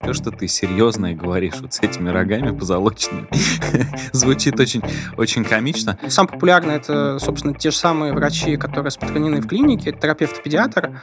То, 0.00 0.12
что 0.14 0.30
ты 0.30 0.48
серьезное 0.48 1.14
говоришь 1.14 1.54
вот 1.60 1.74
с 1.74 1.80
этими 1.80 2.08
рогами 2.08 2.56
позолоченными, 2.56 3.28
звучит 4.12 4.58
очень, 4.60 4.82
очень 5.16 5.44
комично. 5.44 5.98
Самое 6.08 6.34
популярное 6.34 6.76
это, 6.76 7.18
собственно, 7.18 7.54
те 7.54 7.70
же 7.70 7.76
самые 7.76 8.12
врачи, 8.12 8.56
которые 8.56 8.86
распространены 8.86 9.40
в 9.40 9.46
клинике, 9.46 9.92
терапевт-педиатр, 9.92 11.00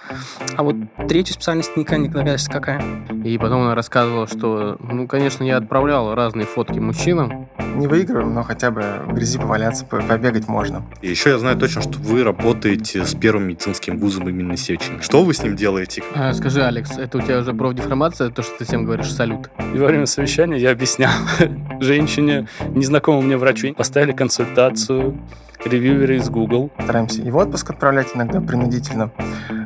а 0.55 0.63
вот 0.63 0.75
третью 1.07 1.33
специальность 1.33 1.75
никогда 1.75 1.97
не 1.97 2.07
догадаешься, 2.09 2.49
какая. 2.49 2.83
И 3.23 3.37
потом 3.37 3.63
она 3.63 3.75
рассказывала, 3.75 4.27
что, 4.27 4.77
ну, 4.79 5.07
конечно, 5.07 5.43
я 5.43 5.57
отправлял 5.57 6.15
разные 6.15 6.45
фотки 6.45 6.79
мужчинам. 6.79 7.49
Не 7.75 7.87
выигрываем, 7.87 8.33
но 8.33 8.43
хотя 8.43 8.71
бы 8.71 8.83
в 9.07 9.13
грязи 9.13 9.39
поваляться, 9.39 9.85
побегать 9.85 10.47
можно. 10.47 10.85
И 11.01 11.09
еще 11.09 11.31
я 11.31 11.39
знаю 11.39 11.57
точно, 11.57 11.81
что 11.81 11.97
вы 11.99 12.23
работаете 12.23 13.05
с 13.05 13.13
первым 13.15 13.47
медицинским 13.47 13.97
вузом 13.97 14.29
имени 14.29 14.55
Сечени. 14.55 14.99
Что 15.01 15.23
вы 15.23 15.33
с 15.33 15.41
ним 15.43 15.55
делаете? 15.55 16.03
А, 16.15 16.33
скажи, 16.33 16.63
Алекс, 16.63 16.97
это 16.97 17.17
у 17.17 17.21
тебя 17.21 17.39
уже 17.39 17.53
профдеформация, 17.53 18.29
то, 18.29 18.41
что 18.41 18.52
ты 18.57 18.65
всем 18.65 18.85
говоришь 18.85 19.11
салют? 19.11 19.49
И 19.73 19.77
во 19.77 19.87
время 19.87 20.05
совещания 20.05 20.57
я 20.57 20.71
объяснял 20.71 21.11
женщине, 21.79 22.47
незнакомому 22.69 23.23
мне 23.23 23.37
врачу, 23.37 23.73
поставили 23.73 24.11
консультацию, 24.11 25.19
ревьюеры 25.65 26.17
из 26.17 26.29
Google. 26.29 26.71
Стараемся 26.81 27.21
и 27.21 27.31
в 27.31 27.37
отпуск 27.37 27.71
отправлять 27.71 28.09
иногда 28.13 28.41
принудительно. 28.41 29.11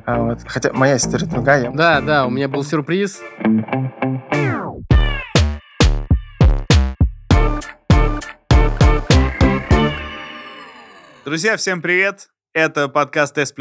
А 0.05 0.21
вот. 0.21 0.39
Хотя 0.45 0.71
моя 0.73 0.97
история 0.97 1.25
другая. 1.25 1.71
Да, 1.71 2.01
да, 2.01 2.25
у 2.25 2.29
меня 2.29 2.47
был 2.47 2.63
сюрприз. 2.63 3.21
Друзья, 11.25 11.57
всем 11.57 11.81
привет! 11.81 12.29
Это 12.53 12.87
подкаст 12.87 13.37
S++. 13.37 13.53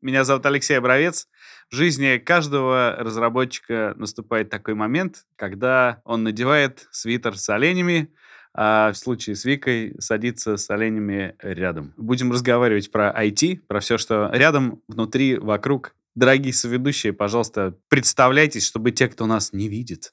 Меня 0.00 0.24
зовут 0.24 0.46
Алексей 0.46 0.78
Обровец. 0.78 1.26
В 1.74 1.76
жизни 1.76 2.18
каждого 2.18 2.94
разработчика 3.00 3.94
наступает 3.96 4.48
такой 4.48 4.74
момент, 4.74 5.26
когда 5.34 6.00
он 6.04 6.22
надевает 6.22 6.86
свитер 6.92 7.36
с 7.36 7.50
оленями, 7.50 8.14
а 8.54 8.92
в 8.92 8.96
случае 8.96 9.34
с 9.34 9.44
Викой 9.44 9.96
садится 9.98 10.56
с 10.56 10.70
оленями 10.70 11.34
рядом. 11.42 11.92
Будем 11.96 12.30
разговаривать 12.30 12.92
про 12.92 13.10
IT, 13.10 13.62
про 13.66 13.80
все, 13.80 13.98
что 13.98 14.30
рядом, 14.32 14.82
внутри, 14.86 15.36
вокруг. 15.36 15.96
Дорогие 16.14 16.52
соведущие, 16.52 17.12
пожалуйста, 17.12 17.74
представляйтесь, 17.88 18.64
чтобы 18.64 18.92
те, 18.92 19.08
кто 19.08 19.26
нас 19.26 19.52
не 19.52 19.68
видит, 19.68 20.12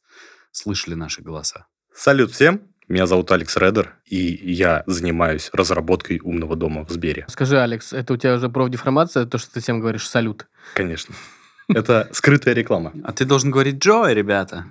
слышали 0.52 0.96
наши 0.96 1.22
голоса. 1.22 1.68
Салют 1.94 2.32
всем! 2.32 2.62
Меня 2.88 3.06
зовут 3.06 3.32
Алекс 3.32 3.56
Редер, 3.56 3.98
и 4.06 4.18
я 4.18 4.82
занимаюсь 4.88 5.52
разработкой 5.54 6.22
умного 6.24 6.56
дома 6.56 6.88
в 6.88 6.90
Сбере. 6.90 7.28
Скажи, 7.30 7.62
Алекс, 7.62 7.94
это 7.94 8.14
у 8.14 8.18
тебя 8.18 8.34
уже 8.34 8.50
профдеформация, 8.50 9.28
то, 9.28 9.38
что 9.38 9.54
ты 9.54 9.60
всем 9.60 9.80
говоришь 9.80 10.10
салют? 10.10 10.48
Конечно. 10.74 11.14
Это 11.74 12.10
скрытая 12.12 12.54
реклама. 12.54 12.92
А 13.04 13.14
ты 13.14 13.26
должен 13.26 13.52
говорить 13.52 13.78
Джо, 13.78 14.12
ребята. 14.12 14.66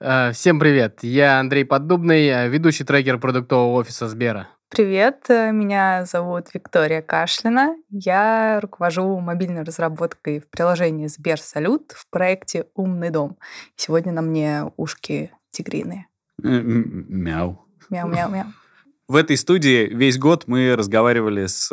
Э, 0.00 0.30
Всем 0.32 0.60
привет, 0.60 1.00
я 1.02 1.40
Андрей 1.40 1.64
Поддубный, 1.64 2.26
э, 2.28 2.48
ведущий 2.48 2.84
трекер 2.84 3.18
продуктового 3.18 3.80
офиса 3.80 4.06
Сбера. 4.06 4.48
Привет, 4.68 5.24
э, 5.28 5.50
меня 5.50 6.04
зовут 6.04 6.54
Виктория 6.54 7.02
Кашлина. 7.02 7.74
Я 7.90 8.60
руковожу 8.60 9.18
мобильной 9.18 9.62
разработкой 9.62 10.40
в 10.40 10.48
приложении 10.48 11.08
Сбер 11.08 11.40
Салют 11.40 11.92
в 11.96 12.08
проекте 12.10 12.66
«Умный 12.74 13.10
дом». 13.10 13.38
Сегодня 13.74 14.12
на 14.12 14.22
мне 14.22 14.70
ушки 14.76 15.32
тигриные. 15.50 16.06
Мяу. 16.40 17.66
Мяу-мяу-мяу. 17.90 18.46
В 19.08 19.16
этой 19.16 19.36
студии 19.36 19.86
весь 19.86 20.18
год 20.18 20.44
мы 20.46 20.76
разговаривали 20.76 21.46
с 21.46 21.72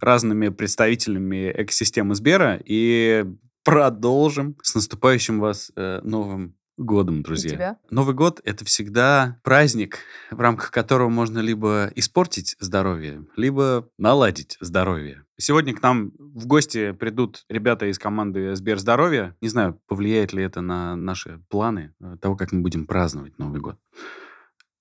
разными 0.00 0.48
представителями 0.48 1.52
экосистемы 1.54 2.14
Сбера 2.14 2.60
и 2.64 3.26
продолжим 3.66 4.56
с 4.62 4.74
наступающим 4.76 5.40
вас 5.40 5.72
э, 5.74 6.00
новым 6.02 6.54
годом, 6.76 7.22
друзья. 7.22 7.50
тебя. 7.50 7.78
Новый 7.90 8.14
год— 8.14 8.40
это 8.44 8.64
всегда 8.64 9.40
праздник, 9.42 9.98
в 10.30 10.40
рамках 10.40 10.70
которого 10.70 11.08
можно 11.08 11.40
либо 11.40 11.90
испортить 11.96 12.56
здоровье, 12.60 13.26
либо 13.36 13.88
наладить 13.98 14.56
здоровье. 14.60 15.24
Сегодня 15.36 15.74
к 15.74 15.82
нам 15.82 16.12
в 16.18 16.46
гости 16.46 16.92
придут 16.92 17.44
ребята 17.48 17.86
из 17.86 17.98
команды 17.98 18.54
Сбер 18.54 18.78
Здоровья. 18.78 19.34
Не 19.40 19.48
знаю, 19.48 19.80
повлияет 19.88 20.32
ли 20.32 20.44
это 20.44 20.60
на 20.60 20.94
наши 20.94 21.40
планы 21.48 21.92
э, 22.00 22.16
того, 22.20 22.36
как 22.36 22.52
мы 22.52 22.60
будем 22.60 22.86
праздновать 22.86 23.38
Новый 23.38 23.60
год. 23.60 23.78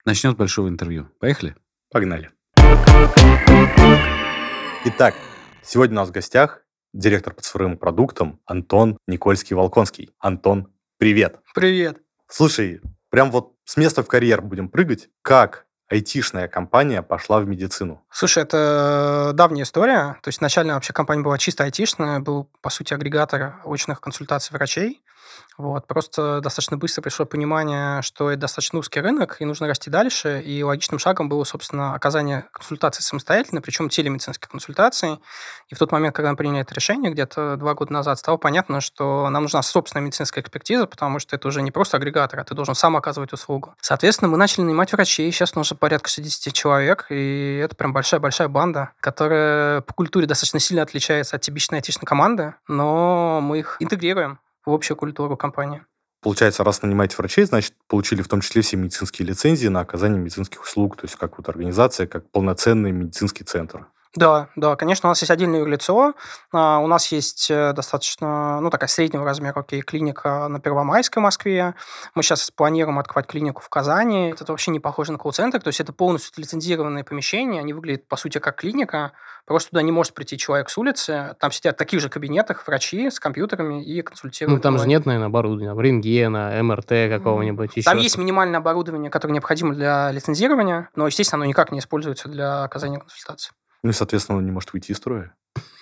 Начнем 0.05 0.33
с 0.33 0.35
большого 0.35 0.69
интервью. 0.69 1.09
Поехали? 1.19 1.55
Погнали. 1.91 2.29
Итак, 4.85 5.15
сегодня 5.63 5.95
у 5.95 6.01
нас 6.01 6.09
в 6.09 6.11
гостях 6.11 6.64
директор 6.95 7.33
по 7.33 7.41
цифровым 7.41 7.77
продуктам 7.77 8.39
Антон 8.45 8.97
Никольский-Волконский. 9.07 10.11
Антон, 10.19 10.71
привет. 10.97 11.39
Привет. 11.53 11.97
Слушай, 12.27 12.81
прям 13.09 13.31
вот 13.31 13.53
с 13.65 13.77
места 13.77 14.01
в 14.01 14.07
карьер 14.07 14.41
будем 14.41 14.69
прыгать. 14.69 15.09
Как 15.21 15.65
айтишная 15.87 16.47
компания 16.47 17.01
пошла 17.01 17.39
в 17.39 17.47
медицину? 17.47 18.03
Слушай, 18.09 18.43
это 18.43 19.31
давняя 19.35 19.63
история. 19.63 20.17
То 20.23 20.29
есть 20.29 20.39
изначально 20.39 20.75
вообще 20.75 20.93
компания 20.93 21.21
была 21.21 21.37
чисто 21.37 21.65
айтишная, 21.65 22.19
был, 22.21 22.49
по 22.61 22.69
сути, 22.69 22.93
агрегатор 22.93 23.55
очных 23.65 23.99
консультаций 24.01 24.53
врачей. 24.53 25.03
Вот. 25.57 25.87
Просто 25.87 26.41
достаточно 26.41 26.77
быстро 26.77 27.01
пришло 27.01 27.25
понимание, 27.25 28.01
что 28.01 28.29
это 28.29 28.41
достаточно 28.41 28.79
узкий 28.79 28.99
рынок, 28.99 29.37
и 29.39 29.45
нужно 29.45 29.67
расти 29.67 29.89
дальше. 29.89 30.41
И 30.45 30.63
логичным 30.63 30.99
шагом 30.99 31.29
было, 31.29 31.43
собственно, 31.43 31.93
оказание 31.93 32.45
консультаций 32.51 33.03
самостоятельно, 33.03 33.61
причем 33.61 33.89
телемедицинских 33.89 34.49
консультаций. 34.49 35.19
И 35.69 35.75
в 35.75 35.79
тот 35.79 35.91
момент, 35.91 36.15
когда 36.15 36.31
мы 36.31 36.37
приняли 36.37 36.61
это 36.61 36.73
решение, 36.73 37.11
где-то 37.11 37.55
два 37.57 37.73
года 37.73 37.93
назад, 37.93 38.19
стало 38.19 38.37
понятно, 38.37 38.81
что 38.81 39.29
нам 39.29 39.43
нужна 39.43 39.61
собственная 39.61 40.05
медицинская 40.05 40.43
экспертиза, 40.43 40.87
потому 40.87 41.19
что 41.19 41.35
это 41.35 41.47
уже 41.47 41.61
не 41.61 41.71
просто 41.71 41.97
агрегатор, 41.97 42.39
а 42.39 42.43
ты 42.43 42.53
должен 42.53 42.75
сам 42.75 42.97
оказывать 42.97 43.31
услугу. 43.33 43.75
Соответственно, 43.81 44.29
мы 44.29 44.37
начали 44.37 44.63
нанимать 44.63 44.91
врачей, 44.91 45.31
сейчас 45.31 45.55
уже 45.55 45.75
порядка 45.75 46.09
60 46.09 46.53
человек, 46.53 47.05
и 47.09 47.61
это 47.63 47.75
прям 47.75 47.93
большая-большая 47.93 48.49
банда, 48.49 48.91
которая 48.99 49.81
по 49.81 49.93
культуре 49.93 50.27
достаточно 50.27 50.59
сильно 50.59 50.83
отличается 50.83 51.37
от 51.37 51.41
типичной 51.41 51.79
айтишной 51.79 52.05
команды, 52.05 52.55
но 52.67 53.39
мы 53.41 53.59
их 53.59 53.77
интегрируем 53.79 54.39
в 54.65 54.71
общую 54.71 54.97
культуру 54.97 55.37
компании. 55.37 55.83
Получается, 56.21 56.63
раз 56.63 56.81
нанимаете 56.81 57.17
врачей, 57.17 57.45
значит, 57.45 57.73
получили 57.87 58.23
в 58.23 58.27
том 58.27 58.41
числе 58.41 58.63
все 58.63 58.77
медицинские 58.77 59.27
лицензии 59.27 59.67
на 59.67 59.81
оказание 59.81 60.19
медицинских 60.19 60.63
услуг, 60.63 60.97
то 60.97 61.05
есть 61.05 61.15
как 61.15 61.37
вот 61.37 61.47
организация, 61.49 62.07
как 62.07 62.29
полноценный 62.31 62.91
медицинский 62.91 63.43
центр. 63.43 63.87
Да, 64.15 64.47
да, 64.55 64.77
конечно, 64.77 65.09
у 65.09 65.11
нас 65.11 65.21
есть 65.21 65.31
отдельное 65.31 65.59
юрлицо, 65.59 66.13
а, 66.53 66.79
у 66.79 66.87
нас 66.87 67.11
есть 67.11 67.51
э, 67.51 67.73
достаточно, 67.73 68.61
ну, 68.61 68.69
такая 68.69 68.87
среднего 68.87 69.25
размера, 69.25 69.59
окей, 69.59 69.81
клиника 69.81 70.47
на 70.47 70.61
Первомайской 70.61 71.19
в 71.19 71.23
Москве, 71.23 71.75
мы 72.13 72.23
сейчас 72.23 72.49
планируем 72.49 72.97
открывать 72.97 73.27
клинику 73.27 73.61
в 73.61 73.67
Казани, 73.67 74.29
это 74.29 74.45
вообще 74.47 74.71
не 74.71 74.79
похоже 74.79 75.11
на 75.11 75.17
колл-центр, 75.17 75.61
то 75.61 75.67
есть 75.67 75.81
это 75.81 75.91
полностью 75.91 76.31
лицензированные 76.41 77.03
помещения, 77.03 77.59
они 77.59 77.73
выглядят, 77.73 78.07
по 78.07 78.15
сути, 78.15 78.37
как 78.37 78.55
клиника, 78.55 79.11
просто 79.45 79.71
туда 79.71 79.81
не 79.81 79.91
может 79.91 80.13
прийти 80.13 80.37
человек 80.37 80.69
с 80.69 80.77
улицы, 80.77 81.35
там 81.39 81.51
сидят 81.51 81.75
в 81.75 81.77
таких 81.77 81.99
же 81.99 82.07
кабинетах 82.07 82.65
врачи 82.65 83.09
с 83.09 83.19
компьютерами 83.19 83.83
и 83.83 84.01
консультируют. 84.01 84.57
Ну, 84.57 84.61
там 84.61 84.79
же 84.79 84.87
нет, 84.87 85.05
наверное, 85.05 85.27
оборудования, 85.27 85.75
рентгена, 85.77 86.63
МРТ 86.63 87.09
какого-нибудь. 87.09 87.75
еще 87.75 87.89
Там 87.89 87.97
есть 87.97 88.17
минимальное 88.17 88.59
оборудование, 88.59 89.11
которое 89.11 89.33
необходимо 89.33 89.73
для 89.73 90.09
лицензирования, 90.11 90.89
но, 90.95 91.05
естественно, 91.05 91.41
оно 91.41 91.49
никак 91.49 91.73
не 91.73 91.79
используется 91.79 92.29
для 92.29 92.63
оказания 92.63 92.99
консультации. 92.99 93.51
Ну 93.85 93.91
и, 93.91 93.93
соответственно, 93.93 94.39
он 94.39 94.45
не 94.45 94.51
может 94.51 94.73
выйти 94.73 94.93
из 94.93 94.97
строя. 94.97 95.35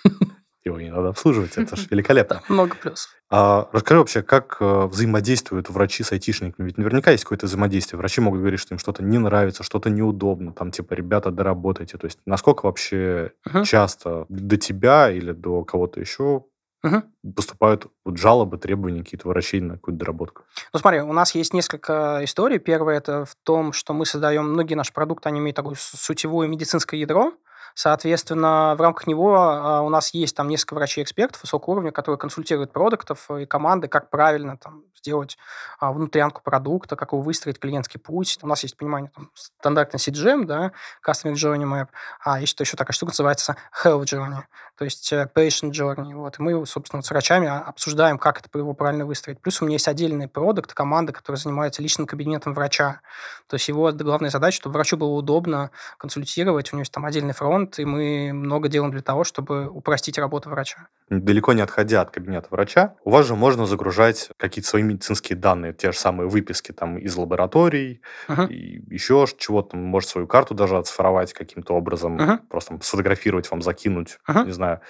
Его 0.62 0.78
не 0.78 0.90
надо 0.90 1.08
обслуживать, 1.08 1.56
это 1.56 1.74
же 1.74 1.86
великолепно. 1.90 2.42
Много 2.50 2.76
плюсов. 2.76 3.10
А 3.30 3.70
расскажи 3.72 3.98
вообще, 3.98 4.22
как 4.22 4.58
э, 4.60 4.84
взаимодействуют 4.88 5.70
врачи 5.70 6.02
с 6.02 6.12
айтишниками? 6.12 6.66
Ведь 6.66 6.76
наверняка 6.76 7.12
есть 7.12 7.24
какое-то 7.24 7.46
взаимодействие. 7.46 7.96
Врачи 7.96 8.20
могут 8.20 8.40
говорить, 8.40 8.60
что 8.60 8.74
им 8.74 8.78
что-то 8.78 9.02
не 9.02 9.16
нравится, 9.16 9.62
что-то 9.62 9.88
неудобно, 9.88 10.52
там 10.52 10.70
типа, 10.70 10.92
ребята, 10.92 11.30
доработайте. 11.30 11.96
То 11.96 12.04
есть 12.04 12.18
насколько 12.26 12.66
вообще 12.66 13.32
Мгм. 13.46 13.64
часто 13.64 14.26
до 14.28 14.58
тебя 14.58 15.10
или 15.10 15.32
до 15.32 15.64
кого-то 15.64 15.98
еще 15.98 16.44
Мгм. 16.82 17.04
поступают 17.34 17.86
вот 18.04 18.18
жалобы, 18.18 18.58
требования 18.58 19.02
какие-то 19.02 19.28
врачей 19.28 19.62
на 19.62 19.76
какую-то 19.76 19.98
доработку? 20.00 20.42
Ну, 20.74 20.78
смотри, 20.78 21.00
у 21.00 21.14
нас 21.14 21.34
есть 21.34 21.54
несколько 21.54 22.20
историй. 22.22 22.58
Первое 22.58 22.98
это 22.98 23.24
в 23.24 23.34
том, 23.44 23.72
что 23.72 23.94
мы 23.94 24.04
создаем, 24.04 24.50
многие 24.52 24.74
наши 24.74 24.92
продукты, 24.92 25.30
они 25.30 25.40
имеют 25.40 25.56
такое 25.56 25.76
сутевое 25.78 26.48
медицинское 26.48 27.00
ядро. 27.00 27.32
Соответственно, 27.74 28.74
в 28.78 28.80
рамках 28.80 29.06
него 29.06 29.36
а, 29.36 29.82
у 29.82 29.88
нас 29.88 30.14
есть 30.14 30.36
там 30.36 30.48
несколько 30.48 30.74
врачей-экспертов 30.74 31.42
высокого 31.42 31.74
уровня, 31.74 31.90
которые 31.90 32.18
консультируют 32.18 32.72
продуктов 32.72 33.30
и 33.30 33.46
команды, 33.46 33.88
как 33.88 34.10
правильно 34.10 34.56
там 34.56 34.84
сделать 35.04 35.36
а, 35.78 35.92
внутрянку 35.92 36.42
продукта, 36.42 36.96
как 36.96 37.12
его 37.12 37.20
выстроить, 37.20 37.58
клиентский 37.58 38.00
путь. 38.00 38.38
У 38.42 38.46
нас 38.46 38.62
есть 38.62 38.76
понимание 38.76 39.10
там, 39.14 39.30
стандартный 39.34 39.98
CGM, 39.98 40.44
да, 40.44 40.72
Customer 41.06 41.34
Journey 41.34 41.64
Map, 41.64 41.88
а 42.20 42.40
есть 42.40 42.58
еще 42.58 42.76
такая 42.76 42.94
штука, 42.94 43.10
называется 43.10 43.56
Health 43.84 44.04
Journey, 44.04 44.42
то 44.76 44.84
есть 44.84 45.12
э, 45.12 45.28
Patient 45.34 45.70
Journey. 45.70 46.14
Вот. 46.14 46.38
И 46.38 46.42
мы, 46.42 46.66
собственно, 46.66 47.02
с 47.02 47.10
врачами 47.10 47.46
а, 47.46 47.60
обсуждаем, 47.60 48.18
как 48.18 48.40
это 48.40 48.58
его 48.58 48.74
правильно 48.74 49.04
выстроить. 49.04 49.40
Плюс 49.40 49.60
у 49.60 49.66
меня 49.66 49.74
есть 49.74 49.88
отдельный 49.88 50.28
продукт, 50.28 50.72
команда, 50.72 51.12
которая 51.12 51.38
занимается 51.38 51.82
личным 51.82 52.06
кабинетом 52.06 52.54
врача. 52.54 53.00
То 53.48 53.54
есть 53.54 53.68
его 53.68 53.92
главная 53.92 54.30
задача, 54.30 54.56
чтобы 54.56 54.74
врачу 54.74 54.96
было 54.96 55.10
удобно 55.10 55.70
консультировать, 55.98 56.72
у 56.72 56.76
него 56.76 56.80
есть 56.80 56.92
там 56.92 57.04
отдельный 57.04 57.34
фронт, 57.34 57.63
инструмент, 57.64 57.78
и 57.78 57.84
мы 57.84 58.32
много 58.32 58.68
делаем 58.68 58.92
для 58.92 59.02
того, 59.02 59.24
чтобы 59.24 59.68
упростить 59.68 60.18
работу 60.18 60.50
врача. 60.50 60.88
Далеко 61.08 61.52
не 61.52 61.60
отходя 61.62 62.00
от 62.00 62.10
кабинета 62.10 62.48
врача, 62.50 62.94
у 63.04 63.10
вас 63.10 63.26
же 63.26 63.34
можно 63.34 63.66
загружать 63.66 64.30
какие-то 64.38 64.68
свои 64.68 64.82
медицинские 64.82 65.36
данные, 65.36 65.72
те 65.74 65.92
же 65.92 65.98
самые 65.98 66.28
выписки 66.28 66.72
там 66.72 66.98
из 66.98 67.16
лабораторий, 67.16 68.00
Мгм. 68.28 68.46
и 68.46 68.82
еще 68.94 69.26
чего-то, 69.38 69.76
может, 69.76 70.08
свою 70.08 70.26
карту 70.26 70.54
даже 70.54 70.76
оцифровать 70.78 71.32
каким-то 71.32 71.74
образом, 71.74 72.14
Мгм. 72.16 72.38
просто 72.48 72.78
сфотографировать 72.82 73.50
вам, 73.50 73.62
закинуть, 73.62 74.18
Мгм. 74.28 74.46
не 74.46 74.52
знаю. 74.52 74.80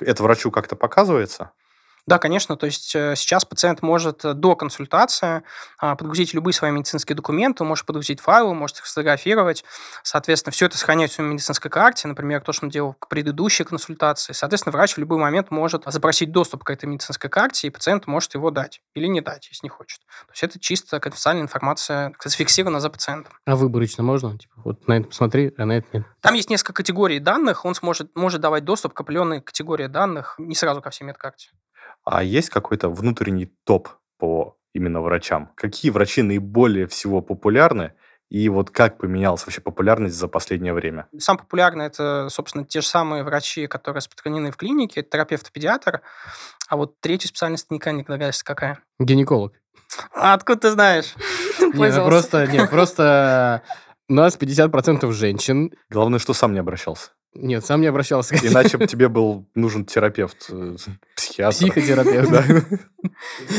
Это 0.00 0.22
врачу 0.22 0.50
как-то 0.50 0.76
показывается? 0.76 1.50
Да, 2.06 2.18
конечно. 2.18 2.56
То 2.56 2.66
есть 2.66 2.94
э, 2.96 3.14
сейчас 3.14 3.44
пациент 3.44 3.80
может 3.80 4.24
э, 4.24 4.34
до 4.34 4.56
консультации 4.56 5.44
а, 5.78 5.94
подгрузить 5.94 6.34
любые 6.34 6.52
свои 6.52 6.72
медицинские 6.72 7.14
документы, 7.14 7.62
может 7.62 7.86
подгрузить 7.86 8.20
файлы, 8.20 8.54
может 8.54 8.78
их 8.78 8.86
сфотографировать. 8.86 9.64
Соответственно, 10.02 10.52
все 10.52 10.66
это 10.66 10.76
сохраняется 10.76 11.22
в 11.22 11.26
медицинской 11.26 11.70
карте, 11.70 12.08
например, 12.08 12.40
то, 12.40 12.52
что 12.52 12.66
он 12.66 12.70
делал 12.70 12.94
к 12.94 13.06
предыдущей 13.08 13.62
консультации. 13.62 14.32
Соответственно, 14.32 14.72
врач 14.72 14.94
в 14.94 14.98
любой 14.98 15.18
момент 15.18 15.52
может 15.52 15.84
запросить 15.86 16.32
доступ 16.32 16.64
к 16.64 16.70
этой 16.70 16.86
медицинской 16.86 17.30
карте, 17.30 17.68
и 17.68 17.70
пациент 17.70 18.08
может 18.08 18.34
его 18.34 18.50
дать 18.50 18.80
или 18.94 19.06
не 19.06 19.20
дать, 19.20 19.46
если 19.48 19.66
не 19.66 19.70
хочет. 19.70 20.00
То 20.26 20.32
есть 20.32 20.42
это 20.42 20.58
чисто 20.58 20.98
конфиденциальная 20.98 21.44
информация, 21.44 22.14
зафиксирована 22.24 22.80
за 22.80 22.90
пациентом. 22.90 23.32
А 23.46 23.54
выборочно 23.54 24.02
можно? 24.02 24.36
Типа, 24.36 24.54
вот 24.64 24.88
на 24.88 24.98
это 24.98 25.08
посмотри, 25.08 25.54
а 25.56 25.66
на 25.66 25.78
это 25.78 25.86
нет. 25.92 26.06
Там 26.20 26.34
есть 26.34 26.50
несколько 26.50 26.72
категорий 26.72 27.20
данных, 27.20 27.64
он 27.64 27.76
сможет, 27.76 28.10
может 28.16 28.40
давать 28.40 28.64
доступ 28.64 28.92
к 28.92 29.00
определенной 29.00 29.40
категории 29.40 29.86
данных, 29.86 30.34
не 30.38 30.56
сразу 30.56 30.82
ко 30.82 30.90
всей 30.90 31.04
медкарте. 31.04 31.50
А 32.04 32.22
есть 32.22 32.50
какой-то 32.50 32.88
внутренний 32.88 33.52
топ 33.64 33.88
по 34.18 34.56
именно 34.74 35.00
врачам? 35.00 35.50
Какие 35.54 35.90
врачи 35.90 36.22
наиболее 36.22 36.86
всего 36.86 37.20
популярны? 37.22 37.92
И 38.28 38.48
вот 38.48 38.70
как 38.70 38.96
поменялась 38.96 39.44
вообще 39.44 39.60
популярность 39.60 40.16
за 40.16 40.26
последнее 40.26 40.72
время? 40.72 41.06
Самый 41.18 41.40
популярный 41.40 41.84
это, 41.84 42.28
собственно, 42.30 42.64
те 42.64 42.80
же 42.80 42.86
самые 42.86 43.24
врачи, 43.24 43.66
которые 43.66 43.98
распространены 43.98 44.50
в 44.50 44.56
клинике, 44.56 45.00
это 45.00 45.10
терапевт 45.10 45.48
и 45.48 45.52
педиатр. 45.52 46.00
А 46.68 46.76
вот 46.76 46.98
третью 47.00 47.28
специальность 47.28 47.70
никогда 47.70 47.98
не 47.98 48.04
догадаешься, 48.04 48.42
какая. 48.42 48.78
Гинеколог. 48.98 49.52
А 50.14 50.32
откуда 50.32 50.60
ты 50.60 50.70
знаешь? 50.70 51.14
Не, 51.60 51.90
ну 51.90 52.06
просто, 52.06 52.46
не, 52.46 52.66
просто 52.66 53.62
у 54.08 54.14
нас 54.14 54.38
50% 54.38 55.10
женщин. 55.12 55.72
Главное, 55.90 56.18
что 56.18 56.34
сам 56.34 56.54
не 56.54 56.58
обращался. 56.58 57.10
Нет, 57.34 57.64
сам 57.64 57.80
не 57.80 57.86
обращался. 57.86 58.36
Иначе 58.36 58.76
бы 58.76 58.86
тебе 58.86 59.08
был 59.08 59.46
нужен 59.54 59.86
терапевт, 59.86 60.48
э, 60.50 60.76
психиатр. 61.16 61.56
Психотерапевт, 61.56 62.30
Да. 62.30 62.44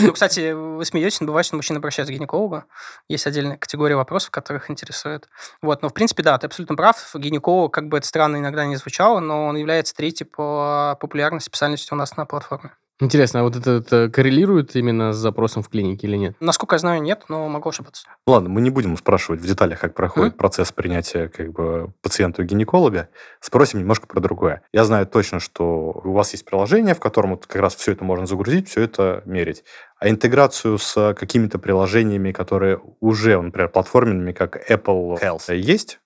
Ну, 0.01 0.13
кстати, 0.13 0.51
вы 0.51 0.85
смеетесь, 0.85 1.19
но 1.21 1.27
бывает, 1.27 1.45
что 1.45 1.55
мужчина 1.55 1.79
обращается 1.79 2.13
к 2.13 2.15
гинекологу. 2.15 2.63
Есть 3.09 3.25
отдельная 3.25 3.57
категория 3.57 3.95
вопросов, 3.95 4.31
которых 4.31 4.69
интересует. 4.69 5.27
Вот, 5.61 5.81
но, 5.81 5.89
в 5.89 5.93
принципе, 5.93 6.23
да, 6.23 6.37
ты 6.37 6.47
абсолютно 6.47 6.75
прав. 6.75 6.97
Гинеколог, 7.15 7.73
как 7.73 7.87
бы 7.87 7.97
это 7.97 8.07
странно 8.07 8.37
иногда 8.37 8.65
не 8.65 8.75
звучало, 8.75 9.19
но 9.19 9.47
он 9.47 9.57
является 9.57 9.95
третьей 9.95 10.27
по 10.27 10.97
популярности 11.01 11.47
специальностью 11.47 11.95
у 11.95 11.97
нас 11.97 12.15
на 12.15 12.25
платформе. 12.25 12.71
Интересно, 12.99 13.39
а 13.39 13.43
вот 13.43 13.55
это, 13.55 13.71
это 13.71 14.09
коррелирует 14.09 14.75
именно 14.75 15.13
с 15.13 15.17
запросом 15.17 15.63
в 15.63 15.69
клинике 15.69 16.07
или 16.07 16.15
нет? 16.15 16.35
Насколько 16.39 16.75
я 16.75 16.79
знаю, 16.79 17.01
нет, 17.01 17.23
но 17.27 17.49
могу 17.49 17.69
ошибаться. 17.69 18.07
Ладно, 18.27 18.49
мы 18.49 18.61
не 18.61 18.69
будем 18.69 18.95
спрашивать 18.97 19.41
в 19.41 19.45
деталях, 19.47 19.79
как 19.79 19.95
проходит 19.95 20.33
Мгм. 20.33 20.37
процесс 20.37 20.71
принятия 20.71 21.27
как 21.27 21.51
бы 21.51 21.91
пациента 22.01 22.43
у 22.43 22.45
гинеколога. 22.45 23.09
Спросим 23.41 23.79
немножко 23.79 24.05
про 24.07 24.19
другое. 24.19 24.61
Я 24.71 24.85
знаю 24.85 25.07
точно, 25.07 25.39
что 25.39 26.01
у 26.03 26.13
вас 26.13 26.31
есть 26.33 26.45
приложение, 26.45 26.93
в 26.93 26.99
котором 26.99 27.31
вот 27.31 27.47
как 27.47 27.61
раз 27.61 27.75
все 27.75 27.93
это 27.93 28.03
можно 28.03 28.27
загрузить, 28.27 28.69
все 28.69 28.81
это 28.81 29.23
мерить. 29.25 29.63
А 29.99 30.09
интеграцию 30.09 30.77
с 30.77 31.13
какими-то 31.15 31.59
приложениями, 31.59 32.31
которые 32.31 32.79
уже, 32.99 33.41
например, 33.41 33.69
платформенными, 33.69 34.33
как 34.33 34.69
Apple 34.69 35.19
Health, 35.21 35.55
есть? 35.55 35.99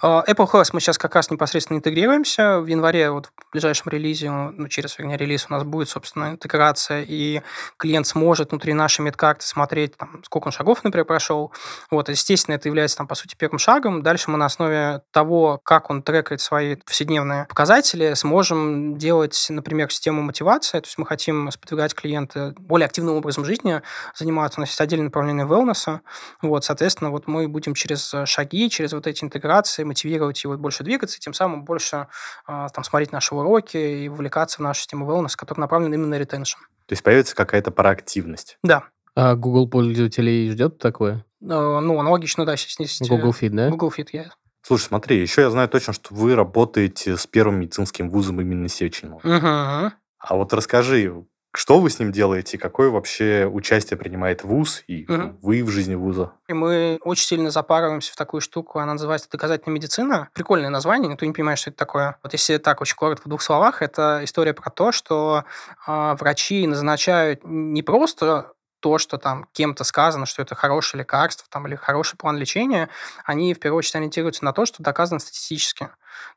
А, 0.00 0.24
Apple 0.26 0.50
Health 0.50 0.70
мы 0.72 0.80
сейчас 0.80 0.98
как 0.98 1.14
раз 1.14 1.30
непосредственно 1.30 1.78
интегрируемся. 1.78 2.58
В 2.58 2.66
январе, 2.66 3.10
вот 3.10 3.26
в 3.26 3.52
ближайшем 3.52 3.90
релизе, 3.90 4.30
ну, 4.30 4.66
через, 4.68 4.98
вернее, 4.98 5.16
релиз 5.16 5.46
у 5.48 5.52
нас 5.52 5.62
будет, 5.62 5.88
собственно, 5.88 6.30
интеграция, 6.32 7.04
и 7.06 7.42
клиент 7.76 8.06
сможет 8.06 8.50
внутри 8.50 8.72
нашей 8.72 9.02
медкарты 9.02 9.46
смотреть, 9.46 9.96
там, 9.96 10.22
сколько 10.24 10.46
он 10.46 10.52
шагов, 10.52 10.82
например, 10.82 11.06
прошел. 11.06 11.52
Вот, 11.90 12.08
естественно, 12.08 12.56
это 12.56 12.68
является, 12.68 12.96
там, 12.96 13.06
по 13.06 13.14
сути, 13.14 13.36
первым 13.36 13.58
шагом. 13.58 14.02
Дальше 14.02 14.30
мы 14.30 14.38
на 14.38 14.46
основе 14.46 15.02
того, 15.12 15.60
как 15.62 15.90
он 15.90 16.02
трекает 16.02 16.40
свои 16.40 16.76
повседневные 16.76 17.46
показатели, 17.48 18.14
сможем 18.14 18.98
делать, 18.98 19.46
например, 19.50 19.90
систему 19.90 20.22
мотивации. 20.22 20.80
То 20.80 20.86
есть 20.86 20.98
мы 20.98 21.06
хотим 21.06 21.50
сподвигать 21.50 21.94
клиента 21.94 22.54
более 22.58 22.86
активным 22.86 23.16
образом 23.16 23.44
жизни 23.44 23.82
заниматься. 24.14 24.58
У 24.58 24.62
нас 24.62 24.70
есть 24.70 24.80
отдельное 24.80 25.06
направление 25.06 25.46
wellness. 25.46 26.00
Вот, 26.40 26.64
соответственно, 26.64 27.10
вот 27.10 27.26
мы 27.26 27.48
будем 27.48 27.74
через 27.74 28.14
шаги, 28.24 28.68
через 28.68 28.92
вот 28.92 29.06
эти 29.06 29.22
интеграции 29.22 29.71
мотивировать 29.78 30.42
его 30.44 30.56
больше 30.56 30.84
двигаться, 30.84 31.16
и 31.16 31.20
тем 31.20 31.34
самым 31.34 31.64
больше 31.64 32.08
а, 32.46 32.68
там 32.68 32.84
смотреть 32.84 33.12
наши 33.12 33.34
уроки 33.34 33.76
и 33.76 34.08
вовлекаться 34.08 34.58
в 34.58 34.60
нашу 34.60 34.80
систему 34.80 35.10
wellness, 35.10 35.32
которая 35.36 35.62
направлена 35.62 35.94
именно 35.94 36.08
на 36.08 36.18
ретеншн. 36.18 36.58
То 36.86 36.92
есть 36.92 37.02
появится 37.02 37.34
какая-то 37.34 37.70
проактивность. 37.70 38.58
Да. 38.62 38.84
А 39.14 39.34
Google 39.34 39.68
пользователей 39.68 40.50
ждет 40.50 40.78
такое? 40.78 41.16
Э, 41.16 41.20
Ну, 41.40 41.98
аналогично, 41.98 42.44
да, 42.46 42.56
сейчас 42.56 42.80
есть... 42.80 43.02
э, 43.02 43.08
Google 43.08 43.30
Fit, 43.38 43.50
да? 43.50 43.68
Google 43.70 43.92
Fit, 43.96 44.08
я. 44.12 44.30
Слушай, 44.62 44.84
смотри, 44.84 45.20
еще 45.20 45.42
я 45.42 45.50
знаю 45.50 45.68
точно, 45.68 45.92
что 45.92 46.14
вы 46.14 46.34
работаете 46.36 47.16
с 47.16 47.26
первым 47.26 47.60
медицинским 47.60 48.08
вузом 48.10 48.40
имени 48.40 48.68
Сеченева. 48.68 49.20
Мгм. 49.24 49.92
А 50.18 50.36
вот 50.36 50.52
расскажи, 50.52 51.24
что 51.54 51.80
вы 51.80 51.90
с 51.90 51.98
ним 51.98 52.12
делаете, 52.12 52.58
какое 52.58 52.90
вообще 52.90 53.46
участие 53.50 53.98
принимает 53.98 54.42
вуз 54.42 54.82
и 54.86 55.04
Мгм. 55.08 55.38
вы 55.42 55.62
в 55.62 55.68
жизни 55.68 55.94
вуза? 55.94 56.32
И 56.48 56.52
мы 56.54 56.98
очень 57.02 57.26
сильно 57.26 57.50
запарываемся 57.50 58.12
в 58.12 58.16
такую 58.16 58.40
штуку, 58.40 58.78
она 58.78 58.94
называется 58.94 59.28
доказательная 59.30 59.74
медицина. 59.74 60.28
Прикольное 60.32 60.70
название, 60.70 61.10
никто 61.10 61.26
не 61.26 61.32
понимает, 61.32 61.58
что 61.58 61.70
это 61.70 61.78
такое. 61.78 62.16
Вот 62.22 62.32
если 62.32 62.56
так 62.56 62.80
очень 62.80 62.96
коротко 62.96 63.26
в 63.26 63.28
двух 63.28 63.42
словах, 63.42 63.82
это 63.82 64.20
история 64.22 64.54
про 64.54 64.70
то, 64.70 64.92
что 64.92 65.44
а, 65.86 66.14
врачи 66.16 66.66
назначают 66.66 67.40
не 67.44 67.82
просто 67.82 68.52
то, 68.80 68.98
что 68.98 69.16
там 69.16 69.46
кем-то 69.52 69.84
сказано, 69.84 70.26
что 70.26 70.42
это 70.42 70.54
хорошее 70.56 71.02
лекарство 71.02 71.46
там, 71.48 71.68
или 71.68 71.76
хороший 71.76 72.16
план 72.16 72.36
лечения, 72.36 72.88
они 73.24 73.54
в 73.54 73.60
первую 73.60 73.78
очередь 73.78 73.94
ориентируются 73.96 74.44
на 74.44 74.52
то, 74.52 74.66
что 74.66 74.82
доказано 74.82 75.20
статистически. 75.20 75.90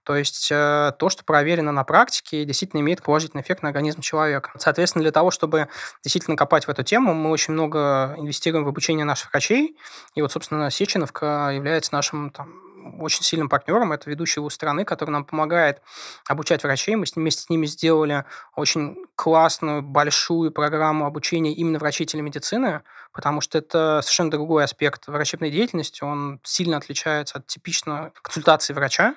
То 0.03 0.15
есть 0.15 0.49
э, 0.51 0.91
то, 0.97 1.09
что 1.09 1.23
проверено 1.23 1.71
на 1.71 1.83
практике, 1.83 2.45
действительно 2.45 2.81
имеет 2.81 3.01
положительный 3.01 3.41
эффект 3.41 3.63
на 3.63 3.69
организм 3.69 4.01
человека. 4.01 4.51
Соответственно, 4.57 5.03
для 5.03 5.11
того, 5.11 5.31
чтобы 5.31 5.67
действительно 6.03 6.37
копать 6.37 6.67
в 6.67 6.69
эту 6.69 6.83
тему, 6.83 7.13
мы 7.13 7.31
очень 7.31 7.53
много 7.53 8.15
инвестируем 8.17 8.65
в 8.65 8.67
обучение 8.67 9.05
наших 9.05 9.31
врачей. 9.31 9.77
И 10.13 10.21
вот, 10.21 10.31
собственно, 10.31 10.69
Сеченовка 10.69 11.51
является 11.53 11.93
нашим 11.93 12.29
там, 12.29 12.65
очень 12.99 13.23
сильным 13.23 13.49
партнером. 13.49 13.91
Это 13.91 14.09
ведущий 14.09 14.39
вуз 14.39 14.53
страны, 14.53 14.85
который 14.85 15.11
нам 15.11 15.25
помогает 15.25 15.81
обучать 16.27 16.63
врачей. 16.63 16.95
Мы 16.95 17.05
вместе 17.15 17.43
с 17.43 17.49
ними 17.49 17.65
сделали 17.65 18.25
очень 18.55 18.97
классную, 19.15 19.81
большую 19.81 20.51
программу 20.51 21.05
обучения 21.05 21.53
именно 21.53 21.79
врачей 21.79 22.05
телемедицины, 22.05 22.81
потому 23.13 23.41
что 23.41 23.57
это 23.57 24.01
совершенно 24.01 24.31
другой 24.31 24.63
аспект 24.63 25.07
врачебной 25.07 25.51
деятельности. 25.51 26.03
Он 26.03 26.39
сильно 26.43 26.77
отличается 26.77 27.39
от 27.39 27.47
типичной 27.47 28.11
консультации 28.21 28.73
врача. 28.73 29.15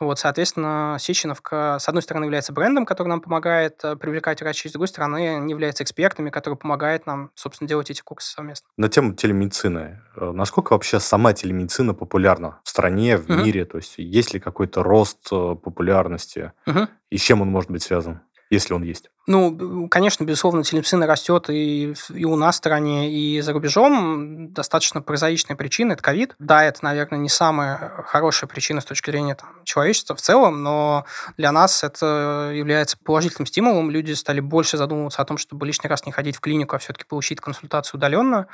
Вот, 0.00 0.18
соответственно, 0.18 0.96
Сеченовка, 1.00 1.78
с 1.80 1.88
одной 1.88 2.02
стороны, 2.02 2.24
является 2.24 2.52
брендом, 2.52 2.86
который 2.86 3.08
нам 3.08 3.20
помогает 3.20 3.80
э, 3.84 3.96
привлекать 3.96 4.40
врачей, 4.40 4.68
с 4.68 4.72
другой 4.72 4.88
стороны, 4.88 5.36
они 5.36 5.50
являются 5.52 5.84
экспертами, 5.84 6.30
которые 6.30 6.56
помогают 6.58 7.06
нам, 7.06 7.30
собственно, 7.34 7.68
делать 7.68 7.90
эти 7.90 8.00
курсы 8.02 8.32
совместно. 8.32 8.68
На 8.76 8.88
тему 8.88 9.14
телемедицины. 9.14 10.00
э, 10.16 10.30
Насколько 10.32 10.72
вообще 10.72 11.00
сама 11.00 11.32
телемедицина 11.32 11.94
популярна 11.94 12.60
в 12.64 12.68
стране, 12.68 13.16
в 13.16 13.28
Мгм. 13.28 13.44
мире? 13.44 13.64
То 13.64 13.78
есть 13.78 13.94
есть 13.98 14.34
ли 14.34 14.40
какой-то 14.40 14.82
рост 14.82 15.26
э, 15.32 15.56
популярности? 15.62 16.52
Мгм. 16.66 16.88
И 17.10 17.16
с 17.18 17.20
чем 17.22 17.40
он 17.42 17.48
может 17.48 17.70
быть 17.70 17.82
связан, 17.82 18.20
если 18.50 18.74
он 18.74 18.82
есть? 18.82 19.10
Ну, 19.30 19.88
конечно, 19.90 20.24
безусловно, 20.24 20.62
телемедицина 20.62 21.06
растет 21.06 21.50
и, 21.50 21.94
и 22.14 22.24
у 22.24 22.34
нас 22.34 22.54
в 22.54 22.58
стране, 22.58 23.12
и 23.12 23.42
за 23.42 23.52
рубежом. 23.52 24.54
Достаточно 24.54 25.02
прозаичная 25.02 25.54
причина– 25.54 25.92
это 25.94 26.02
ковид. 26.02 26.34
Да, 26.38 26.64
это, 26.64 26.82
наверное, 26.82 27.18
не 27.18 27.28
самая 27.28 28.04
хорошая 28.06 28.48
причина 28.48 28.80
с 28.80 28.86
точки 28.86 29.10
зрения 29.10 29.34
там, 29.34 29.50
человечества 29.64 30.16
в 30.16 30.22
целом, 30.22 30.62
но 30.62 31.04
для 31.36 31.52
нас 31.52 31.84
это 31.84 32.52
является 32.54 32.96
положительным 32.96 33.44
стимулом. 33.44 33.90
Люди 33.90 34.12
стали 34.12 34.40
больше 34.40 34.78
задумываться 34.78 35.20
о 35.20 35.26
том, 35.26 35.36
чтобы 35.36 35.66
лишний 35.66 35.90
раз 35.90 36.06
не 36.06 36.12
ходить 36.12 36.36
в 36.36 36.40
клинику, 36.40 36.76
а 36.76 36.78
все-таки 36.78 37.04
получить 37.04 37.42
консультацию 37.42 37.98
удаленно. 37.98 38.46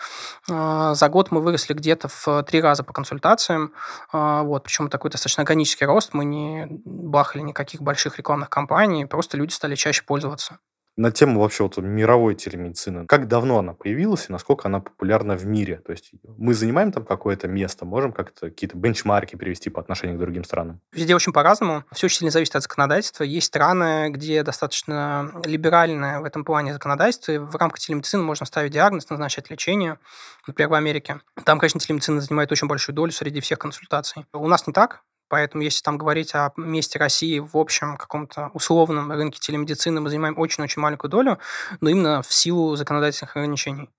А, 0.51 0.97
За 0.97 1.09
год 1.09 1.31
мы 1.31 1.41
выросли 1.41 1.75
где-то 1.75 2.09
в 2.09 2.43
три 2.49 2.61
раза 2.61 2.83
по 2.83 2.93
консультациям. 2.93 3.75
А, 4.11 4.43
Вот, 4.43 4.65
причем 4.65 4.89
такой 4.89 5.13
достаточно 5.13 5.43
органический 5.43 5.87
рост. 5.87 6.15
Мы 6.15 6.25
не 6.25 6.67
бахали 6.85 7.43
никаких 7.43 7.81
больших 7.81 8.19
рекламных 8.19 8.51
кампаний, 8.51 9.07
просто 9.07 9.37
люди 9.37 9.53
стали 9.53 9.77
чаще 9.77 10.03
пользоваться. 10.03 10.59
На 10.97 11.11
тему 11.11 11.41
вообще 11.41 11.65
вот 11.65 11.77
мировой 11.79 12.37
телемедицины. 12.37 13.07
Как 13.07 13.27
давно 13.27 13.59
она 13.59 13.75
появилась 13.75 14.27
и 14.29 14.33
насколько 14.33 14.69
она 14.69 14.79
популярна 14.79 15.37
в 15.37 15.45
мире? 15.45 15.81
То 15.85 15.91
есть 15.91 16.13
мы 16.39 16.55
занимаем 16.55 16.93
там 16.93 17.05
какое-то 17.05 17.49
место, 17.49 17.85
можем 17.85 18.13
как-то 18.13 18.49
какие-то 18.49 18.77
бенчмарки 18.77 19.35
привести 19.35 19.71
по 19.71 19.81
отношению 19.81 20.17
к 20.17 20.21
другим 20.21 20.45
странам? 20.45 20.81
Везде 20.93 21.17
очень 21.17 21.33
по-разному. 21.33 21.85
Все 21.93 22.07
очень 22.07 22.19
сильно 22.19 22.31
зависит 22.31 22.55
от 22.55 22.63
законодательства. 22.63 23.25
Есть 23.25 23.49
страны, 23.49 24.11
где 24.11 24.45
достаточно 24.45 25.33
либеральное 25.45 26.21
в 26.21 26.25
этом 26.25 26.45
плане 26.45 26.73
законодательство. 26.73 27.33
и 27.33 27.39
в 27.39 27.57
рамках 27.57 27.81
телемедицины 27.81 28.23
можно 28.23 28.47
ставить 28.47 28.73
диагноз, 28.73 29.11
назначать 29.11 29.51
лечение. 29.51 29.99
Например, 30.47 30.71
в 30.71 30.75
Америке. 30.75 31.21
Там, 31.45 31.59
конечно, 31.59 31.81
телемедицина 31.81 32.21
занимает 32.21 32.53
очень 32.53 32.69
большую 32.69 32.95
долю 32.95 33.11
среди 33.11 33.41
всех 33.41 33.59
консультаций. 33.59 34.27
У 34.33 34.47
нас 34.47 34.67
не 34.69 34.73
так. 34.73 35.03
Поэтому 35.35 35.65
если 35.65 35.83
там 35.83 35.99
говорить 35.99 36.33
о 36.37 36.53
месте 36.57 36.97
России 36.97 37.41
в 37.41 37.57
общем 37.57 37.97
каком-то 37.97 38.51
условном 38.55 39.11
рынке 39.11 39.41
телемедицины, 39.41 40.01
мы 40.01 40.09
занимаем 40.09 40.39
очень-очень 40.39 40.81
маленькую 40.81 41.11
долю, 41.11 41.41
но 41.81 41.91
именно 41.91 42.23
в 42.23 42.33
силу 42.33 42.77
законодательных 42.77 43.35
ограничений. 43.35 43.91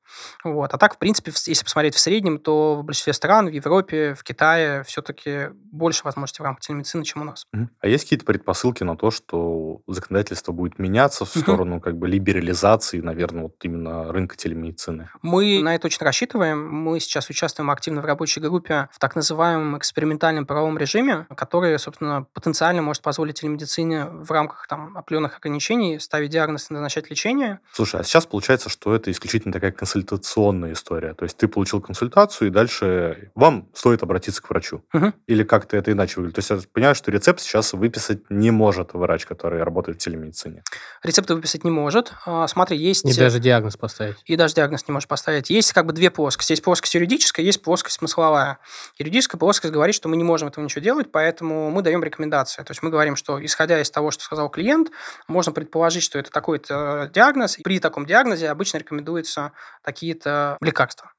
Вот. 0.44 0.74
А 0.74 0.78
так, 0.78 0.96
в 0.96 0.98
принципе, 0.98 1.32
если 1.46 1.64
посмотреть 1.64 1.96
в 1.96 2.00
среднем, 2.00 2.38
то 2.38 2.76
в 2.76 2.84
большинстве 2.84 3.14
стран, 3.14 3.48
в 3.48 3.52
Европе, 3.52 4.14
в 4.14 4.24
Китае 4.24 4.84
все-таки 4.84 5.50
больше 5.52 6.04
возможностей 6.04 6.42
в 6.42 6.46
рамках 6.46 6.62
телемедицины, 6.62 7.04
чем 7.04 7.22
у 7.22 7.26
нас. 7.26 7.46
А 7.80 7.88
есть 7.88 8.06
какие-то 8.06 8.26
предпосылки 8.26 8.84
на 8.84 8.96
то, 8.96 9.12
что 9.12 9.82
законодательство 9.88 10.52
будет 10.52 10.80
меняться 10.80 11.26
в 11.26 11.30
сторону 11.30 11.82
как 11.82 11.98
бы 11.98 12.08
либерализации, 12.08 13.02
наверное, 13.02 13.44
вот 13.44 13.56
именно 13.64 14.12
рынка 14.12 14.36
телемедицины? 14.38 15.10
Мы 15.22 15.62
на 15.62 15.76
это 15.76 15.88
очень 15.88 16.04
рассчитываем. 16.04 16.70
Мы 16.70 17.00
сейчас 17.00 17.30
участвуем 17.30 17.70
активно 17.70 18.02
в 18.02 18.06
рабочей 18.06 18.40
группе 18.40 18.90
в 18.92 19.00
так 19.00 19.16
называемом 19.16 19.78
экспериментальном 19.78 20.46
правовом 20.46 20.78
режиме, 20.78 21.25
который, 21.36 21.78
собственно, 21.80 22.26
потенциально 22.34 22.82
может 22.82 23.02
позволить 23.02 23.40
телемедицине 23.42 24.06
в 24.06 24.30
рамках 24.32 24.68
там, 24.68 24.98
определенных 24.98 25.38
ограничений 25.38 26.00
ставить 26.00 26.30
диагноз 26.32 26.70
и 26.70 26.74
назначать 26.74 27.10
лечение. 27.10 27.60
Слушай, 27.72 28.02
а 28.02 28.04
сейчас 28.04 28.26
получается, 28.26 28.70
что 28.70 28.96
это 28.96 29.12
исключительно 29.12 29.54
такая 29.54 29.72
консультационная 29.72 30.74
история. 30.74 31.14
То 31.14 31.24
есть 31.24 31.38
ты 31.38 31.48
получил 31.48 31.82
консультацию, 31.82 32.50
и 32.50 32.52
дальше 32.52 33.32
вам 33.36 33.68
стоит 33.74 34.04
обратиться 34.04 34.42
к 34.42 34.50
врачу. 34.50 34.84
Мгм. 34.94 35.14
Или 35.28 35.44
как-то 35.44 35.78
это 35.78 35.92
иначе 35.92 36.16
выглядит. 36.18 36.36
То 36.36 36.40
есть 36.40 36.50
я 36.50 36.70
понимаю, 36.72 36.96
что 36.96 37.12
рецепт 37.12 37.42
сейчас 37.42 37.74
выписать 37.74 38.30
не 38.30 38.52
может 38.52 38.94
врач, 38.94 39.26
который 39.26 39.64
работает 39.64 40.00
в 40.00 40.04
телемедицине. 40.04 40.64
Рецепты 41.04 41.36
выписать 41.36 41.64
не 41.64 41.72
может. 41.72 42.14
А, 42.26 42.48
Смотри, 42.48 42.78
есть... 42.78 43.06
И 43.06 43.18
даже 43.18 43.40
диагноз 43.40 43.78
поставить. 43.78 44.18
и 44.26 44.36
даже 44.36 44.56
диагноз 44.56 44.88
не 44.88 44.92
можешь 44.94 45.08
поставить. 45.08 45.50
Есть 45.50 45.74
как 45.74 45.86
бы 45.86 45.94
две 45.94 46.10
плоскости. 46.10 46.54
Есть 46.54 46.64
плоскость 46.64 46.96
юридическая, 46.96 47.46
есть 47.46 47.62
плоскость 47.62 47.98
смысловая. 47.98 48.60
Юридическая 48.98 49.38
плоскость 49.38 49.74
говорит, 49.74 49.96
что 49.96 50.10
мы 50.10 50.18
не 50.18 50.24
можем 50.24 50.48
этого 50.48 50.64
ничего 50.64 50.82
делать, 50.82 51.05
поэтому 51.12 51.70
мы 51.72 51.82
даем 51.82 52.04
рекомендации. 52.04 52.64
То 52.64 52.72
есть 52.72 52.84
мы 52.84 52.90
говорим, 52.90 53.16
что 53.16 53.44
исходя 53.44 53.82
из 53.82 53.90
того, 53.92 54.12
что 54.12 54.24
сказал 54.24 54.50
клиент, 54.50 54.92
можно 55.28 55.52
предположить, 55.52 56.04
что 56.04 56.20
это 56.20 56.32
такой-то 56.32 57.10
диагноз. 57.14 57.58
При 57.64 57.80
таком 57.80 58.06
диагнозе 58.06 58.50
обычно 58.50 58.78
рекомендуются 58.78 59.52
такие-то 59.84 60.58
лекарства. 60.62 61.12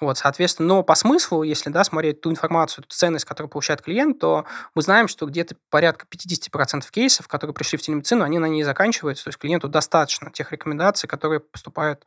Вот, 0.00 0.16
соответственно, 0.16 0.68
но 0.68 0.82
по 0.82 0.94
смыслу, 0.94 1.42
если 1.42 1.68
да, 1.68 1.84
смотреть 1.84 2.22
ту 2.22 2.30
информацию, 2.30 2.84
ту 2.84 2.94
ценность, 2.94 3.26
которую 3.26 3.50
получает 3.50 3.82
клиент, 3.82 4.18
то 4.18 4.46
мы 4.74 4.80
знаем, 4.80 5.08
что 5.08 5.26
где-то 5.26 5.56
порядка 5.68 6.06
50% 6.06 6.84
кейсов, 6.90 7.28
которые 7.28 7.54
пришли 7.54 7.76
в 7.76 7.82
телемедицину, 7.82 8.24
они 8.24 8.38
на 8.38 8.46
ней 8.46 8.62
заканчиваются. 8.62 9.24
То 9.24 9.28
есть 9.28 9.38
клиенту 9.38 9.68
достаточно 9.68 10.30
тех 10.30 10.52
рекомендаций, 10.52 11.06
которые 11.08 11.40
поступают 11.40 12.04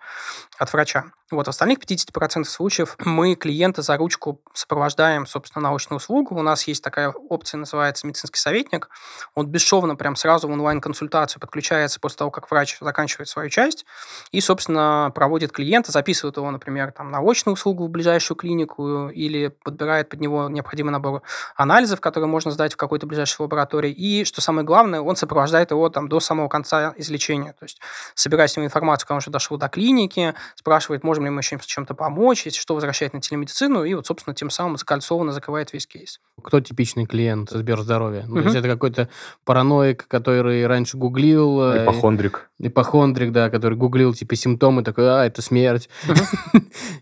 от 0.58 0.74
врача. 0.74 1.06
Вот 1.36 1.48
в 1.48 1.50
остальных 1.50 1.80
50% 1.80 2.44
случаев 2.44 2.96
мы 3.00 3.36
клиента 3.36 3.82
за 3.82 3.98
ручку 3.98 4.42
сопровождаем, 4.54 5.26
собственно, 5.26 5.64
научную 5.64 5.98
услугу. 5.98 6.38
У 6.38 6.42
нас 6.42 6.68
есть 6.68 6.84
такая 6.84 7.10
опция, 7.10 7.58
называется 7.58 8.06
медицинский 8.06 8.40
советник. 8.40 8.90
Он 9.36 9.48
бесшовно 9.48 9.96
прям 9.96 10.16
сразу 10.16 10.48
в 10.48 10.52
онлайн-консультацию 10.52 11.40
подключается 11.40 12.00
после 12.00 12.18
того, 12.18 12.32
как 12.32 12.50
врач 12.52 12.78
заканчивает 12.80 13.28
свою 13.28 13.50
часть 13.50 13.86
и, 14.32 14.42
собственно, 14.42 15.12
проводит 15.16 15.52
клиента, 15.52 15.92
записывает 15.92 16.38
его, 16.38 16.52
например, 16.52 16.92
там, 16.92 17.12
на 17.12 17.20
очную 17.20 17.54
услугу 17.54 17.88
в 17.88 17.90
ближайшую 17.90 18.38
клинику 18.38 19.10
или 19.10 19.48
подбирает 19.48 20.10
под 20.10 20.20
него 20.20 20.50
необходимый 20.50 20.92
набор 20.92 21.24
анализов, 21.56 22.00
которые 22.00 22.28
можно 22.28 22.52
сдать 22.52 22.74
в 22.74 22.78
какой-то 22.78 23.08
ближайшей 23.08 23.42
лаборатории. 23.42 23.92
И, 23.92 24.24
что 24.26 24.42
самое 24.42 24.66
главное, 24.66 25.02
он 25.02 25.16
сопровождает 25.16 25.72
его 25.72 25.90
там 25.90 26.10
до 26.10 26.20
самого 26.20 26.48
конца 26.48 26.94
излечения. 26.98 27.54
То 27.54 27.66
есть 27.66 27.80
собирает 28.16 28.52
с 28.52 28.58
него 28.58 28.66
информацию, 28.66 29.08
когда 29.08 29.16
он 29.16 29.20
уже 29.20 29.32
дошел 29.32 29.58
до 29.58 29.68
клиники, 29.68 30.36
спрашивает, 30.56 31.04
можем 31.04 31.23
ли 31.24 31.30
мы 31.32 31.42
еще 31.42 31.60
чем-то 31.64 31.94
помочь, 31.94 32.46
если 32.46 32.60
что, 32.60 32.74
возвращает 32.76 33.14
на 33.14 33.22
телемедицину, 33.22 33.84
и 33.84 33.94
вот, 33.94 34.06
собственно, 34.08 34.34
тем 34.36 34.50
самым 34.50 34.78
закольцованно 34.78 35.32
закрывает 35.32 35.74
весь 35.74 35.88
кейс. 35.88 36.20
Кто 36.44 36.60
типичный 36.60 37.06
клиент 37.06 37.50
Сберздоровья? 37.50 38.22
Ну, 38.28 38.36
то 38.36 38.40
Мгм. 38.40 38.44
есть 38.48 38.56
это 38.56 38.68
какой-то 38.68 39.10
параноик, 39.46 40.08
который 40.08 40.66
раньше 40.68 40.98
гуглил... 40.98 41.62
э, 41.62 41.84
Ипохондрик. 41.86 42.50
Ипохондрик, 42.60 43.32
да, 43.32 43.50
который 43.50 43.78
гуглил 43.78 44.14
типа 44.14 44.36
симптомы, 44.36 44.84
такой, 44.84 45.10
а, 45.10 45.26
это 45.26 45.42
смерть. 45.42 45.90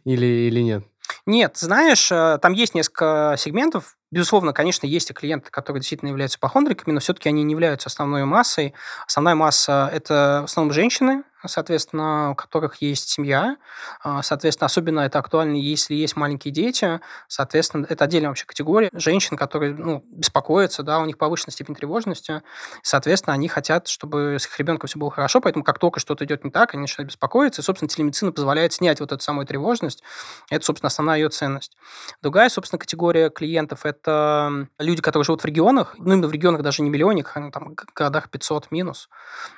Или, 0.06 0.26
или 0.48 0.62
нет? 0.62 0.84
Нет, 1.26 1.58
знаешь, 1.58 2.12
э, 2.12 2.40
там 2.42 2.54
есть 2.54 2.74
несколько 2.74 3.36
сегментов. 3.38 3.98
Безусловно, 4.12 4.54
конечно, 4.54 4.86
есть 4.88 5.10
и 5.10 5.14
клиенты, 5.14 5.50
которые 5.52 5.82
действительно 5.82 6.10
являются 6.10 6.38
ипохондриками, 6.38 6.94
но 6.94 7.00
все-таки 7.00 7.30
они 7.30 7.44
не 7.44 7.52
являются 7.52 7.88
основной 7.90 8.26
массой. 8.26 8.74
Основная 9.08 9.36
масса– 9.36 9.90
это 9.94 10.40
в 10.42 10.46
основном 10.46 10.74
женщины, 10.74 11.24
соответственно, 11.46 12.32
у 12.32 12.36
которых 12.36 12.82
есть 12.82 13.10
семья. 13.10 13.58
А, 14.04 14.22
Соответственно, 14.22 14.68
особенно 14.68 15.00
это 15.02 15.20
актуально, 15.20 15.56
если 15.56 15.94
есть 15.94 16.16
маленькие 16.16 16.54
дети. 16.54 17.02
Соответственно, 17.28 17.86
это 17.90 18.06
отдельная 18.06 18.30
вообще 18.30 18.46
категория 18.46 18.90
женщин, 18.94 19.36
которые 19.36 19.74
ну, 19.74 20.06
беспокоятся, 20.08 20.84
да, 20.84 21.00
у 21.00 21.06
них 21.06 21.18
повышенная 21.18 21.52
степень 21.52 21.76
тревожности. 21.76 22.42
Соответственно, 22.82 23.34
они 23.34 23.48
хотят, 23.48 23.88
чтобы 23.88 24.38
с 24.40 24.46
их 24.46 24.60
ребенком 24.60 24.88
все 24.88 25.00
было 25.00 25.12
хорошо, 25.12 25.42
поэтому 25.42 25.66
как 25.66 25.80
только 25.80 26.00
что-то 26.00 26.24
идет 26.26 26.44
не 26.46 26.52
так, 26.52 26.74
они 26.74 26.82
начинают 26.82 27.10
беспокоиться. 27.10 27.62
И, 27.62 27.66
собственно, 27.66 27.90
телемедицина 27.90 28.32
позволяет 28.32 28.74
снять 28.74 29.00
вот 29.00 29.12
эту 29.12 29.22
самую 29.22 29.46
тревожность. 29.46 30.04
Это, 30.50 30.64
собственно, 30.64 30.88
основная 30.88 31.20
ее 31.20 31.30
ценность. 31.30 31.76
Другая, 32.22 32.50
собственно, 32.50 32.80
категория 32.80 33.30
клиентов– 33.30 33.82
это 33.86 34.68
люди, 34.80 35.02
которые 35.02 35.26
живут 35.26 35.42
в 35.42 35.46
регионах, 35.46 35.96
ну, 35.98 36.14
именно 36.14 36.28
в 36.28 36.32
регионах 36.32 36.62
даже 36.62 36.84
не 36.84 36.90
миллионник, 36.90 37.32
а 37.36 37.52
там, 37.52 37.76
в 37.76 37.94
городах 37.94 38.30
500 38.30 38.72
минус. 38.72 39.10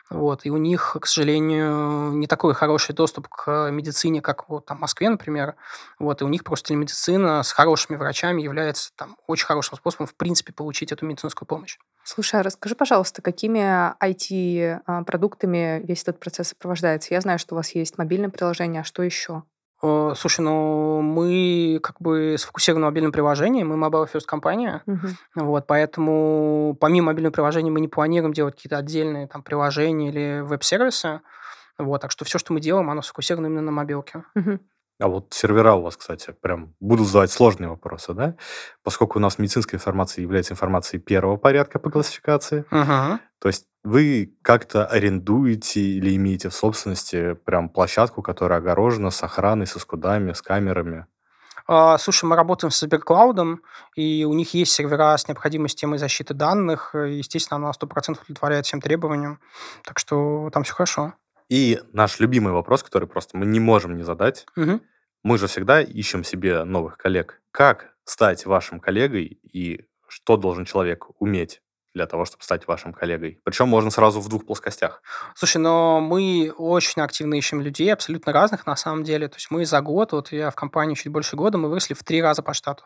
Вот, 0.10 0.46
и 0.46 0.50
у 0.50 0.58
них, 0.58 0.98
к 1.00 1.06
сожалению, 1.06 1.73
не 2.13 2.27
такой 2.27 2.53
хороший 2.53 2.94
доступ 2.94 3.27
к 3.27 3.70
медицине, 3.72 4.22
как 4.22 4.50
вот 4.50 4.65
там 4.65 4.77
в 4.77 4.82
Москве, 4.82 5.10
например. 5.10 5.56
Вот, 6.00 6.22
и 6.22 6.25
у 6.25 6.27
них 6.27 6.44
просто 6.44 6.70
телемедицина 6.70 7.44
с 7.44 7.51
хорошими 7.51 7.98
врачами 7.98 8.42
является 8.42 8.92
там 8.96 9.18
очень 9.27 9.46
хорошим 9.46 9.77
способом, 9.77 10.08
в 10.08 10.15
принципе, 10.15 10.53
получить 10.53 10.92
эту 10.92 11.06
медицинскую 11.06 11.48
помощь. 11.48 11.77
Слушай, 12.03 12.42
а 12.42 12.44
расскажи, 12.44 12.75
пожалуйста, 12.75 13.22
какими 13.22 13.94
IT-продуктами 14.03 15.82
весь 15.86 16.03
этот 16.03 16.20
процесс 16.20 16.50
сопровождается? 16.50 17.13
Я 17.13 17.22
знаю, 17.22 17.39
что 17.39 17.56
у 17.56 17.58
вас 17.58 17.74
есть 17.75 17.98
мобильное 17.98 18.30
приложение, 18.30 18.82
а 18.82 18.84
что 18.84 19.03
еще? 19.03 19.44
Э, 19.82 20.13
Слушай, 20.15 20.42
ну 20.42 21.01
мы 21.01 21.80
как 21.84 22.01
бы 22.01 22.36
сфокусированы 22.39 22.82
на 22.86 22.88
мобильном 22.88 23.12
приложении, 23.12 23.63
мы 23.63 23.75
mobile 23.75 24.10
first 24.12 24.25
компания, 24.25 24.82
Мгм. 24.86 25.18
вот, 25.36 25.68
поэтому 25.68 26.77
помимо 26.80 27.08
мобильного 27.08 27.34
приложения 27.34 27.70
мы 27.70 27.82
не 27.82 27.89
планируем 27.89 28.34
делать 28.34 28.56
какие-то 28.56 28.77
отдельные 28.77 29.27
там 29.27 29.44
приложения 29.44 30.10
или 30.10 30.39
веб-сервисы, 30.42 31.20
вот, 31.77 32.01
так 32.01 32.12
что 32.12 32.25
все, 32.25 32.38
что 32.39 32.53
мы 32.53 32.60
делаем, 32.60 32.89
оно 32.89 33.01
сфокусировано 33.01 33.48
именно 33.48 33.62
на 33.62 33.72
мобилке. 33.72 34.24
А 35.00 35.08
вот 35.08 35.34
сервера 35.34 35.74
у 35.74 35.82
вас, 35.82 35.98
кстати, 35.98 36.36
прям 36.39 36.75
буду 36.80 37.03
задавать 37.03 37.32
сложные 37.32 37.68
вопросы, 37.70 38.13
да? 38.13 38.36
Поскольку 38.84 39.18
у 39.18 39.22
нас 39.22 39.39
медицинская 39.39 39.80
информация 39.80 40.22
является 40.22 40.53
информацией 40.53 41.01
первого 41.01 41.36
порядка 41.38 41.80
по 41.80 41.89
классификации, 41.89 42.63
Мгм. 42.70 43.20
то 43.39 43.48
есть 43.50 43.65
вы 43.84 44.36
как-то 44.44 44.86
арендуете 44.86 45.82
или 45.82 46.15
имеете 46.15 46.50
в 46.50 46.53
собственности 46.53 47.34
прям 47.34 47.70
площадку, 47.70 48.22
которая 48.22 48.60
огорожена 48.60 49.10
с 49.10 49.22
охраной, 49.24 49.65
со 49.65 49.80
скудами, 49.80 50.32
с 50.32 50.42
камерами? 50.44 51.08
А, 51.65 51.98
Слушай, 51.98 52.25
мы 52.25 52.36
работаем 52.36 52.72
с 52.72 52.80
Сберклаудом, 52.80 53.62
и 53.96 54.25
у 54.25 54.34
них 54.34 54.53
есть 54.53 54.74
сервера 54.74 55.18
с 55.18 55.27
необходимой 55.27 55.70
системой 55.70 55.98
защиты 55.98 56.34
данных. 56.34 56.94
и, 56.94 57.13
Естественно, 57.18 57.56
она 57.58 57.68
на 57.68 57.74
100% 57.74 58.22
удовлетворяет 58.24 58.65
всем 58.68 58.80
требованиям. 58.80 59.39
Так 59.84 59.98
что 59.98 60.50
там 60.53 60.63
все 60.63 60.74
хорошо. 60.74 61.13
И 61.50 61.80
наш 61.92 62.20
любимый 62.20 62.54
вопрос, 62.54 62.84
который 62.84 63.08
просто 63.08 63.38
мы 63.38 63.46
не 63.46 63.60
можем 63.60 63.96
не 63.96 64.04
задать. 64.04 64.46
Мгм. 64.56 64.82
Мы 65.24 65.38
же 65.38 65.48
всегда 65.48 65.82
ищем 65.82 66.24
себе 66.24 66.64
новых 66.64 66.98
коллег. 66.98 67.42
Как 67.52 67.94
стать 68.04 68.46
вашим 68.46 68.80
коллегой 68.80 69.40
и 69.44 69.86
что 70.08 70.38
должен 70.38 70.66
человек 70.66 71.08
уметь 71.20 71.62
для 71.94 72.08
того, 72.08 72.26
чтобы 72.26 72.44
стать 72.44 72.68
вашим 72.68 72.94
коллегой? 72.94 73.40
Причем 73.44 73.68
можно 73.68 73.90
сразу 73.90 74.20
в 74.20 74.28
двух 74.28 74.46
плоскостях. 74.46 75.02
Слушай, 75.36 75.58
но 75.58 76.02
мы 76.02 76.54
очень 76.58 77.02
активно 77.02 77.36
ищем 77.36 77.62
людей, 77.62 77.94
абсолютно 77.94 78.34
разных 78.34 78.66
на 78.66 78.76
самом 78.76 79.04
деле. 79.04 79.28
То 79.28 79.38
есть 79.38 79.50
мы 79.50 79.66
за 79.66 79.80
год, 79.82 80.12
вот 80.12 80.32
я 80.32 80.52
в 80.52 80.56
компании 80.56 80.96
чуть 80.96 81.12
больше 81.12 81.36
года, 81.36 81.58
мы 81.58 81.70
выросли 81.70 81.94
в 81.94 82.04
три 82.04 82.22
раза 82.22 82.42
по 82.42 82.54
штату. 82.54 82.84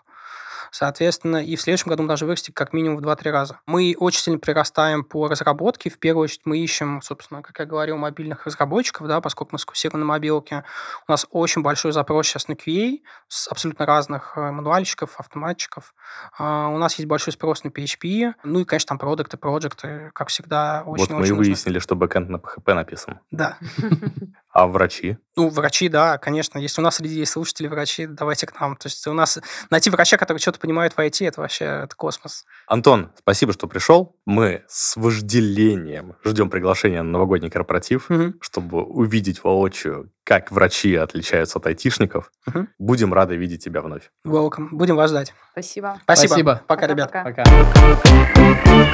Соответственно, 0.71 1.43
и 1.43 1.55
в 1.55 1.61
следующем 1.61 1.89
году 1.89 2.03
мы 2.03 2.07
должны 2.07 2.27
вырасти 2.27 2.51
как 2.51 2.73
минимум 2.73 2.97
в 2.97 3.01
2-3 3.01 3.31
раза. 3.31 3.59
Мы 3.65 3.95
очень 3.97 4.21
сильно 4.21 4.39
прирастаем 4.39 5.03
по 5.03 5.27
разработке. 5.27 5.89
В 5.89 5.99
первую 5.99 6.25
очередь 6.25 6.41
мы 6.45 6.57
ищем, 6.59 7.01
собственно, 7.01 7.41
как 7.41 7.57
я 7.59 7.65
говорил, 7.65 7.97
мобильных 7.97 8.45
разработчиков, 8.45 9.07
да, 9.07 9.21
поскольку 9.21 9.51
мы 9.53 9.59
сфокусированы 9.59 9.99
на 9.99 10.05
мобилке. 10.05 10.63
У 11.07 11.11
нас 11.11 11.27
очень 11.31 11.61
большой 11.61 11.91
запрос 11.91 12.27
сейчас 12.27 12.47
на 12.47 12.53
QA 12.53 12.99
с 13.27 13.47
абсолютно 13.47 13.85
разных 13.85 14.33
э, 14.35 14.51
мануальщиков, 14.51 15.19
автоматчиков. 15.19 15.93
А, 16.37 16.69
У 16.69 16.77
нас 16.77 16.95
есть 16.95 17.07
большой 17.07 17.33
спрос 17.33 17.63
на 17.63 17.69
PHP. 17.69 18.33
Ну 18.43 18.59
и, 18.61 18.65
конечно, 18.65 18.89
там 18.89 18.97
продукты, 18.97 19.37
проекты, 19.37 20.11
как 20.13 20.29
всегда, 20.29 20.83
очень 20.85 21.05
вот 21.05 21.09
мы 21.11 21.17
и 21.19 21.21
очень 21.23 21.35
нужны. 21.35 21.49
выяснили, 21.51 21.79
что 21.79 21.95
бэкэнд 21.95 22.29
на 22.29 22.37
PHP 22.37 22.73
написан. 22.73 23.19
Да. 23.31 23.57
А 24.59 24.65
врачи? 24.65 25.19
Ну, 25.35 25.49
врачи, 25.49 25.87
да, 25.87 26.17
конечно. 26.17 26.57
Если 26.57 26.81
у 26.81 26.83
нас 26.83 26.95
среди 26.95 27.13
есть 27.19 27.31
слушатели 27.31 27.67
врачи, 27.67 28.07
давайте 28.07 28.47
к 28.47 28.59
нам. 28.59 28.75
То 28.75 28.87
есть 28.87 29.05
у 29.05 29.13
нас 29.13 29.37
найти 29.69 29.91
врача, 29.91 30.17
который 30.17 30.39
что-то 30.39 30.59
понимает 30.59 30.93
в 30.93 30.97
IT, 30.99 31.27
это 31.27 31.41
вообще 31.41 31.65
это 31.83 31.95
космос. 31.95 32.43
Антон, 32.65 33.11
спасибо, 33.19 33.53
что 33.53 33.67
пришел. 33.67 34.15
Мы 34.25 34.63
с 34.67 34.97
вожделением 34.97 36.15
ждем 36.25 36.49
приглашения 36.49 37.03
на 37.03 37.11
новогодний 37.11 37.51
корпоратив, 37.51 38.09
Мгм. 38.09 38.39
чтобы 38.41 38.81
увидеть 38.83 39.43
воочию, 39.43 40.11
как 40.23 40.51
врачи 40.51 40.95
отличаются 40.95 41.59
от 41.59 41.67
айтишников. 41.67 42.31
Мгм. 42.47 42.69
Будем 42.79 43.13
рады 43.13 43.35
видеть 43.35 43.63
тебя 43.63 43.81
вновь. 43.81 44.09
Welcome. 44.25 44.69
Будем 44.71 44.95
вас 44.95 45.11
ждать. 45.11 45.35
Спасибо. 45.51 45.99
Спасибо. 46.01 46.29
Спасибо. 46.29 46.61
Пока, 46.65 46.87
ребят. 46.87 47.11
Пока-пока. 47.11 47.43
Пока. 47.43 48.87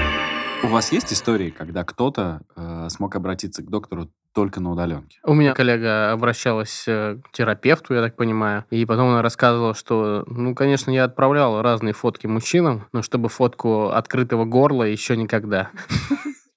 У 0.64 0.68
вас 0.68 0.92
есть 0.92 1.12
истории, 1.14 1.52
когда 1.52 1.86
кто-то 1.86 2.42
э, 2.58 2.88
смог 2.90 3.16
обратиться 3.16 3.62
к 3.62 3.70
доктору 3.70 4.10
только 4.34 4.60
на 4.60 4.72
удаленке? 4.72 5.20
У 5.24 5.34
меня 5.34 5.54
коллега 5.54 6.12
обращалась 6.12 6.86
э, 6.88 7.18
к 7.24 7.32
терапевту, 7.32 7.94
я 7.94 8.02
так 8.02 8.16
понимаю, 8.16 8.66
и 8.70 8.86
потом 8.86 9.10
она 9.10 9.22
рассказывала, 9.22 9.74
что, 9.74 10.24
ну, 10.28 10.56
конечно, 10.56 10.92
я 10.92 11.06
отправлял 11.06 11.62
разные 11.62 11.94
фотки 11.94 12.28
мужчинам, 12.28 12.88
но 12.92 13.02
чтобы 13.02 13.30
фотку 13.30 13.90
открытого 13.90 14.46
горла 14.46 14.84
еще 14.84 15.16
никогда. 15.16 15.70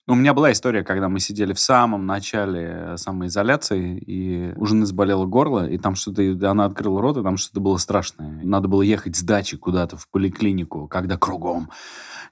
У 0.08 0.14
меня 0.14 0.34
была 0.34 0.52
история, 0.52 0.84
когда 0.84 1.08
мы 1.08 1.18
сидели 1.18 1.52
в 1.52 1.58
самом 1.58 2.06
начале 2.06 2.62
э, 2.62 2.96
самоизоляции, 2.96 3.98
и 3.98 4.52
у 4.54 4.64
жены 4.64 4.86
заболело 4.86 5.26
горло, 5.26 5.68
и 5.68 5.78
там 5.78 5.96
что-то, 5.96 6.22
она 6.48 6.66
открыла 6.66 7.02
рот, 7.02 7.16
и 7.16 7.24
там 7.24 7.36
что-то 7.36 7.58
было 7.58 7.76
страшное. 7.76 8.40
Надо 8.44 8.68
было 8.68 8.82
ехать 8.82 9.16
с 9.16 9.22
дачи 9.22 9.56
куда-то 9.56 9.96
в 9.96 10.08
поликлинику, 10.08 10.86
когда 10.86 11.16
кругом 11.16 11.70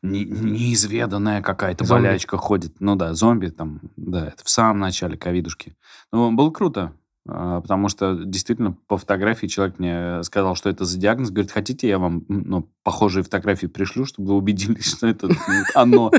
не- 0.05 0.25
неизведанная 0.25 1.43
какая-то 1.43 1.85
Зомби. 1.85 2.03
болячка 2.05 2.37
ходит. 2.37 2.77
Ну 2.81 2.95
да, 2.97 3.15
зомби 3.15 3.49
там, 3.49 3.81
да, 3.97 4.29
это 4.29 4.45
в 4.45 4.51
самом 4.51 4.79
начале 4.81 5.17
ковидушки. 5.17 5.77
Ну, 6.13 6.33
было 6.33 6.51
круто, 6.51 6.93
а, 7.27 7.61
потому 7.61 7.89
что 7.89 8.15
действительно 8.25 8.77
по 8.87 8.99
фотографии 8.99 9.47
человек 9.47 9.79
мне 9.79 10.23
сказал, 10.23 10.55
что 10.57 10.69
это 10.69 10.85
за 10.85 10.99
диагноз. 10.99 11.31
Говорит, 11.31 11.51
хотите, 11.53 11.89
я 11.89 11.99
вам 11.99 12.25
ну, 12.29 12.71
похожие 12.83 13.25
фотографии 13.25 13.67
пришлю, 13.67 14.05
чтобы 14.05 14.29
вы 14.29 14.35
убедились, 14.37 14.87
что 14.97 15.07
это 15.07 15.29
м, 15.29 15.37
оно. 15.75 16.11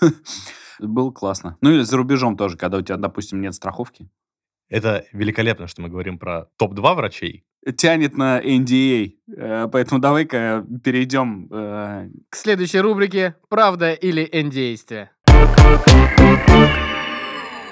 Было 0.78 1.10
классно. 1.10 1.56
Ну 1.60 1.70
или 1.70 1.82
за 1.82 1.96
рубежом 1.96 2.36
тоже, 2.36 2.56
когда 2.56 2.78
у 2.78 2.82
тебя, 2.82 2.96
допустим, 2.96 3.40
нет 3.40 3.54
страховки. 3.54 4.08
Это 4.72 5.04
великолепно, 5.12 5.66
что 5.66 5.82
мы 5.82 5.90
говорим 5.90 6.18
про 6.18 6.46
топ-2 6.56 6.94
врачей. 6.94 7.44
Тянет 7.76 8.16
на 8.16 8.40
NDA. 8.40 9.10
Э, 9.36 9.68
Поэтому 9.70 10.00
давай-ка 10.00 10.64
перейдем 10.82 11.46
э, 11.52 12.08
К 12.30 12.34
следующей 12.34 12.80
рубрике 12.80 13.34
«Правда 13.50 13.92
или 13.92 14.26
индействие». 14.32 15.10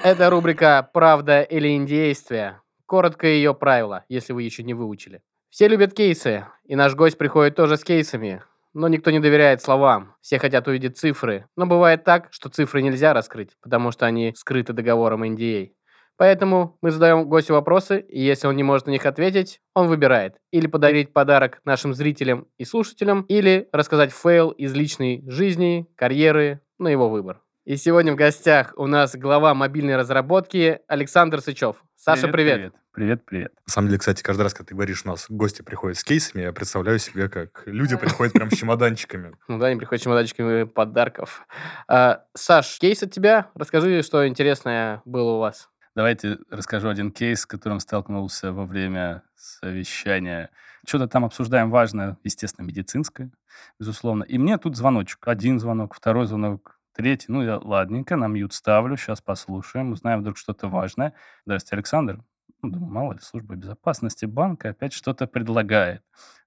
Это 0.03 0.29
рубрика 0.29 0.87
«Правда 0.93 1.41
или 1.41 1.75
индействие». 1.75 2.61
Коротко 2.85 3.25
ее 3.25 3.55
правила, 3.55 4.05
если 4.07 4.33
вы 4.33 4.43
еще 4.43 4.61
не 4.61 4.75
выучили. 4.75 5.23
Все 5.49 5.67
любят 5.67 5.95
кейсы, 5.95 6.45
и 6.65 6.75
наш 6.75 6.93
гость 6.93 7.17
приходит 7.17 7.55
тоже 7.55 7.77
с 7.77 7.83
кейсами. 7.83 8.43
Но 8.73 8.87
никто 8.87 9.09
не 9.09 9.19
доверяет 9.19 9.63
словам. 9.63 10.13
Все 10.21 10.37
хотят 10.37 10.67
увидеть 10.67 10.99
цифры. 10.99 11.47
Но 11.57 11.65
бывает 11.65 12.03
так, 12.03 12.27
что 12.29 12.49
цифры 12.49 12.83
нельзя 12.83 13.13
раскрыть, 13.13 13.57
потому 13.59 13.91
что 13.91 14.05
они 14.05 14.33
скрыты 14.35 14.73
договором 14.73 15.23
NDA. 15.23 15.71
Поэтому 16.17 16.77
мы 16.81 16.91
задаем 16.91 17.27
гостю 17.27 17.53
вопросы, 17.53 17.99
и 17.99 18.21
если 18.21 18.47
он 18.47 18.55
не 18.55 18.63
может 18.63 18.87
на 18.87 18.91
них 18.91 19.05
ответить, 19.05 19.59
он 19.73 19.87
выбирает 19.87 20.35
или 20.51 20.67
подарить 20.67 21.13
подарок 21.13 21.61
нашим 21.65 21.93
зрителям 21.93 22.47
и 22.57 22.65
слушателям, 22.65 23.21
или 23.23 23.67
рассказать 23.71 24.11
фейл 24.11 24.51
из 24.51 24.73
личной 24.73 25.23
жизни, 25.27 25.87
карьеры, 25.95 26.61
на 26.77 26.89
его 26.89 27.09
выбор. 27.09 27.41
И 27.63 27.75
сегодня 27.75 28.13
в 28.13 28.15
гостях 28.15 28.73
у 28.75 28.87
нас 28.87 29.15
глава 29.15 29.53
мобильной 29.53 29.95
разработки 29.95 30.79
Александр 30.87 31.41
Сычев. 31.41 31.75
Саша, 31.95 32.27
привет. 32.27 32.73
Привет, 32.93 33.23
привет. 33.23 33.53
На 33.67 33.71
самом 33.71 33.87
деле, 33.87 33.99
кстати, 33.99 34.21
каждый 34.21 34.41
раз, 34.41 34.53
когда 34.53 34.69
ты 34.69 34.75
говоришь, 34.75 35.03
у 35.05 35.09
нас 35.09 35.27
гости 35.29 35.61
приходят 35.61 35.97
с 35.97 36.03
кейсами, 36.03 36.41
я 36.41 36.51
представляю 36.51 36.99
себе, 36.99 37.29
как 37.29 37.63
люди 37.65 37.95
приходят 38.01 38.33
прям 38.33 38.51
с 38.51 38.57
чемоданчиками. 38.57 39.33
Ну 39.47 39.59
да, 39.59 39.67
они 39.67 39.77
приходят 39.77 40.01
с 40.01 40.03
чемоданчиками 40.03 40.63
подарков. 40.63 41.47
А, 41.87 42.23
Саш, 42.35 42.79
кейс 42.79 43.01
от 43.03 43.11
тебя. 43.11 43.51
Расскажи, 43.55 44.01
что 44.01 44.27
интересное 44.27 45.01
было 45.05 45.33
у 45.33 45.39
вас. 45.39 45.69
Давайте 45.93 46.37
расскажу 46.49 46.87
один 46.87 47.11
кейс, 47.11 47.41
с 47.41 47.45
которым 47.45 47.81
столкнулся 47.81 48.53
во 48.53 48.65
время 48.65 49.23
совещания. 49.35 50.49
Что-то 50.87 51.07
там 51.07 51.25
обсуждаем 51.25 51.69
важное, 51.69 52.17
естественно, 52.23 52.65
медицинское, 52.65 53.29
безусловно. 53.77 54.23
И 54.23 54.37
мне 54.37 54.57
тут 54.57 54.77
звоночек. 54.77 55.27
Один 55.27 55.59
звонок, 55.59 55.93
второй 55.93 56.27
звонок, 56.27 56.79
третий. 56.93 57.25
Ну, 57.27 57.43
я 57.43 57.57
ладненько, 57.57 58.15
на 58.15 58.27
мьют 58.27 58.53
ставлю, 58.53 58.95
сейчас 58.95 59.19
послушаем, 59.21 59.91
узнаем 59.91 60.21
вдруг 60.21 60.37
что-то 60.37 60.69
важное. 60.69 61.13
Здравствуйте, 61.45 61.75
Александр. 61.75 62.23
Ну, 62.61 62.69
думаю, 62.69 62.93
мало 62.93 63.13
ли, 63.13 63.19
служба 63.19 63.55
безопасности 63.55 64.25
банка 64.25 64.69
опять 64.69 64.93
что-то 64.93 65.27
предлагает. 65.27 66.03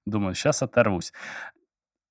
Думаю, 0.07 0.33
сейчас 0.33 0.63
оторвусь. 0.63 1.13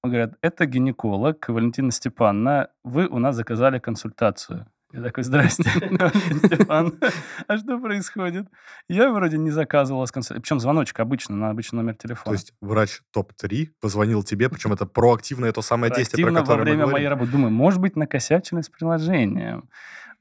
Говорят, 0.04 0.34
это 0.40 0.66
гинеколог 0.66 1.48
Валентина 1.48 1.90
Степановна. 1.90 2.70
Вы 2.84 3.08
у 3.08 3.18
нас 3.18 3.34
заказали 3.34 3.80
консультацию. 3.80 4.70
Я 4.94 5.02
такой, 5.02 5.24
здрасте, 5.24 5.64
Степан. 6.44 6.94
А 7.48 7.58
что 7.58 7.80
происходит? 7.80 8.46
Я 8.88 9.10
вроде 9.10 9.38
не 9.38 9.50
заказывал 9.50 10.00
вас 10.00 10.12
консультацию. 10.12 10.40
Причем 10.42 10.60
звоночек 10.60 11.00
обычно, 11.00 11.34
на 11.34 11.50
обычный 11.50 11.76
номер 11.76 11.94
То 11.94 12.06
телефона. 12.06 12.34
есть 12.34 12.52
врач 12.60 13.00
топ-3 13.12 13.70
позвонил 13.80 14.22
тебе, 14.22 14.48
причем 14.48 14.72
это 14.72 14.86
проактивное 14.86 15.50
то 15.50 15.62
самое 15.62 15.92
действие, 15.92 16.26
про 16.26 16.32
во 16.34 16.40
которое 16.40 16.58
мы 16.58 16.62
время 16.64 16.76
говорим. 16.82 16.92
моей 16.92 17.08
работы. 17.08 17.32
Думаю, 17.32 17.50
может 17.50 17.80
быть, 17.80 17.96
накосячили 17.96 18.60
с 18.60 18.68
приложением. 18.68 19.68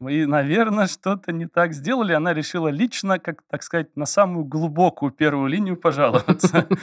И, 0.10 0.26
наверное, 0.26 0.88
что-то 0.88 1.32
не 1.32 1.48
так 1.48 1.74
сделали. 1.74 2.14
Она 2.14 2.34
решила 2.34 2.68
лично, 2.70 3.20
как 3.20 3.44
так 3.50 3.64
сказать, 3.64 3.96
на 3.96 4.06
самую 4.06 4.46
глубокую 4.46 5.12
первую 5.12 5.48
линию 5.48 5.78
пожаловаться. 5.78 6.68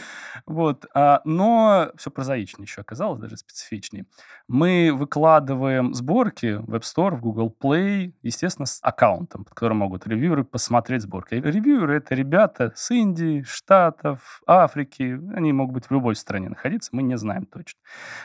Вот. 0.46 0.86
а, 0.94 1.20
Но 1.26 1.90
все 1.96 2.10
прозаичнее 2.10 2.64
еще 2.64 2.80
оказалось, 2.80 3.20
даже 3.20 3.36
специфичнее. 3.36 4.06
Мы 4.48 4.90
выкладываем 4.92 5.92
сборки 5.92 6.54
в 6.54 6.74
App 6.74 6.80
Store, 6.80 7.14
в 7.14 7.20
Google 7.20 7.54
Play, 7.62 8.14
естественно, 8.22 8.64
с 8.64 8.78
аккаунтом, 8.82 9.44
под 9.44 9.54
которым 9.54 9.78
могут 9.78 10.06
ревьюеры 10.06 10.44
посмотреть 10.44 11.02
сборки. 11.02 11.34
Ревьюеры— 11.34 11.96
это 11.96 12.14
ребята 12.14 12.72
с 12.74 12.90
Индии, 12.90 13.42
Штатов, 13.42 14.42
Африки. 14.46 15.20
Они 15.34 15.52
могут 15.52 15.74
быть 15.74 15.86
в 15.86 15.90
любой 15.90 16.16
стране 16.16 16.48
находиться, 16.48 16.90
мы 16.92 17.02
не 17.02 17.18
знаем 17.18 17.44
точно. 17.44 17.78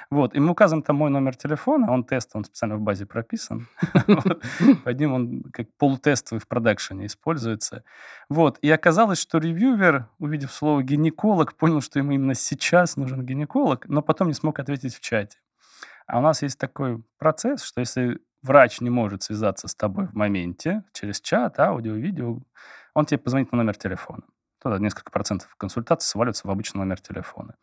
Вот. 0.10 0.36
И 0.36 0.40
мы 0.40 0.52
указываем 0.52 0.84
там 0.84 0.96
мой 0.96 1.10
номер 1.10 1.36
телефона, 1.36 1.92
он 1.92 2.04
тест, 2.06 2.32
он 2.34 2.46
специально 2.46 2.78
в 2.78 2.82
базе 2.82 3.06
прописан. 3.06 3.68
Вот. 4.86 4.92
Под 4.92 5.00
ним 5.00 5.14
он 5.14 5.44
как 5.52 5.68
полутестовый 5.78 6.40
в 6.40 6.48
продакшене 6.48 7.08
используется. 7.08 7.84
Вот. 8.30 8.58
И 8.62 8.70
оказалось, 8.70 9.20
что 9.20 9.40
ревьювер, 9.40 10.08
увидев 10.20 10.52
слово 10.52 10.84
гинеколог, 10.84 11.56
понял, 11.56 11.82
что 11.82 12.00
ему 12.00 12.12
именно 12.12 12.36
сейчас 12.36 12.98
нужен 12.98 13.26
гинеколог, 13.26 13.88
но 13.88 14.02
потом 14.02 14.28
не 14.28 14.34
смог 14.34 14.60
ответить 14.60 14.96
в 14.96 15.02
чате. 15.02 15.38
А 16.08 16.20
у 16.20 16.22
нас 16.22 16.44
есть 16.44 16.60
такой 16.60 17.04
процесс, 17.18 17.64
что 17.64 17.82
если 17.82 18.20
врач 18.44 18.80
не 18.82 18.92
может 18.92 19.24
связаться 19.24 19.68
с 19.68 19.76
тобой 19.76 20.08
в 20.08 20.14
моменте, 20.14 20.84
через 20.94 21.20
чат, 21.20 21.60
аудио, 21.60 21.94
видео, 21.94 22.40
он 22.94 23.06
тебе 23.06 23.18
позвонит 23.18 23.52
на 23.52 23.58
номер 23.58 23.76
телефона. 23.76 24.24
Туда 24.62 24.78
несколько 24.78 25.12
процентов 25.12 25.56
консультаций 25.58 26.08
сваливаются 26.08 26.48
в 26.48 26.52
обычный 26.52 26.80
номер 26.80 27.00
телефона. 27.00 27.56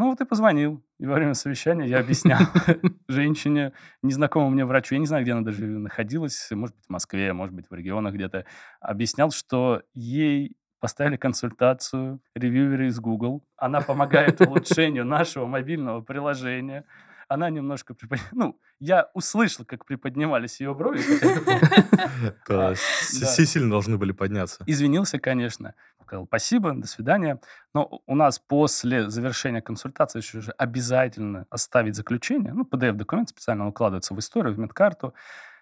Ну, 0.00 0.06
вот 0.08 0.18
и 0.22 0.24
позвонил. 0.24 0.82
И 0.98 1.04
во 1.04 1.12
время 1.16 1.34
совещания 1.34 1.86
я 1.86 1.98
объяснял 1.98 2.40
женщине, 3.08 3.74
незнакомому 4.02 4.50
мне 4.50 4.64
врачу, 4.64 4.94
я 4.94 4.98
не 4.98 5.04
знаю, 5.06 5.24
где 5.24 5.32
она 5.32 5.42
даже 5.42 5.62
находилась, 5.66 6.48
может 6.52 6.74
быть, 6.74 6.86
в 6.86 6.88
Москве, 6.90 7.34
может 7.34 7.54
быть, 7.54 7.66
в 7.68 7.74
регионах 7.74 8.14
где-то, 8.14 8.46
объяснял, 8.80 9.30
что 9.30 9.82
ей 9.92 10.56
поставили 10.80 11.18
консультацию 11.18 12.22
ревьюеры 12.34 12.86
из 12.86 12.98
Google. 12.98 13.44
Она 13.58 13.82
помогает 13.82 14.40
улучшению 14.46 15.04
нашего 15.04 15.44
мобильного 15.44 16.00
приложения. 16.00 16.86
Она 17.28 17.50
немножко... 17.50 17.92
припод- 17.92 18.20
Ну, 18.32 18.58
я 18.78 19.10
услышал, 19.12 19.66
как 19.66 19.84
приподнимались 19.84 20.60
ее 20.62 20.74
брови. 20.74 21.02
А, 22.48 22.74
сильно 22.74 23.70
должны 23.70 23.96
были 23.98 24.12
подняться. 24.12 24.62
Извинился, 24.66 25.18
конечно. 25.18 25.74
Сказал, 26.10 26.26
спасибо, 26.26 26.72
до 26.72 26.88
свидания. 26.88 27.40
Но 27.72 28.02
у 28.04 28.16
нас 28.16 28.40
после 28.40 29.08
завершения 29.10 29.62
консультации 29.62 30.18
еще 30.18 30.40
же 30.40 30.50
обязательно 30.58 31.46
оставить 31.50 31.94
заключение. 31.94 32.52
Ну, 32.52 32.64
PDF-документ 32.64 33.28
специально 33.28 33.68
укладывается 33.68 34.12
в 34.12 34.18
историю, 34.18 34.52
в 34.52 34.58
медкарту. 34.58 35.14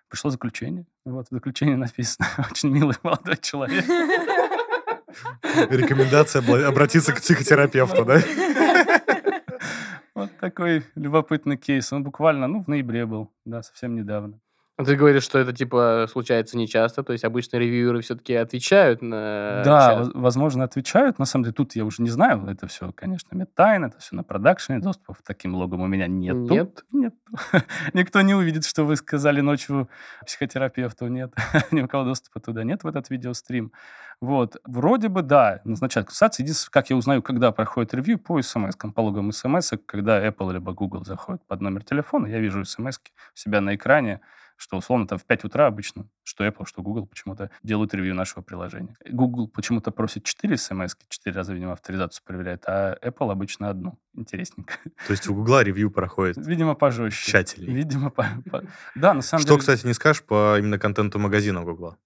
Пришло 0.08 0.30
заключение. 0.30 0.86
Вот, 1.04 1.28
в 1.28 1.34
заключении 1.34 1.74
написано, 1.74 2.26
очень 2.50 2.70
милый 2.70 2.96
молодой 3.02 3.36
человек. 3.36 3.84
Рекомендация 5.68 6.40
обратиться 6.66 7.12
к 7.12 7.20
психотерапевту, 7.20 8.06
да? 8.06 8.22
Вот 10.14 10.30
такой 10.38 10.82
любопытный 10.94 11.58
кейс. 11.58 11.92
Он 11.92 12.02
буквально, 12.02 12.48
ну, 12.48 12.62
в 12.62 12.68
ноябре 12.68 13.04
был, 13.04 13.30
да, 13.44 13.62
совсем 13.62 13.94
недавно. 13.94 14.40
А 14.80 14.84
Ты 14.84 14.94
говоришь, 14.94 15.24
что 15.24 15.40
это 15.40 15.52
типа 15.52 16.06
случается 16.08 16.56
нечасто, 16.56 17.02
то 17.02 17.12
есть 17.12 17.24
обычно 17.24 17.56
ревьюеры 17.56 18.00
все-таки 18.00 18.32
отвечают 18.34 19.02
на 19.02 19.62
Да, 19.64 19.88
чат. 19.88 19.98
воз- 19.98 20.10
возможно, 20.14 20.62
отвечают. 20.62 21.18
На 21.18 21.24
самом 21.24 21.44
деле, 21.46 21.54
тут 21.54 21.74
я 21.74 21.84
уже 21.84 22.00
не 22.00 22.10
знаю. 22.10 22.46
Это 22.46 22.68
все, 22.68 22.92
конечно, 22.92 23.34
медтайн, 23.34 23.86
это 23.86 23.98
все 23.98 24.14
на 24.14 24.22
продакшене. 24.22 24.78
Доступа 24.78 25.14
к 25.14 25.22
таким 25.22 25.56
логам 25.56 25.80
у 25.80 25.88
меня 25.88 26.06
нету. 26.06 26.38
Нет? 26.48 26.84
Нет. 26.92 27.14
Никто 27.92 28.20
не 28.20 28.36
увидит, 28.36 28.64
что 28.64 28.84
вы 28.84 28.94
сказали 28.94 29.40
ночью 29.40 29.88
психотерапевту. 30.24 31.08
Нет. 31.08 31.34
Ни 31.72 31.82
у 31.82 31.88
кого 31.88 32.04
доступа 32.04 32.38
туда 32.38 32.62
нет 32.62 32.84
в 32.84 32.86
этот 32.86 33.10
видеострим. 33.10 33.72
Вот. 34.20 34.58
Вроде 34.64 35.08
бы, 35.08 35.22
да, 35.22 35.60
назначают 35.64 36.06
консультации. 36.06 36.44
Единственное, 36.44 36.70
как 36.70 36.90
я 36.90 36.96
узнаю, 36.96 37.20
когда 37.22 37.50
проходит 37.50 37.94
ревью, 37.94 38.18
по 38.20 38.40
смс 38.42 38.76
по 38.76 39.00
логам 39.00 39.32
смс 39.32 39.72
когда 39.86 40.24
Apple 40.24 40.52
либо 40.52 40.72
Google 40.72 41.04
заходит 41.04 41.44
под 41.48 41.60
номер 41.62 41.82
телефона, 41.82 42.26
я 42.28 42.38
вижу 42.38 42.64
смс 42.64 42.98
у 42.98 43.36
себя 43.36 43.60
на 43.60 43.74
экране, 43.74 44.20
что 44.60 44.76
условно 44.76 45.06
там 45.06 45.18
в 45.18 45.24
5 45.24 45.44
утра 45.44 45.66
обычно, 45.66 46.06
что 46.24 46.44
Apple, 46.44 46.66
что 46.66 46.82
Google 46.82 47.06
почему-то 47.06 47.50
делают 47.62 47.94
ревью 47.94 48.14
нашего 48.14 48.42
приложения. 48.42 48.94
Google 49.08 49.48
почему-то 49.48 49.90
просит 49.92 50.24
4 50.24 50.56
смс, 50.58 50.96
4 51.08 51.34
раза, 51.34 51.54
видимо, 51.54 51.72
авторизацию 51.72 52.22
проверяет, 52.26 52.64
а 52.66 52.94
Apple 53.00 53.30
обычно 53.32 53.70
одну. 53.70 53.98
Интересненько. 54.14 54.74
То 55.06 55.12
есть 55.12 55.28
у 55.28 55.34
Гугла 55.34 55.62
ревью 55.62 55.90
проходит 55.90 56.36
Видимо, 56.44 56.74
пожестче. 56.74 57.30
тщательнее. 57.30 57.72
Видимо, 57.74 58.10
по- 58.10 58.26
по- 58.50 58.64
да, 58.94 59.14
на 59.14 59.22
самом 59.22 59.42
Что, 59.42 59.50
деле... 59.54 59.60
кстати, 59.60 59.86
не 59.86 59.94
скажешь 59.94 60.22
по 60.24 60.58
именно 60.58 60.78
контенту 60.78 61.18
магазина 61.20 61.62
Гугла? 61.62 61.96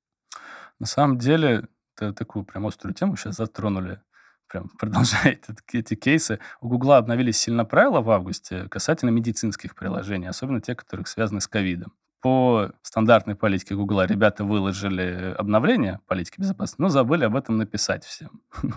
На 0.78 0.86
самом 0.86 1.16
деле, 1.18 1.68
такую 1.96 2.44
прям 2.44 2.66
острую 2.66 2.94
тему 2.94 3.16
сейчас 3.16 3.36
затронули. 3.36 4.00
Прям 4.48 4.68
продолжаете 4.78 5.54
эти 5.72 5.94
кейсы. 5.94 6.38
У 6.60 6.68
Гугла 6.68 6.98
обновились 6.98 7.38
сильно 7.38 7.64
правила 7.64 8.02
в 8.02 8.10
августе 8.10 8.68
касательно 8.68 9.08
медицинских 9.10 9.74
приложений, 9.74 10.26
особенно 10.28 10.60
те, 10.60 10.74
которые 10.74 11.06
связаны 11.06 11.40
с 11.40 11.48
ковидом. 11.48 11.94
По 12.22 12.70
стандартной 12.82 13.34
политике 13.34 13.74
Гугла 13.74 14.06
ребята 14.06 14.44
выложили 14.44 15.34
обновление 15.36 15.98
политики 16.06 16.38
безопасности, 16.38 16.80
но 16.80 16.88
забыли 16.88 17.24
об 17.24 17.34
этом 17.34 17.58
написать 17.58 18.04
всем. 18.04 18.40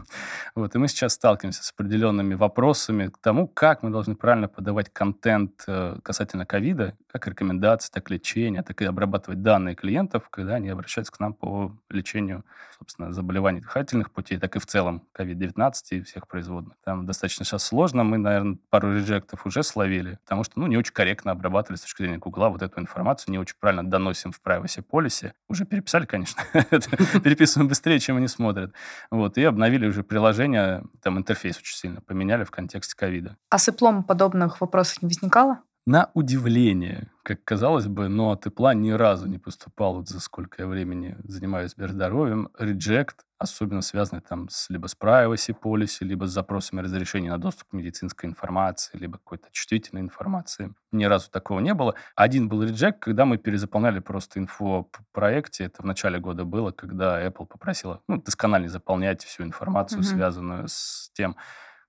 Вот, 0.56 0.74
и 0.74 0.78
мы 0.80 0.88
сейчас 0.88 1.14
сталкиваемся 1.14 1.64
с 1.64 1.72
определенными 1.72 2.34
вопросами 2.34 3.08
к 3.08 3.18
тому, 3.20 3.48
как 3.48 3.84
мы 3.84 3.92
должны 3.92 4.16
правильно 4.16 4.48
подавать 4.48 4.92
контент 4.92 5.64
э, 5.68 5.98
касательно 6.02 6.46
ковида, 6.46 6.96
как 7.12 7.28
рекомендации, 7.28 7.92
так 7.92 8.10
лечения, 8.10 8.64
так 8.64 8.82
и 8.82 8.86
обрабатывать 8.86 9.42
данные 9.42 9.76
клиентов, 9.76 10.30
когда 10.30 10.56
они 10.56 10.70
обращаются 10.70 11.14
к 11.14 11.20
нам 11.20 11.34
по 11.34 11.72
лечению, 11.90 12.46
собственно, 12.80 13.14
заболеваний 13.14 13.62
дыхательных 13.62 14.12
путей, 14.12 14.40
так 14.40 14.56
и 14.56 14.60
в 14.60 14.66
целом 14.66 15.04
COVID-19 15.14 15.74
и 15.92 16.02
всех 16.02 16.28
производных. 16.28 16.78
Там 16.84 17.06
достаточно 17.06 17.46
сейчас 17.46 17.64
сложно. 17.64 18.04
Мы, 18.04 18.18
наверное, 18.18 18.58
пару 18.70 18.96
реджектов 18.96 19.46
уже 19.46 19.62
словили, 19.62 20.18
потому 20.24 20.44
что, 20.44 20.60
ну, 20.60 20.68
не 20.68 20.78
очень 20.78 20.94
корректно 20.94 21.32
обрабатывали 21.32 21.78
с 21.78 21.82
точки 21.82 22.04
зрения 22.04 22.18
Гугла 22.18 22.50
вот 22.50 22.62
эту 22.62 22.80
информацию, 22.80 23.35
не 23.36 23.40
очень 23.40 23.56
правильно 23.60 23.84
доносим 23.84 24.32
в 24.32 24.40
privacy 24.42 24.82
полисе. 24.82 25.34
Уже 25.50 25.66
переписали, 25.66 26.06
конечно. 26.06 26.42
Переписываем 26.54 27.68
быстрее, 27.68 28.00
чем 28.00 28.16
они 28.18 28.28
смотрят. 28.28 28.74
Вот, 29.12 29.38
и 29.38 29.44
обновили 29.44 29.88
уже 29.88 30.04
приложение, 30.04 30.84
там 31.02 31.18
интерфейс 31.18 31.58
очень 31.58 31.76
сильно 31.76 32.02
поменяли 32.02 32.46
в 32.46 32.52
контексте 32.52 32.96
ковида. 32.96 33.38
А 33.50 33.58
с 33.58 33.68
Apple 33.68 34.04
подобных 34.04 34.62
вопросов 34.62 35.02
не 35.02 35.08
возникало? 35.08 35.60
На 35.88 36.10
удивление, 36.16 37.12
как 37.22 37.44
казалось 37.44 37.86
бы, 37.86 38.08
но 38.08 38.32
от 38.32 38.48
Apple 38.48 38.74
ни 38.74 38.90
разу 38.90 39.28
не 39.28 39.38
поступал, 39.38 39.94
вот 39.98 40.10
за 40.10 40.20
сколько 40.20 40.64
я 40.64 40.68
времени 40.68 41.16
занимаюсь 41.24 41.72
сберздоровьем, 41.72 42.50
реджект, 42.58 43.24
особенно 43.38 43.82
связанный 43.84 44.22
там 44.24 44.50
с, 44.50 44.68
либо 44.72 44.88
с 44.88 44.98
privacy 45.00 45.54
policy, 45.60 46.04
либо 46.04 46.26
с 46.26 46.32
запросами 46.32 46.82
разрешения 46.82 47.30
на 47.30 47.38
доступ 47.38 47.70
к 47.70 47.74
медицинской 47.74 48.28
информации, 48.28 48.98
либо 48.98 49.20
какой-то 49.20 49.48
чувствительной 49.52 50.02
информации. 50.02 50.74
Ни 50.92 51.06
разу 51.06 51.30
такого 51.30 51.60
не 51.60 51.76
было. 51.76 51.94
Один 52.16 52.50
был 52.50 52.64
реджект, 52.64 53.00
когда 53.00 53.26
мы 53.26 53.38
перезаполняли 53.38 54.00
просто 54.00 54.40
инфо 54.40 54.66
о 54.80 54.90
проекте. 55.12 55.66
Это 55.66 55.84
в 55.84 55.86
начале 55.86 56.18
года 56.18 56.46
было, 56.46 56.72
когда 56.72 57.24
Apple 57.24 57.46
попросила 57.46 58.02
ну, 58.08 58.18
досконально 58.20 58.70
заполнять 58.70 59.24
всю 59.24 59.44
информацию, 59.44 60.02
Мгм. 60.02 60.10
связанную 60.10 60.68
с 60.68 61.12
тем, 61.14 61.36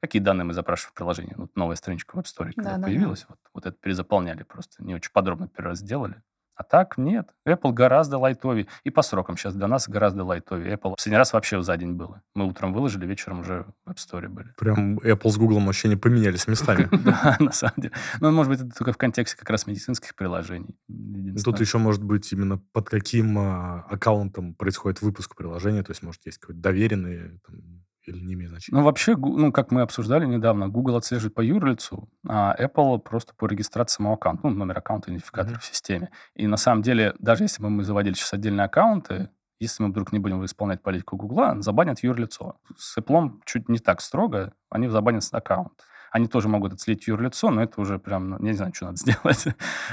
какие 0.01 0.23
данные 0.23 0.45
мы 0.45 0.55
запрашиваем 0.55 0.93
в 0.93 0.95
приложении. 0.95 1.35
Вот 1.37 1.55
новая 1.57 1.77
страничка 1.77 2.17
в 2.17 2.19
App 2.19 2.25
Store, 2.25 2.53
когда 2.55 2.71
Да-да-да. 2.71 2.87
появилась, 2.87 3.27
вот, 3.29 3.39
вот 3.55 3.67
это 3.67 3.77
перезаполняли 3.81 4.43
просто. 4.43 4.83
Не 4.85 4.95
очень 4.95 5.11
подробно 5.13 5.49
первый 5.49 5.71
раз 5.71 5.79
сделали. 5.79 6.23
А 6.57 6.63
так 6.63 6.97
нет. 6.97 7.29
Apple 7.47 7.73
гораздо 7.73 8.17
лайтовее. 8.17 8.67
И 8.83 8.89
по 8.89 9.03
срокам 9.03 9.37
сейчас 9.37 9.55
для 9.55 9.69
нас 9.69 9.89
гораздо 9.91 10.25
лайтовее. 10.25 10.77
Apple 10.77 10.95
последний 10.97 11.19
раз 11.19 11.35
вообще 11.35 11.61
за 11.63 11.77
день 11.77 11.93
было. 11.93 12.23
Мы 12.35 12.47
утром 12.47 12.73
выложили, 12.73 13.05
вечером 13.05 13.41
уже 13.41 13.67
в 13.85 13.91
App 13.91 13.97
Store 13.97 14.27
были. 14.29 14.55
Прям 14.57 14.99
Apple 14.99 15.29
с 15.29 15.37
Гуглом 15.37 15.67
вообще 15.67 15.89
не 15.89 15.97
поменялись 15.97 16.49
местами. 16.49 16.89
Да, 17.07 17.37
на 17.39 17.53
самом 17.53 17.75
деле. 17.77 17.93
Ну, 18.21 18.33
может 18.33 18.51
быть, 18.51 18.61
это 18.61 18.71
только 18.77 18.93
в 18.93 18.97
контексте 18.97 19.37
как 19.37 19.51
раз 19.51 19.67
медицинских 19.67 20.17
приложений. 20.17 20.77
Тут 21.45 21.61
еще 21.61 21.77
может 21.79 22.03
быть 22.03 22.33
именно 22.33 22.59
под 22.73 22.89
каким 22.89 23.39
а, 23.39 23.85
аккаунтом 23.91 24.55
происходит 24.55 25.03
выпуск 25.03 25.37
приложения. 25.37 25.83
То 25.83 25.91
есть, 25.91 26.03
может, 26.03 26.25
есть 26.25 26.39
какой-то 26.39 26.61
доверенный 26.61 27.39
или 28.07 28.19
не 28.19 28.35
имеет 28.35 28.51
значения. 28.51 28.79
Ну, 28.79 28.85
вообще, 28.85 29.17
ну, 29.17 29.53
как 29.53 29.71
мы 29.71 29.83
обсуждали 29.83 30.27
недавно, 30.27 30.69
Google 30.69 30.97
отслеживает 30.97 31.35
по 31.35 31.41
юрлицу, 31.41 32.09
а 32.27 32.55
Apple 32.59 32.99
просто 33.01 33.35
по 33.35 33.47
регистрации 33.47 33.97
самого 33.97 34.15
аккаунта, 34.15 34.47
ну, 34.47 34.55
номер 34.55 34.79
аккаунта, 34.79 35.11
идентификатор 35.11 35.53
Мгм. 35.53 35.61
в 35.61 35.65
системе. 35.65 36.11
И 36.35 36.47
на 36.47 36.57
самом 36.57 36.83
деле, 36.83 37.15
даже 37.19 37.45
если 37.45 37.63
бы 37.63 37.71
мы 37.71 37.85
заводили 37.85 38.15
сейчас 38.15 38.33
отдельные 38.33 38.65
аккаунты, 38.65 39.31
если 39.59 39.83
мы 39.83 39.89
вдруг 39.89 40.13
не 40.13 40.19
будем 40.19 40.45
исполнять 40.45 40.83
политику 40.83 41.17
Гугла, 41.17 41.57
забанят 41.63 42.01
юрлицо. 42.03 42.57
С 42.77 42.99
Apple 42.99 43.41
чуть 43.47 43.69
не 43.69 43.79
так 43.79 44.01
строго, 44.03 44.53
они 44.71 44.89
забанят 44.89 45.25
аккаунт. 45.33 45.73
Они 46.17 46.29
тоже 46.29 46.49
могут 46.49 46.73
отследить 46.73 47.09
юрлицо, 47.09 47.51
но 47.51 47.63
это 47.63 47.79
уже 47.79 47.99
прям, 47.99 48.31
ну, 48.31 48.37
я 48.41 48.47
не 48.47 48.53
знаю, 48.55 48.73
что 48.75 48.87
надо 48.87 48.97
сделать. 49.01 49.49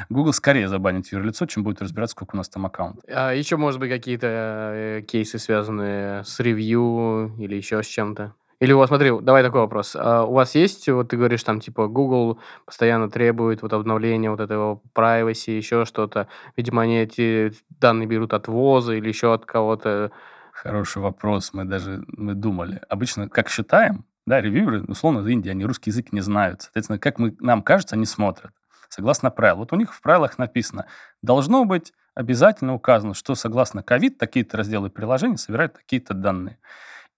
Google 0.10 0.32
скорее 0.32 0.70
забанит 0.70 1.12
юрлицо, 1.12 1.46
чем 1.48 1.66
будет 1.66 1.82
разбираться, 1.82 2.14
сколько 2.14 2.36
у 2.36 2.38
нас 2.38 2.48
там 2.48 2.66
аккаунтов. 2.66 3.04
А 3.14 3.34
еще, 3.34 3.58
может 3.58 3.82
быть, 3.82 3.90
какие-то 3.90 4.28
э, 4.74 5.02
кейсы, 5.06 5.38
связанные 5.38 6.24
с 6.24 6.40
ревью 6.40 7.36
или 7.38 7.58
еще 7.58 7.84
с 7.84 7.88
чем-то? 7.88 8.34
Или 8.62 8.72
у 8.72 8.78
вас, 8.78 8.88
смотри, 8.88 9.12
давай 9.20 9.44
такой 9.44 9.60
вопрос. 9.60 9.98
А 10.00 10.24
у 10.24 10.32
вас 10.32 10.56
есть, 10.56 10.88
вот 10.88 11.10
ты 11.10 11.18
говоришь, 11.18 11.44
там, 11.44 11.60
типа, 11.60 11.88
Google 11.90 12.40
постоянно 12.66 13.10
требует 13.10 13.62
вот 13.62 13.74
обновления 13.74 14.32
вот 14.32 14.40
этого 14.40 14.80
privacy, 14.96 15.58
еще 15.58 15.84
что-то. 15.84 16.30
Видимо, 16.56 16.84
они 16.84 17.00
эти 17.00 17.52
данные 17.82 18.08
берут 18.08 18.34
от 18.34 18.48
ВОЗа 18.48 18.94
или 18.94 19.10
еще 19.10 19.34
от 19.34 19.46
кого-то. 19.46 20.14
Хороший 20.54 21.02
вопрос. 21.02 21.50
Мы 21.52 21.66
даже 21.66 22.06
мы 22.08 22.34
думали. 22.34 22.80
Обычно, 22.88 23.28
как 23.28 23.50
считаем, 23.50 24.06
да, 24.26 24.42
ревьюеры, 24.42 24.84
условно, 24.84 25.20
из 25.20 25.28
Индии, 25.28 25.50
они 25.50 25.66
русский 25.66 25.90
язык 25.90 26.14
не 26.14 26.22
знают. 26.22 26.62
Соответственно, 26.62 27.00
как 27.00 27.20
мы, 27.20 27.36
нам 27.40 27.62
кажется, 27.62 27.96
они 27.96 28.06
смотрят. 28.06 28.52
Согласно 28.90 29.32
правилам. 29.32 29.60
Вот 29.60 29.74
у 29.74 29.76
них 29.76 29.94
в 29.94 30.02
правилах 30.02 30.38
написано, 30.38 30.86
должно 31.22 31.66
быть 31.66 31.94
обязательно 32.16 32.74
указано, 32.74 33.14
что 33.14 33.36
согласно 33.36 33.82
ковид 33.84 34.18
такие-то 34.18 34.58
разделы 34.58 34.90
приложений 34.90 35.38
собирают 35.38 35.74
такие-то 35.74 36.14
данные. 36.14 36.60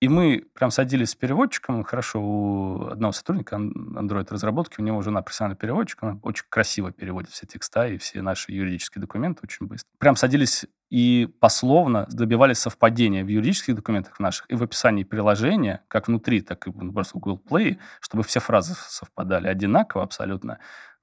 И 0.02 0.10
мы 0.10 0.46
прям 0.54 0.72
садились 0.72 1.12
с 1.12 1.16
переводчиком, 1.16 1.84
хорошо, 1.84 2.22
у 2.22 2.88
одного 2.88 3.14
сотрудника 3.14 3.56
Android-разработки, 3.56 4.80
у 4.80 4.84
него 4.84 5.02
жена 5.02 5.22
профессиональный 5.22 5.58
переводчик, 5.58 6.04
она 6.04 6.20
очень 6.22 6.46
красиво 6.50 6.92
переводит 6.92 7.32
все 7.32 7.48
текста 7.48 7.88
и 7.88 7.98
все 7.98 8.22
наши 8.22 8.52
юридические 8.52 9.02
документы 9.02 9.42
очень 9.44 9.68
быстро. 9.68 9.90
Прям 9.98 10.18
садились 10.18 10.66
и 10.90 11.28
пословно 11.40 12.06
добивались 12.12 12.60
совпадения 12.60 13.24
в 13.24 13.28
юридических 13.28 13.76
документах 13.76 14.20
наших 14.20 14.46
и 14.50 14.56
в 14.56 14.64
описании 14.64 15.04
приложения, 15.04 15.84
как 15.88 16.08
внутри, 16.08 16.42
так 16.42 16.68
и 16.68 16.72
просто 16.72 17.18
в 17.18 17.22
Google 17.22 17.42
Play, 17.50 17.78
чтобы 18.02 18.24
все 18.24 18.40
фразы 18.40 18.76
совпадали 18.76 19.48
одинаково 19.48 20.04
абсолютно, 20.04 20.60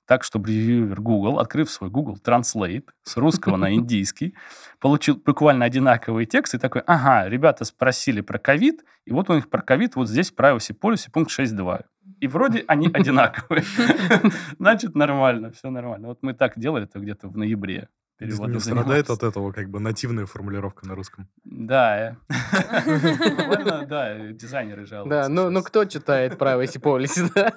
так, 0.07 0.25
чтобы 0.25 0.51
ревьюер 0.51 1.01
Google, 1.01 1.38
открыв 1.38 1.71
свой 1.71 1.88
Google 1.88 2.18
Translate 2.23 2.85
с 3.03 3.16
русского 3.16 3.57
на 3.57 3.73
индийский, 3.75 4.35
получил 4.81 5.16
буквально 5.16 5.64
одинаковый 5.64 6.27
текст 6.27 6.55
и 6.55 6.59
такой, 6.59 6.83
ага, 6.87 7.29
ребята 7.29 7.64
спросили 7.64 8.21
про 8.21 8.38
ковид, 8.38 8.85
и 9.05 9.12
вот 9.12 9.31
у 9.31 9.35
них 9.35 9.49
про 9.49 9.62
ковид 9.62 9.97
вот 9.97 10.09
здесь 10.09 10.33
privacy 10.37 10.77
policy 10.79 11.09
пункт 11.11 11.31
6.2. 11.31 11.85
И 12.21 12.29
вроде 12.29 12.64
они 12.66 12.88
одинаковые. 12.92 13.64
Значит, 14.59 14.95
нормально, 14.95 15.51
все 15.53 15.71
нормально. 15.71 16.09
Вот 16.09 16.18
мы 16.23 16.35
так 16.35 16.59
делали 16.59 16.85
это 16.85 16.99
где-то 16.99 17.29
в 17.29 17.37
ноябре. 17.37 17.88
Не 18.27 18.61
страдает 18.61 19.11
от 19.11 19.23
этого 19.23 19.53
как 19.53 19.69
бы 19.71 19.81
нативная 19.81 20.27
формулировка 20.27 20.87
на 20.87 20.95
русском. 20.95 21.29
Да. 21.45 22.17
Буквально, 22.29 23.87
да, 23.87 24.19
дизайнеры 24.33 24.87
жалуются. 24.87 25.23
Да, 25.23 25.29
ну, 25.29 25.51
ну 25.51 25.61
сейчас. 25.61 25.69
кто 25.69 25.85
читает 25.85 26.35
privacy 26.35 26.81
policy, 26.83 27.31
да? 27.35 27.53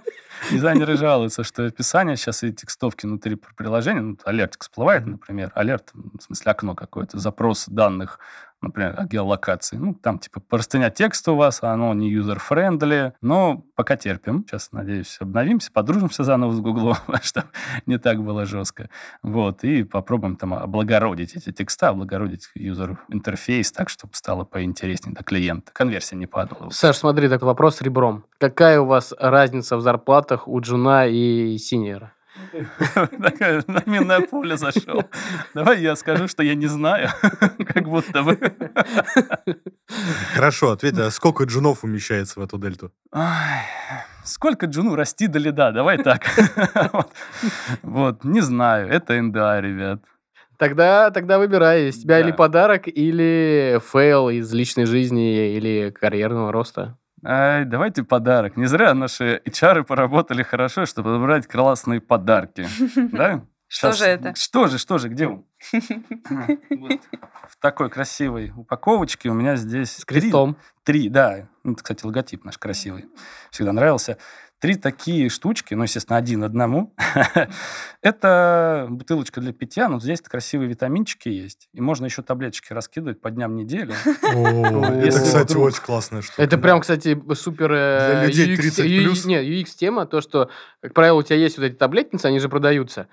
Дизайнеры 0.52 0.98
жалуются, 0.98 1.44
что 1.44 1.66
описание 1.66 2.18
сейчас 2.18 2.44
и 2.44 2.54
текстовки 2.54 3.06
внутри 3.06 3.36
приложения, 3.36 4.02
ну, 4.02 4.18
алертик 4.26 4.64
всплывает, 4.64 5.06
например, 5.06 5.52
алерт, 5.56 5.92
в 5.94 6.22
смысле 6.22 6.52
окно 6.52 6.76
какое-то, 6.76 7.20
запрос 7.20 7.68
данных, 7.68 8.20
например, 8.62 9.08
геолокации. 9.10 9.78
Ну, 9.78 9.94
там 9.94 10.20
типа 10.20 10.40
простыня 10.40 10.90
текста 10.90 11.32
у 11.32 11.36
вас, 11.36 11.62
оно 11.62 11.94
не 11.94 12.12
user-friendly, 12.12 13.14
но 13.22 13.64
пока 13.76 13.96
терпим. 13.96 14.46
Сейчас, 14.48 14.72
надеюсь, 14.72 15.18
обновимся, 15.20 15.72
подружимся 15.72 16.24
заново 16.24 16.52
с 16.52 16.60
Гуглом, 16.60 16.98
чтобы 17.22 17.48
не 17.86 17.98
так 17.98 18.24
было 18.24 18.46
жестко. 18.46 18.90
Вот, 19.24 19.64
и 19.64 19.84
попробуем 19.84 20.36
там 20.36 20.54
облагородить 20.54 21.36
эти 21.36 21.52
текста, 21.52 21.90
облагородить 21.90 22.50
user-интерфейс 22.56 23.72
так, 23.72 23.90
чтобы 23.90 24.14
стало 24.16 24.44
поинтереснее 24.44 25.14
для 25.14 25.24
клиента. 25.24 25.72
Конверсия 25.74 26.16
не 26.16 26.28
падала. 26.28 26.70
Саш, 26.70 26.98
смотри, 26.98 27.30
такой 27.30 27.48
вопрос 27.48 27.82
ребром. 27.82 28.26
Какая 28.38 28.80
у 28.82 28.86
вас 28.86 29.14
разница 29.20 29.78
в 29.78 29.82
зарплатах 29.82 30.48
у 30.48 30.60
джуна 30.60 31.08
и 31.08 31.58
сеньора? 31.58 32.14
На 33.68 33.82
минное 33.86 34.22
поле 34.22 34.58
зашел. 34.58 35.04
Давай 35.54 35.82
я 35.82 35.96
скажу, 35.96 36.28
что 36.28 36.44
я 36.44 36.56
не 36.56 36.68
знаю, 36.68 37.10
как 37.74 37.88
будто 37.88 38.24
бы. 38.24 38.38
Хорошо, 40.34 40.72
ответь, 40.72 40.98
а 40.98 41.12
сколько 41.12 41.44
джунов 41.46 41.84
умещается 41.84 42.40
в 42.40 42.44
эту 42.44 42.58
дельту? 42.58 42.92
Сколько 44.24 44.66
джуну 44.66 44.96
расти 44.96 45.28
до 45.28 45.40
лида? 45.40 45.72
Давай 45.72 45.98
так. 45.98 46.24
Вот. 47.84 48.24
Не 48.24 48.42
знаю, 48.42 48.90
это 48.90 49.22
НДА, 49.22 49.62
ребят. 49.62 50.02
Тогда, 50.58 51.12
тогда 51.12 51.38
выбирай, 51.38 51.90
с 51.90 52.02
тебя 52.02 52.20
или 52.20 52.32
Да. 52.32 52.38
подарок, 52.38 52.88
или 52.88 53.80
фейл 53.92 54.30
из 54.30 54.52
личной 54.54 54.86
жизни, 54.86 55.54
или 55.58 55.92
карьерного 55.92 56.52
роста. 56.52 56.98
Ай, 57.28 57.66
давайте 57.66 58.04
подарок. 58.04 58.56
Не 58.56 58.68
зря 58.68 58.94
наши 58.94 59.42
HR 59.46 59.84
поработали 59.84 60.44
хорошо, 60.44 60.86
чтобы 60.86 61.10
подобрать 61.10 61.48
классные 61.48 62.00
подарки. 62.00 62.68
Да? 63.12 63.44
Что 63.68 63.94
же 63.94 64.06
это? 64.06 64.36
Что 64.36 64.68
же, 64.68 64.78
что 64.78 65.00
же, 65.00 65.10
где 65.10 65.28
он? 65.28 65.44
В 67.50 67.58
такой 67.60 67.90
красивой 67.90 68.54
упаковочке 68.56 69.30
у 69.30 69.34
меня 69.34 69.56
здесь 69.56 69.98
С 69.98 70.06
крестом. 70.06 70.56
Три, 70.84 71.10
да. 71.10 71.50
Ну, 71.64 71.74
Это, 71.74 71.82
кстати, 71.82 72.06
логотип 72.06 72.46
наш 72.46 72.60
красивый. 72.60 73.06
Всегда 73.50 73.74
нравился. 73.74 74.20
Три 74.66 74.74
такие 74.78 75.30
штучки, 75.30 75.76
ну, 75.76 75.84
естественно, 75.84 76.18
один 76.18 76.44
одному. 76.44 76.92
Это 78.02 78.88
бутылочка 78.90 79.40
для 79.40 79.54
питья, 79.54 79.90
но 79.90 80.00
здесь 80.00 80.22
красивые 80.22 80.68
витаминчики 80.68 81.30
есть. 81.30 81.70
И 81.74 81.82
можно 81.82 82.06
еще 82.06 82.24
таблеточки 82.24 82.74
раскидывать 82.74 83.22
по 83.22 83.30
дням 83.30 83.56
недели. 83.56 83.94
Это, 85.04 85.20
кстати, 85.22 85.56
очень 85.56 85.84
классная 85.84 86.24
штука. 86.24 86.42
Это 86.42 86.58
прям, 86.58 86.82
кстати, 86.82 87.16
супер... 87.36 87.72
э, 87.74 88.10
Для 88.22 88.26
людей 88.26 88.54
UX 88.54 88.58
30 88.58 88.86
ю- 88.86 89.02
плюс. 89.04 89.26
Не, 89.26 89.36
UX-тема, 89.44 90.08
то, 90.08 90.20
что, 90.22 90.50
как 90.82 90.96
правило, 90.96 91.20
у 91.20 91.22
тебя 91.22 91.36
есть 91.38 91.58
вот 91.60 91.66
эти 91.66 91.76
таблетницы, 91.76 92.26
они 92.26 92.40
же 92.40 92.50
продаются. 92.50 93.08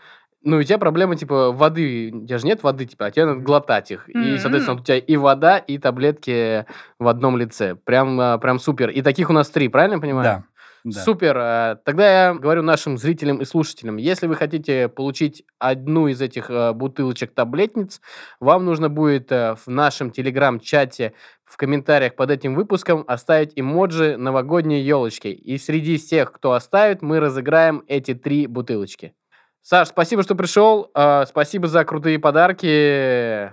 Ну, 0.45 0.59
и 0.59 0.63
у 0.63 0.65
тебя 0.65 0.79
проблема, 0.79 1.17
типа, 1.17 1.53
воды. 1.53 2.11
У 2.15 2.27
тебя 2.27 2.39
же 2.39 2.47
нет 2.47 2.63
воды, 2.63 2.87
типа, 2.87 3.07
а 3.07 3.11
тебе 3.11 3.27
надо 3.27 3.41
глотать 3.41 3.91
их. 3.93 4.09
И, 4.09 4.17
М. 4.17 4.39
соответственно, 4.39 4.81
у 4.81 4.83
тебя 4.83 4.97
и 4.99 5.17
вода, 5.17 5.59
и 5.59 5.77
таблетки 5.79 6.65
в 6.99 7.07
одном 7.09 7.37
лице. 7.37 7.77
Прям, 7.77 8.19
а, 8.19 8.39
прям 8.39 8.59
супер. 8.59 8.89
И 8.91 9.03
таких 9.03 9.31
у 9.31 9.33
нас 9.35 9.51
три, 9.51 9.69
правильно 9.69 9.95
я 9.97 10.01
понимаю? 10.01 10.25
Да. 10.25 10.45
Да. 10.85 11.01
Супер. 11.01 11.37
Э, 11.37 11.77
Тогда 11.85 12.27
я 12.27 12.35
говорю 12.35 12.63
нашим 12.63 12.99
зрителям 12.99 13.41
и 13.41 13.45
слушателям, 13.45 13.99
если 13.99 14.27
вы 14.27 14.35
хотите 14.35 14.89
получить 14.89 15.45
одну 15.59 16.09
из 16.09 16.21
этих 16.21 16.51
э, 16.51 16.73
бутылочек 16.73 17.33
таблетниц, 17.33 18.01
вам 18.41 18.65
нужно 18.65 18.89
будет 18.89 19.31
э, 19.31 19.55
в 19.55 19.69
нашем 19.69 20.11
телеграм-чате 20.11 21.13
в 21.45 21.57
комментариях 21.57 22.17
под 22.17 22.31
этим 22.31 22.55
выпуском 22.55 23.05
оставить 23.07 23.53
эмоджи 23.55 24.17
новогодней 24.17 24.83
елочки. 24.83 25.29
И 25.29 25.57
среди 25.59 25.99
всех, 25.99 26.33
кто 26.33 26.53
оставит, 26.53 27.03
мы 27.03 27.21
разыграем 27.21 27.85
эти 27.87 28.15
три 28.15 28.47
бутылочки. 28.47 29.15
Саш, 29.61 29.89
спасибо, 29.89 30.25
что 30.25 30.35
пришел. 30.35 30.91
Спасибо 31.27 31.69
за 31.69 31.85
крутые 31.85 32.19
подарки. 32.19 33.53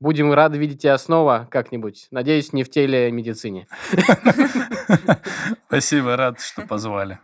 Будем 0.00 0.32
рады 0.32 0.56
видеть 0.56 0.80
тебя 0.80 0.96
снова 0.96 1.46
как-нибудь. 1.50 2.08
Надеюсь, 2.10 2.54
не 2.54 2.64
в 2.64 2.70
телемедицине. 2.70 3.66
Спасибо, 5.68 6.16
рад, 6.16 6.40
что 6.40 6.62
позвали. 6.62 7.18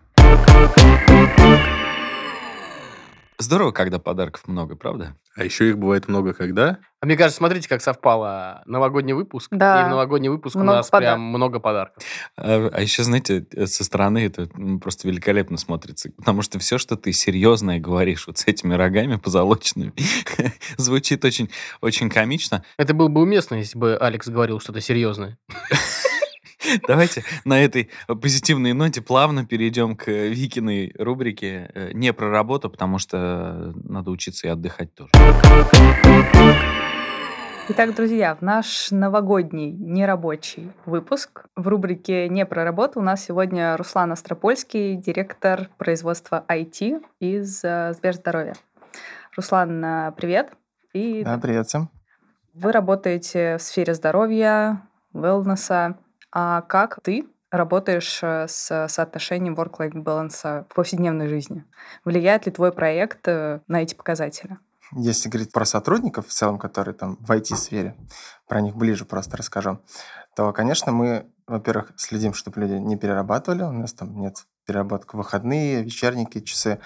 Здорово, 3.38 3.72
когда 3.72 3.98
подарков 3.98 4.46
много, 4.46 4.76
правда? 4.76 5.14
А 5.36 5.44
еще 5.44 5.68
их 5.68 5.78
бывает 5.78 6.08
много 6.08 6.32
когда? 6.32 6.78
А 7.00 7.06
мне 7.06 7.16
кажется, 7.16 7.36
смотрите, 7.36 7.68
как 7.68 7.82
совпало 7.82 8.62
новогодний 8.64 9.12
выпуск. 9.12 9.48
Да. 9.50 9.82
И 9.82 9.84
в 9.84 9.88
новогодний 9.90 10.30
выпуск 10.30 10.56
у 10.56 10.60
Много 10.60 10.78
нас 10.78 10.88
подарков. 10.88 11.16
прям 11.16 11.20
много 11.20 11.60
подарков. 11.60 12.02
А, 12.38 12.70
а 12.72 12.80
еще, 12.80 13.02
знаете, 13.02 13.46
э, 13.52 13.66
со 13.66 13.84
стороны 13.84 14.24
это 14.24 14.48
просто 14.80 15.06
великолепно 15.06 15.58
смотрится. 15.58 16.10
Потому 16.16 16.40
что 16.40 16.58
все, 16.58 16.78
что 16.78 16.96
ты 16.96 17.12
серьезное 17.12 17.78
говоришь 17.78 18.26
вот 18.26 18.38
с 18.38 18.46
этими 18.46 18.72
рогами 18.72 19.16
позолоченными, 19.16 19.92
звучит 20.78 21.22
очень, 21.26 21.50
очень 21.82 22.08
комично. 22.08 22.64
Это 22.78 22.94
было 22.94 23.08
бы 23.08 23.20
уместно, 23.20 23.56
если 23.56 23.78
бы 23.78 23.98
Алекс 23.98 24.26
говорил 24.28 24.58
что-то 24.58 24.80
серьезное. 24.80 25.36
Давайте 26.88 27.24
на 27.44 27.62
этой 27.62 27.90
позитивной 28.06 28.72
ноте 28.72 29.00
плавно 29.00 29.46
перейдем 29.46 29.96
к 29.96 30.08
Викиной 30.08 30.92
рубрике 30.98 31.70
э, 31.74 31.92
«Не 31.92 32.12
про 32.12 32.30
работу», 32.30 32.70
потому 32.70 32.98
что 32.98 33.72
надо 33.84 34.10
учиться 34.10 34.46
и 34.46 34.50
отдыхать 34.50 34.94
тоже. 34.94 35.10
Итак, 37.68 37.96
друзья, 37.96 38.36
в 38.36 38.42
наш 38.42 38.92
новогодний 38.92 39.72
нерабочий 39.72 40.70
выпуск 40.84 41.46
в 41.56 41.66
рубрике 41.66 42.28
«Не 42.28 42.46
про 42.46 42.64
работу» 42.64 43.00
у 43.00 43.02
нас 43.02 43.24
сегодня 43.24 43.76
Руслан 43.76 44.12
Остропольский, 44.12 44.94
директор 44.94 45.68
производства 45.76 46.44
IT 46.48 47.02
из 47.18 47.64
э, 47.64 47.92
Сберздоровья. 47.94 48.54
Руслан, 49.36 49.84
э, 49.84 50.12
привет. 50.16 50.52
И 50.92 51.24
Да, 51.24 51.38
привет 51.38 51.66
всем. 51.66 51.90
вы 52.54 52.70
работаете 52.70 53.56
в 53.58 53.62
сфере 53.62 53.94
здоровья, 53.94 54.82
велнеса. 55.12 55.98
А 56.32 56.62
как 56.62 57.00
ты 57.02 57.26
работаешь 57.50 58.20
э, 58.22 58.46
с 58.48 58.88
соотношением 58.88 59.54
work-life 59.54 59.92
balance 59.92 60.64
в 60.68 60.74
повседневной 60.74 61.28
жизни? 61.28 61.64
Влияет 62.04 62.46
ли 62.46 62.52
твой 62.52 62.72
проект 62.72 63.26
э, 63.28 63.60
на 63.68 63.82
эти 63.82 63.94
показатели? 63.94 64.58
Если 64.92 65.28
говорить 65.28 65.52
про 65.52 65.64
сотрудников 65.64 66.28
в 66.28 66.32
целом, 66.32 66.58
которые 66.58 66.94
там 66.94 67.16
в 67.20 67.30
IT-сфере, 67.30 67.96
про 68.46 68.60
них 68.60 68.76
ближе 68.76 69.04
просто 69.04 69.36
расскажу, 69.36 69.80
то, 70.36 70.52
конечно, 70.52 70.92
мы, 70.92 71.26
во-первых, 71.46 71.92
следим, 71.96 72.34
чтобы 72.34 72.60
люди 72.60 72.74
не 72.74 72.96
перерабатывали. 72.96 73.62
У 73.62 73.72
нас 73.72 73.92
там 73.92 74.20
нет 74.20 74.46
переработок 74.66 75.14
в 75.14 75.16
выходные, 75.16 75.82
вечерники, 75.82 76.40
часы. 76.40 76.80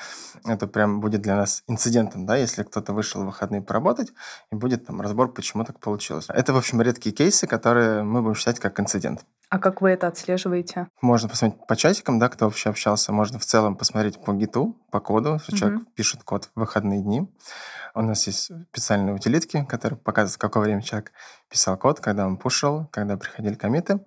Это 0.45 0.67
прям 0.67 1.01
будет 1.01 1.23
для 1.23 1.37
нас 1.37 1.65
инцидентом, 1.67 2.27
да, 2.27 2.37
если 2.37 2.63
кто-то 2.63 2.93
вышел 2.93 3.23
в 3.23 3.27
выходные 3.27 3.63
поработать, 3.63 4.13
и 4.53 4.55
будет 4.55 4.87
там 4.87 5.01
разбор, 5.01 5.33
почему 5.33 5.65
так 5.65 5.81
получилось. 5.81 6.27
Это, 6.29 6.53
в 6.53 6.57
общем, 6.57 6.81
редкие 6.83 7.15
кейсы, 7.15 7.47
которые 7.47 8.03
мы 8.03 8.23
будем 8.23 8.35
считать 8.37 8.61
как 8.61 8.79
инцидент. 8.79 9.25
А 9.49 9.59
как 9.59 9.81
вы 9.81 9.91
это 9.91 10.07
отслеживаете? 10.07 10.87
Можно 11.03 11.29
посмотреть 11.29 11.67
по 11.67 11.75
чатикам, 11.75 12.21
да, 12.21 12.29
кто 12.29 12.45
вообще 12.45 12.71
общался. 12.71 13.13
Можно 13.13 13.41
в 13.41 13.45
целом 13.45 13.75
посмотреть 13.75 14.23
по 14.23 14.33
гиту, 14.33 14.77
по 14.93 15.01
коду, 15.01 15.41
что 15.41 15.57
человек 15.57 15.83
пишет 15.97 16.23
код 16.23 16.49
в 16.55 16.61
выходные 16.61 17.03
дни. 17.03 17.29
У 17.95 18.03
нас 18.03 18.27
есть 18.29 18.53
специальные 18.71 19.15
утилитки, 19.15 19.65
которые 19.65 19.99
показывают, 19.99 20.37
в 20.37 20.39
какое 20.39 20.63
время 20.63 20.83
человек 20.83 21.11
писал 21.49 21.77
код, 21.77 21.99
когда 21.99 22.27
он 22.27 22.37
пушил, 22.37 22.87
когда 22.93 23.17
приходили 23.17 23.55
комиты. 23.55 23.99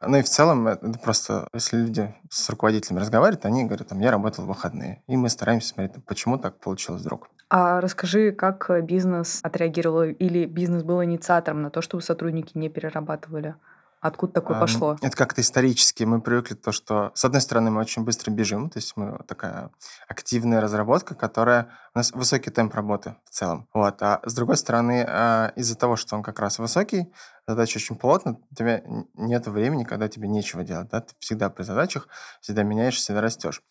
Ну 0.00 0.16
и 0.16 0.22
в 0.22 0.28
целом 0.28 0.68
это 0.68 0.98
просто, 0.98 1.48
если 1.52 1.76
люди 1.76 2.14
с 2.30 2.48
руководителями 2.50 3.00
разговаривают, 3.00 3.44
они 3.44 3.64
говорят, 3.64 3.88
там, 3.88 4.00
я 4.00 4.10
работал 4.10 4.44
в 4.44 4.48
выходные. 4.48 5.02
И 5.08 5.16
мы 5.16 5.28
стараемся 5.28 5.68
смотреть, 5.68 6.04
почему 6.04 6.38
так 6.38 6.58
получилось 6.60 7.02
вдруг. 7.02 7.28
А 7.50 7.80
расскажи, 7.80 8.30
как 8.32 8.70
э, 8.70 8.82
бизнес 8.82 9.40
отреагировал 9.42 10.02
или 10.02 10.44
бизнес 10.44 10.82
был 10.82 11.02
инициатором 11.02 11.62
на 11.62 11.70
то, 11.70 11.80
чтобы 11.80 12.02
сотрудники 12.02 12.56
не 12.56 12.68
перерабатывали? 12.68 13.56
Откуда 14.00 14.34
такое 14.34 14.60
пошло? 14.60 14.96
Это 15.02 15.16
как-то 15.16 15.40
исторически. 15.40 16.04
Мы 16.04 16.20
привыкли 16.20 16.54
то, 16.54 16.70
что, 16.70 17.10
с 17.14 17.24
одной 17.24 17.40
стороны, 17.40 17.70
мы 17.70 17.80
очень 17.80 18.04
быстро 18.04 18.30
бежим, 18.30 18.70
то 18.70 18.78
есть 18.78 18.96
мы 18.96 19.18
такая 19.26 19.70
активная 20.06 20.60
разработка, 20.60 21.14
которая... 21.14 21.70
У 21.94 21.98
нас 21.98 22.12
высокий 22.12 22.50
темп 22.50 22.74
работы 22.74 23.16
в 23.24 23.30
целом. 23.30 23.68
Вот. 23.74 24.02
А 24.02 24.20
с 24.24 24.34
другой 24.34 24.56
стороны, 24.56 25.04
а, 25.06 25.52
из-за 25.56 25.76
того, 25.76 25.96
что 25.96 26.16
он 26.16 26.22
как 26.22 26.38
раз 26.40 26.58
высокий, 26.58 27.12
задача 27.46 27.78
очень 27.78 27.96
плотно, 27.96 28.38
у 28.50 28.54
тебя 28.54 28.82
нет 29.14 29.46
времени, 29.46 29.84
когда 29.84 30.08
тебе 30.08 30.28
нечего 30.28 30.64
делать. 30.64 30.88
Да? 30.90 31.00
Ты 31.00 31.14
всегда 31.18 31.48
при 31.50 31.62
задачах, 31.62 32.08
всегда 32.40 32.62
меняешься, 32.62 33.02
всегда 33.02 33.20
растешь. 33.20 33.62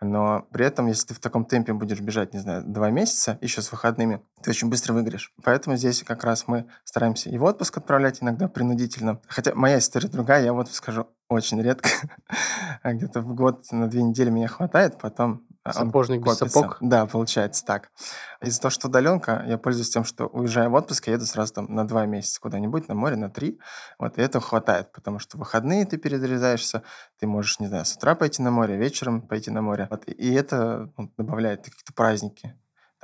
Но 0.00 0.46
при 0.52 0.66
этом, 0.66 0.86
если 0.86 1.08
ты 1.08 1.14
в 1.14 1.20
таком 1.20 1.44
темпе 1.44 1.72
будешь 1.72 2.00
бежать, 2.00 2.34
не 2.34 2.40
знаю, 2.40 2.64
два 2.64 2.90
месяца, 2.90 3.38
еще 3.40 3.62
с 3.62 3.70
выходными, 3.72 4.22
ты 4.42 4.50
очень 4.50 4.68
быстро 4.68 4.92
выиграешь. 4.92 5.32
Поэтому 5.42 5.76
здесь 5.76 6.02
как 6.02 6.24
раз 6.24 6.48
мы 6.48 6.66
стараемся 6.84 7.30
и 7.30 7.38
в 7.38 7.44
отпуск 7.44 7.78
отправлять 7.78 8.22
иногда 8.22 8.48
принудительно. 8.48 9.20
Хотя 9.26 9.54
моя 9.54 9.78
история 9.78 10.08
другая, 10.08 10.44
я 10.44 10.52
вот 10.52 10.70
скажу 10.70 11.08
очень 11.28 11.60
редко. 11.62 11.88
А 12.82 12.92
Где-то 12.92 13.20
в 13.20 13.34
год 13.34 13.66
на 13.72 13.88
две 13.88 14.02
недели 14.02 14.30
меня 14.30 14.46
хватает, 14.46 14.98
потом 14.98 15.44
Сапожник 15.72 16.22
без 16.22 16.36
копится. 16.38 16.60
сапог. 16.60 16.76
Да, 16.80 17.06
получается 17.06 17.64
так. 17.64 17.90
Из-за 18.42 18.60
того, 18.60 18.70
что 18.70 18.88
удаленка, 18.88 19.44
я 19.46 19.58
пользуюсь 19.58 19.90
тем, 19.90 20.04
что 20.04 20.26
уезжая 20.26 20.68
в 20.68 20.74
отпуск, 20.74 21.06
я 21.06 21.14
еду 21.14 21.24
сразу 21.26 21.52
там 21.54 21.66
на 21.74 21.86
два 21.86 22.06
месяца 22.06 22.40
куда-нибудь, 22.40 22.88
на 22.88 22.94
море, 22.94 23.16
на 23.16 23.30
три. 23.30 23.58
Вот, 23.98 24.18
и 24.18 24.22
этого 24.22 24.44
хватает, 24.44 24.92
потому 24.92 25.18
что 25.18 25.36
в 25.36 25.40
выходные 25.40 25.84
ты 25.86 25.96
перезаряжаешься, 25.96 26.82
ты 27.18 27.26
можешь, 27.26 27.60
не 27.60 27.66
знаю, 27.68 27.84
с 27.84 27.94
утра 27.96 28.14
пойти 28.14 28.42
на 28.42 28.50
море, 28.50 28.76
вечером 28.76 29.22
пойти 29.22 29.50
на 29.50 29.62
море. 29.62 29.88
Вот, 29.90 30.06
и- 30.08 30.12
и 30.12 30.32
это 30.34 30.90
ну, 30.96 31.12
добавляет 31.16 31.64
какие-то 31.64 31.92
праздники. 31.94 32.54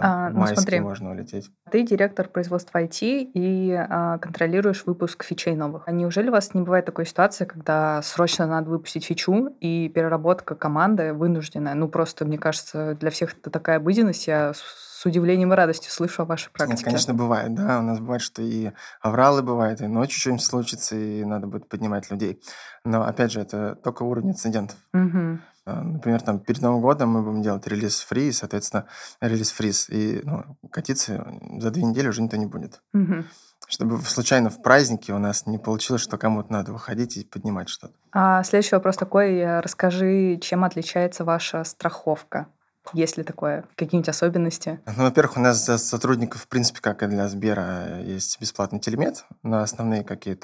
А, 0.03 0.31
ну, 0.31 0.47
смотри. 0.47 0.81
можно 0.81 1.11
улететь. 1.11 1.51
Ты 1.71 1.83
директор 1.85 2.29
производства 2.29 2.79
IT 2.79 3.01
и 3.35 3.73
а, 3.73 4.19
контролируешь 4.19 4.85
выпуск 4.85 5.25
фичей 5.25 5.55
новых. 5.55 5.85
А 5.87 5.93
неужели 5.93 6.29
у 6.29 6.33
вас 6.33 6.55
не 6.55 6.63
бывает 6.63 6.85
такой 6.87 7.07
ситуации, 7.07 7.45
когда 7.45 8.03
срочно 8.03 8.47
надо 8.47 8.71
выпустить 8.71 9.05
фичу, 9.05 9.57
и 9.61 9.89
переработка 9.89 10.55
команды 10.55 11.13
вынужденная? 11.13 11.75
Ну, 11.75 11.89
просто, 11.89 12.25
мне 12.25 12.39
кажется, 12.39 12.95
для 12.95 13.11
всех 13.11 13.35
это 13.35 13.51
такая 13.51 13.77
обыденность. 13.77 14.27
Я 14.27 14.53
с 14.55 15.07
удивлением 15.07 15.53
и 15.53 15.57
радостью 15.57 15.91
слышу 15.91 16.23
о 16.23 16.25
вашей 16.25 16.47
Нет, 16.47 16.53
практике. 16.55 16.85
конечно, 16.85 17.15
бывает, 17.15 17.55
да. 17.55 17.81
У 17.81 17.83
нас 17.83 17.99
бывает, 17.99 18.23
что 18.23 18.43
и 18.43 18.71
авралы 19.01 19.43
бывают, 19.43 19.81
и 19.81 19.87
ночью 19.87 20.21
что-нибудь 20.21 20.45
случится, 20.45 20.97
и 20.97 21.25
надо 21.25 21.47
будет 21.47 21.69
поднимать 21.69 22.11
людей. 22.11 22.41
Но, 22.85 23.03
опять 23.05 23.33
же, 23.33 23.41
это 23.41 23.77
только 23.77 24.03
уровень 24.03 24.31
инцидентов. 24.31 24.77
Мгм. 24.93 25.43
А, 25.65 25.83
Например, 25.83 26.21
там 26.21 26.41
перед 26.41 26.61
Новым 26.61 26.81
годом 26.81 27.11
мы 27.11 27.23
будем 27.23 27.43
делать 27.43 27.67
релиз 27.67 28.01
фри, 28.01 28.33
соответственно, 28.33 28.87
релиз 29.21 29.51
фриз. 29.53 29.89
И 29.91 30.21
ну, 30.25 30.57
катиться 30.71 31.27
за 31.59 31.71
две 31.71 31.83
недели 31.83 32.09
уже 32.09 32.23
никто 32.23 32.37
не 32.37 32.47
будет. 32.47 32.81
Мгм. 32.93 33.27
Чтобы 33.69 33.99
случайно 34.03 34.51
в 34.51 34.61
празднике 34.61 35.13
у 35.15 35.19
нас 35.19 35.47
не 35.47 35.59
получилось, 35.59 36.03
что 36.03 36.19
кому-то 36.19 36.53
надо 36.53 36.73
выходить 36.73 37.17
и 37.17 37.25
поднимать 37.25 37.69
что-то. 37.69 37.95
А 38.13 38.43
следующий 38.43 38.75
вопрос 38.75 38.97
такой. 38.97 39.37
э, 39.37 39.61
Расскажи, 39.61 40.39
чем 40.43 40.65
отличается 40.65 41.25
ваша 41.25 41.65
страховка? 41.65 42.49
Есть 42.93 43.17
ли 43.17 43.23
такое? 43.23 43.65
Какие-нибудь 43.77 44.09
особенности? 44.09 44.81
Ну, 44.87 45.05
во-первых, 45.05 45.37
у 45.37 45.41
нас 45.41 45.65
за 45.65 45.79
сотрудников, 45.79 46.43
в 46.43 46.49
принципе, 46.49 46.81
как 46.81 47.03
и 47.03 47.07
для 47.07 47.29
Сбера, 47.29 48.01
есть 48.01 48.41
бесплатный 48.41 48.81
телемет 48.81 49.25
на 49.43 49.63
основные 49.63 50.05
какие-то 50.05 50.43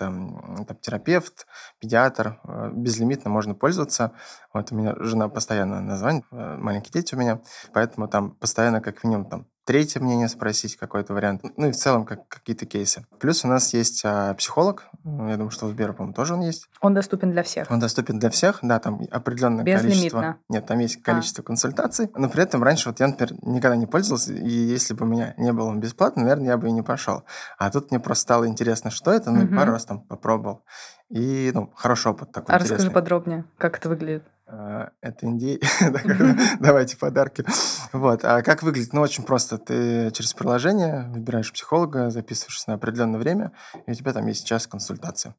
там, 0.66 0.76
терапевт, 0.80 1.46
педиатр. 1.80 2.40
э, 2.44 2.70
Безлимитно 2.72 3.30
можно 3.30 3.54
пользоваться. 3.54 4.12
Вот 4.54 4.72
у 4.72 4.76
меня 4.76 4.94
жена 5.00 5.28
постоянно 5.28 5.80
названит, 5.80 6.24
э, 6.30 6.56
маленькие 6.56 6.92
дети 6.92 7.14
у 7.14 7.18
меня, 7.18 7.40
поэтому 7.72 8.08
там 8.08 8.32
постоянно 8.32 8.80
как 8.80 9.04
минимум 9.04 9.28
там 9.28 9.46
третье 9.68 10.00
мнение 10.00 10.28
спросить, 10.28 10.76
какой-то 10.78 11.12
вариант. 11.12 11.42
Ну 11.58 11.68
и 11.68 11.72
в 11.72 11.76
целом 11.76 12.06
как, 12.06 12.26
какие-то 12.28 12.64
кейсы. 12.64 13.04
Плюс 13.20 13.44
у 13.44 13.48
нас 13.48 13.74
есть 13.74 14.00
а, 14.02 14.32
психолог. 14.32 14.84
Я 15.04 15.36
думаю, 15.36 15.50
что 15.50 15.66
у 15.66 15.68
Сбера, 15.68 15.92
по-моему, 15.92 16.14
тоже 16.14 16.32
он 16.32 16.40
есть. 16.40 16.70
Он 16.80 16.94
доступен 16.94 17.32
для 17.32 17.42
всех. 17.42 17.70
Он 17.70 17.78
доступен 17.78 18.18
для 18.18 18.30
всех, 18.30 18.60
да, 18.62 18.78
там 18.78 19.02
определенное 19.10 19.66
количество. 19.66 19.90
Безлимитно. 19.92 20.38
Нет, 20.48 20.64
там 20.64 20.78
есть 20.78 21.00
А. 21.02 21.02
количество 21.02 21.42
консультаций, 21.42 22.10
но 22.16 22.30
при 22.30 22.44
этом 22.44 22.62
раньше 22.62 22.88
вот 22.88 22.98
я, 22.98 23.08
например, 23.08 23.34
никогда 23.42 23.76
не 23.76 23.86
пользовался, 23.86 24.32
и 24.32 24.48
если 24.48 24.94
бы 24.94 25.04
у 25.04 25.08
меня 25.08 25.34
не 25.36 25.52
было 25.52 25.66
он 25.68 25.80
бесплатно, 25.80 26.22
наверное, 26.22 26.46
я 26.46 26.56
бы 26.56 26.68
и 26.68 26.72
не 26.72 26.82
пошел. 26.82 27.24
А 27.58 27.70
тут 27.70 27.90
мне 27.90 28.00
просто 28.00 28.22
стало 28.22 28.48
интересно, 28.48 28.90
что 28.90 29.10
это, 29.12 29.30
ну 29.30 29.42
и 29.42 29.44
Мгм. 29.44 29.54
пару 29.56 29.72
раз 29.72 29.84
там 29.84 30.00
попробовал. 30.00 30.64
И, 31.10 31.50
ну, 31.52 31.70
хороший 31.74 32.12
опыт 32.12 32.32
такой 32.32 32.54
А 32.54 32.58
расскажи 32.58 32.74
интересный. 32.74 32.94
подробнее, 32.94 33.44
как 33.58 33.76
это 33.76 33.90
выглядит. 33.90 34.24
А, 34.50 34.90
Это 35.02 35.26
индей. 35.26 35.60
Давайте 36.60 36.96
подарки. 36.96 37.44
Вот. 37.92 38.24
А 38.24 38.42
как 38.42 38.62
выглядит? 38.62 38.92
Ну, 38.92 39.00
очень 39.02 39.24
просто. 39.24 39.58
Ты 39.58 40.10
через 40.12 40.32
приложение 40.32 41.06
выбираешь 41.10 41.52
психолога, 41.52 42.10
записываешься 42.10 42.70
на 42.70 42.74
определенное 42.76 43.18
время, 43.20 43.52
и 43.86 43.90
у 43.90 43.94
тебя 43.94 44.12
там 44.12 44.26
есть 44.26 44.46
час 44.46 44.66
консультации. 44.66 45.34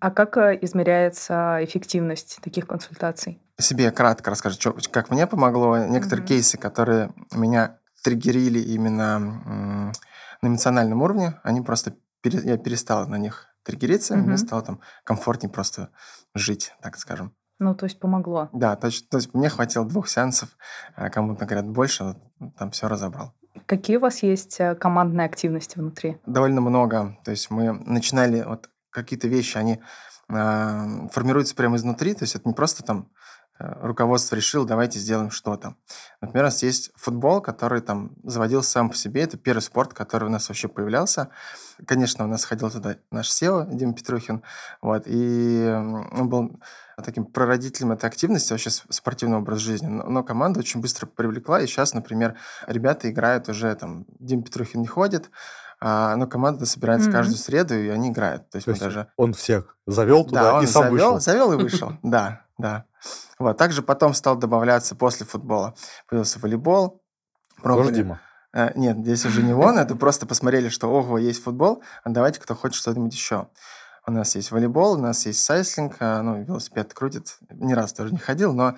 А 0.00 0.10
как 0.10 0.36
э, 0.38 0.58
измеряется 0.62 1.58
эффективность 1.62 2.40
таких 2.42 2.66
консультаций? 2.66 3.40
себе 3.60 3.92
кратко 3.92 4.30
расскажу, 4.32 4.58
чё- 4.58 4.76
как 4.90 5.10
мне 5.10 5.24
помогло. 5.28 5.78
Некоторые 5.78 6.22
Мгм. 6.22 6.26
кейсы, 6.26 6.58
которые 6.58 7.12
меня 7.32 7.78
триггерили 8.02 8.58
именно 8.58 9.20
на 9.20 9.92
эмоциональном 10.48 11.00
уровне, 11.02 11.34
они 11.44 11.60
просто... 11.60 11.94
пере- 12.22 12.40
я 12.42 12.56
перестал 12.58 13.06
на 13.06 13.18
них 13.18 13.46
триггериться, 13.62 14.14
и 14.14 14.16
мне 14.16 14.36
стало 14.36 14.62
там 14.62 14.80
комфортнее 15.04 15.52
просто 15.52 15.90
жить, 16.34 16.74
так 16.82 16.96
скажем. 16.98 17.32
Ну, 17.62 17.76
то 17.76 17.84
есть 17.86 18.00
помогло. 18.00 18.48
Да, 18.52 18.74
точ- 18.74 19.04
то 19.08 19.18
есть 19.18 19.32
мне 19.34 19.48
хватило 19.48 19.86
двух 19.86 20.08
сеансов, 20.08 20.48
а 20.96 21.10
кому-то 21.10 21.46
говорят 21.46 21.68
больше, 21.68 22.02
вот 22.04 22.16
там 22.58 22.72
все 22.72 22.88
разобрал. 22.88 23.34
Какие 23.66 23.98
у 23.98 24.00
вас 24.00 24.24
есть 24.24 24.58
э, 24.58 24.74
командные 24.74 25.26
активности 25.26 25.78
внутри? 25.78 26.18
довольно 26.26 26.60
много. 26.60 27.16
То 27.24 27.30
есть 27.30 27.50
мы 27.50 27.72
начинали 27.72 28.42
вот 28.42 28.68
какие-то 28.90 29.28
вещи, 29.28 29.58
они 29.58 29.80
а, 30.28 31.08
формируются 31.12 31.54
прямо 31.54 31.76
изнутри. 31.76 32.14
То 32.14 32.24
есть 32.24 32.34
это 32.34 32.48
не 32.48 32.54
просто 32.54 32.82
там 32.82 32.98
э, 32.98 33.21
руководство 33.58 34.34
решило, 34.36 34.66
давайте 34.66 34.98
сделаем 34.98 35.30
что-то. 35.30 35.76
Например, 36.20 36.44
у 36.44 36.48
нас 36.48 36.62
есть 36.62 36.90
футбол, 36.96 37.40
который 37.40 37.80
там 37.80 38.12
заводился 38.24 38.70
сам 38.70 38.90
по 38.90 38.96
себе. 38.96 39.22
Это 39.22 39.36
первый 39.36 39.60
спорт, 39.60 39.94
который 39.94 40.24
у 40.24 40.30
нас 40.30 40.48
вообще 40.48 40.68
появлялся. 40.68 41.28
Конечно, 41.86 42.24
у 42.24 42.28
нас 42.28 42.44
ходил 42.44 42.70
туда 42.70 42.96
наш 43.10 43.28
SEO 43.30 43.66
Дима 43.72 43.94
Петрухин. 43.94 44.42
Вот, 44.80 45.04
и 45.06 45.66
он 46.12 46.28
был 46.28 46.60
таким 47.04 47.24
прародителем 47.24 47.92
этой 47.92 48.06
активности, 48.06 48.52
вообще 48.52 48.70
спортивного 48.70 49.40
образа 49.40 49.60
жизни. 49.60 49.86
Но, 49.88 50.04
но 50.04 50.22
команда 50.22 50.60
очень 50.60 50.80
быстро 50.80 51.06
привлекла, 51.06 51.60
и 51.60 51.66
сейчас, 51.66 51.94
например, 51.94 52.36
ребята 52.66 53.10
играют 53.10 53.48
уже, 53.48 53.74
там, 53.74 54.06
Дим 54.20 54.42
Петрухин 54.42 54.80
не 54.82 54.86
ходит, 54.86 55.30
а, 55.80 56.14
но 56.14 56.28
команда 56.28 56.64
собирается 56.64 57.08
Мгм. 57.08 57.16
каждую 57.18 57.38
среду, 57.38 57.74
и 57.74 57.88
они 57.88 58.10
играют. 58.10 58.48
То 58.50 58.56
есть 58.56 58.66
То 58.66 58.70
есть 58.70 58.82
даже... 58.82 59.08
он 59.16 59.32
всех 59.32 59.76
завел 59.86 60.24
туда 60.24 60.42
Да, 60.42 60.54
он 60.58 60.64
и 60.64 60.66
сам 60.68 60.82
завел, 60.84 60.92
вышел. 61.14 61.20
завел 61.20 61.52
и 61.54 61.56
вышел. 61.56 61.92
Да, 62.04 62.42
да. 62.62 62.84
Вот. 63.38 63.58
Также 63.58 63.82
потом 63.82 64.14
стал 64.14 64.36
добавляться 64.36 64.94
после 64.94 65.26
футбола. 65.26 65.74
Появился 66.08 66.38
волейбол. 66.38 66.90
Тоже 66.90 67.62
Пробовали. 67.62 67.94
Дима. 67.94 68.20
Э, 68.54 68.70
Нет, 68.74 68.98
здесь 68.98 69.24
уже 69.24 69.42
не 69.42 69.54
он, 69.54 69.78
это 69.78 69.96
просто 69.96 70.26
посмотрели, 70.26 70.68
что 70.68 70.88
ого, 70.88 71.18
есть 71.18 71.42
футбол, 71.42 71.82
а 72.04 72.10
давайте 72.10 72.40
кто 72.40 72.54
хочет 72.54 72.76
что-нибудь 72.76 73.14
еще. 73.14 73.48
У 74.04 74.10
нас 74.10 74.34
есть 74.34 74.50
волейбол, 74.50 74.94
у 74.94 74.98
нас 74.98 75.26
есть 75.26 75.44
сайслинг, 75.44 75.96
а, 76.00 76.22
ну, 76.22 76.42
велосипед 76.42 76.92
крутит. 76.92 77.38
Ни 77.50 77.72
раз 77.72 77.92
тоже 77.92 78.12
не 78.12 78.18
ходил, 78.18 78.52
но 78.52 78.74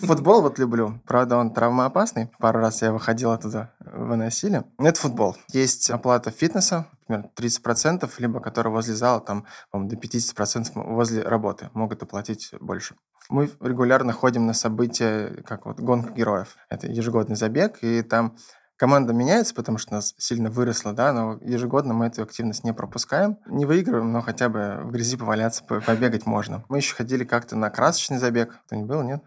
футбол 0.00 0.40
вот 0.40 0.58
люблю. 0.58 1.02
Правда, 1.06 1.36
он 1.36 1.52
травмоопасный. 1.52 2.30
Пару 2.38 2.60
раз 2.60 2.80
я 2.80 2.90
выходил 2.90 3.32
оттуда, 3.32 3.74
выносили. 3.80 4.64
Но 4.78 4.88
Это 4.88 4.98
футбол. 4.98 5.36
Есть 5.52 5.90
оплата 5.90 6.30
фитнеса, 6.30 6.86
например, 7.08 7.30
30%, 7.36 8.10
либо 8.18 8.40
которая 8.40 8.72
возле 8.72 8.94
зала, 8.94 9.20
там, 9.20 9.44
до 9.72 9.96
50% 9.96 10.72
возле 10.74 11.22
работы. 11.22 11.68
Могут 11.74 12.02
оплатить 12.02 12.54
больше. 12.58 12.94
Мы 13.28 13.50
регулярно 13.60 14.12
ходим 14.12 14.46
на 14.46 14.54
события, 14.54 15.42
как 15.46 15.66
вот 15.66 15.80
гонка 15.80 16.10
героев. 16.10 16.56
Это 16.70 16.86
ежегодный 16.86 17.36
забег, 17.36 17.78
и 17.82 18.00
там 18.00 18.36
команда 18.84 19.14
меняется, 19.14 19.54
потому 19.54 19.78
что 19.78 19.92
у 19.92 19.94
нас 19.94 20.14
сильно 20.18 20.50
выросла, 20.50 20.92
да, 20.92 21.14
но 21.14 21.38
ежегодно 21.40 21.94
мы 21.94 22.08
эту 22.08 22.22
активность 22.22 22.64
не 22.64 22.74
пропускаем. 22.74 23.38
Не 23.46 23.64
выигрываем, 23.64 24.12
но 24.12 24.20
хотя 24.20 24.50
бы 24.50 24.82
в 24.82 24.90
грязи 24.90 25.16
поваляться, 25.16 25.64
по- 25.64 25.80
побегать 25.80 26.26
можно. 26.26 26.66
Мы 26.68 26.76
еще 26.76 26.94
ходили 26.94 27.24
как-то 27.24 27.56
на 27.56 27.70
красочный 27.70 28.18
забег. 28.18 28.60
Кто-нибудь 28.66 28.90
был, 28.90 29.02
нет? 29.02 29.24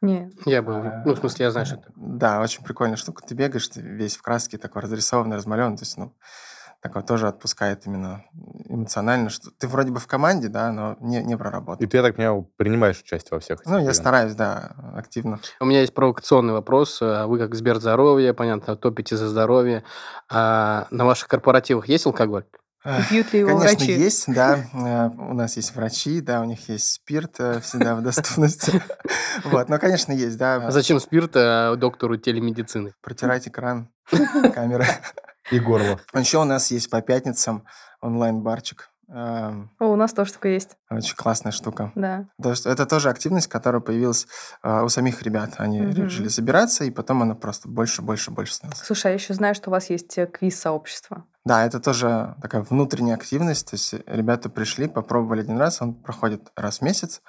Не. 0.00 0.32
Я 0.46 0.62
был. 0.62 0.82
Ну, 1.04 1.14
в 1.14 1.18
смысле, 1.18 1.44
я 1.44 1.50
знаю, 1.50 1.66
что 1.66 1.76
это. 1.76 1.92
Да, 1.94 2.40
очень 2.40 2.64
прикольная 2.64 2.96
штука. 2.96 3.22
Ты 3.26 3.34
бегаешь, 3.34 3.68
ты 3.68 3.82
весь 3.82 4.16
в 4.16 4.22
краске, 4.22 4.56
такой 4.56 4.80
разрисованный, 4.80 5.36
размалеванный. 5.36 5.76
То 5.76 5.82
есть, 5.82 5.98
ну, 5.98 6.14
такое 6.80 7.02
тоже 7.02 7.28
отпускает 7.28 7.84
именно 7.84 8.24
эмоционально, 8.74 9.30
что 9.30 9.50
ты 9.58 9.66
вроде 9.68 9.90
бы 9.92 10.00
в 10.00 10.06
команде, 10.06 10.48
да, 10.48 10.70
но 10.72 10.96
не, 11.00 11.22
не 11.22 11.36
проработал. 11.36 11.84
И 11.84 11.88
ты, 11.88 11.96
я 11.96 12.02
так 12.02 12.16
понимаю, 12.16 12.50
принимаешь 12.56 13.00
участие 13.00 13.30
во 13.32 13.40
всех 13.40 13.60
этих 13.60 13.66
Ну, 13.66 13.74
я 13.76 13.78
ивентах? 13.84 13.96
стараюсь, 13.96 14.34
да, 14.34 14.72
активно. 14.94 15.40
У 15.60 15.64
меня 15.64 15.80
есть 15.80 15.94
провокационный 15.94 16.52
вопрос. 16.52 16.98
А 17.02 17.26
Вы 17.26 17.38
как 17.38 17.54
Сберздоровье, 17.54 18.34
понятно, 18.34 18.76
топите 18.76 19.16
за 19.16 19.28
здоровье. 19.28 19.84
А 20.30 20.86
на 20.90 21.04
ваших 21.04 21.28
корпоративах 21.28 21.88
есть 21.88 22.06
алкоголь? 22.06 22.44
Пьют 23.08 23.32
ли 23.32 23.38
его 23.38 23.48
Конечно, 23.58 23.78
врачи? 23.78 23.92
есть, 23.92 24.24
да. 24.34 24.58
Э, 24.74 25.08
У 25.16 25.32
нас 25.32 25.56
есть 25.56 25.74
врачи, 25.74 26.20
да, 26.20 26.42
у 26.42 26.44
них 26.44 26.68
есть 26.68 26.92
спирт 26.92 27.36
э, 27.38 27.60
всегда 27.60 27.94
в 27.94 28.02
доступности. 28.02 28.82
Вот, 29.44 29.68
но, 29.68 29.78
конечно, 29.78 30.12
есть, 30.12 30.36
А 30.40 30.60
да. 30.60 30.70
зачем 30.70 31.00
спирт 31.00 31.32
а, 31.34 31.74
доктору 31.76 32.16
телемедицины? 32.18 32.92
Протирать 33.02 33.48
экран, 33.48 33.88
камера. 34.54 34.86
И 35.50 35.58
горло. 35.58 35.98
Еще 36.14 36.38
у 36.38 36.44
нас 36.44 36.70
есть 36.70 36.88
по 36.90 37.00
пятницам 37.02 37.64
онлайн-барчик. 38.04 38.90
Эм, 39.08 39.70
О, 39.78 39.86
у 39.88 39.96
нас 39.96 40.12
тоже 40.14 40.32
такое 40.32 40.52
есть. 40.52 40.76
Очень 40.90 41.14
классная 41.16 41.52
штука. 41.52 41.92
Да. 41.94 42.26
То 42.42 42.50
есть 42.50 42.64
это 42.64 42.86
тоже 42.86 43.10
активность, 43.10 43.48
которая 43.48 43.82
появилась 43.82 44.26
а, 44.62 44.82
у 44.82 44.88
самих 44.88 45.22
ребят. 45.22 45.54
Они 45.58 45.80
Мгм. 45.82 46.04
решили 46.04 46.28
собираться, 46.28 46.84
и 46.84 46.90
потом 46.90 47.20
она 47.22 47.34
просто 47.34 47.68
больше, 47.68 48.00
больше, 48.00 48.30
больше 48.30 48.54
становится. 48.54 48.84
Слушай, 48.84 49.06
а 49.06 49.08
я 49.10 49.14
еще 49.16 49.34
знаю, 49.34 49.54
что 49.54 49.68
у 49.68 49.72
вас 49.72 49.90
есть 49.90 50.16
э, 50.16 50.26
квиз-сообщество. 50.26 51.24
Да, 51.44 51.66
это 51.66 51.80
тоже 51.80 52.34
такая 52.40 52.62
внутренняя 52.62 53.16
активность. 53.16 53.68
То 53.70 53.74
есть 53.74 53.94
ребята 54.06 54.48
пришли, 54.48 54.88
попробовали 54.88 55.42
один 55.42 55.58
раз, 55.58 55.82
он 55.82 55.94
проходит 55.94 56.50
раз 56.56 56.78
в 56.78 56.82
месяц. 56.82 57.20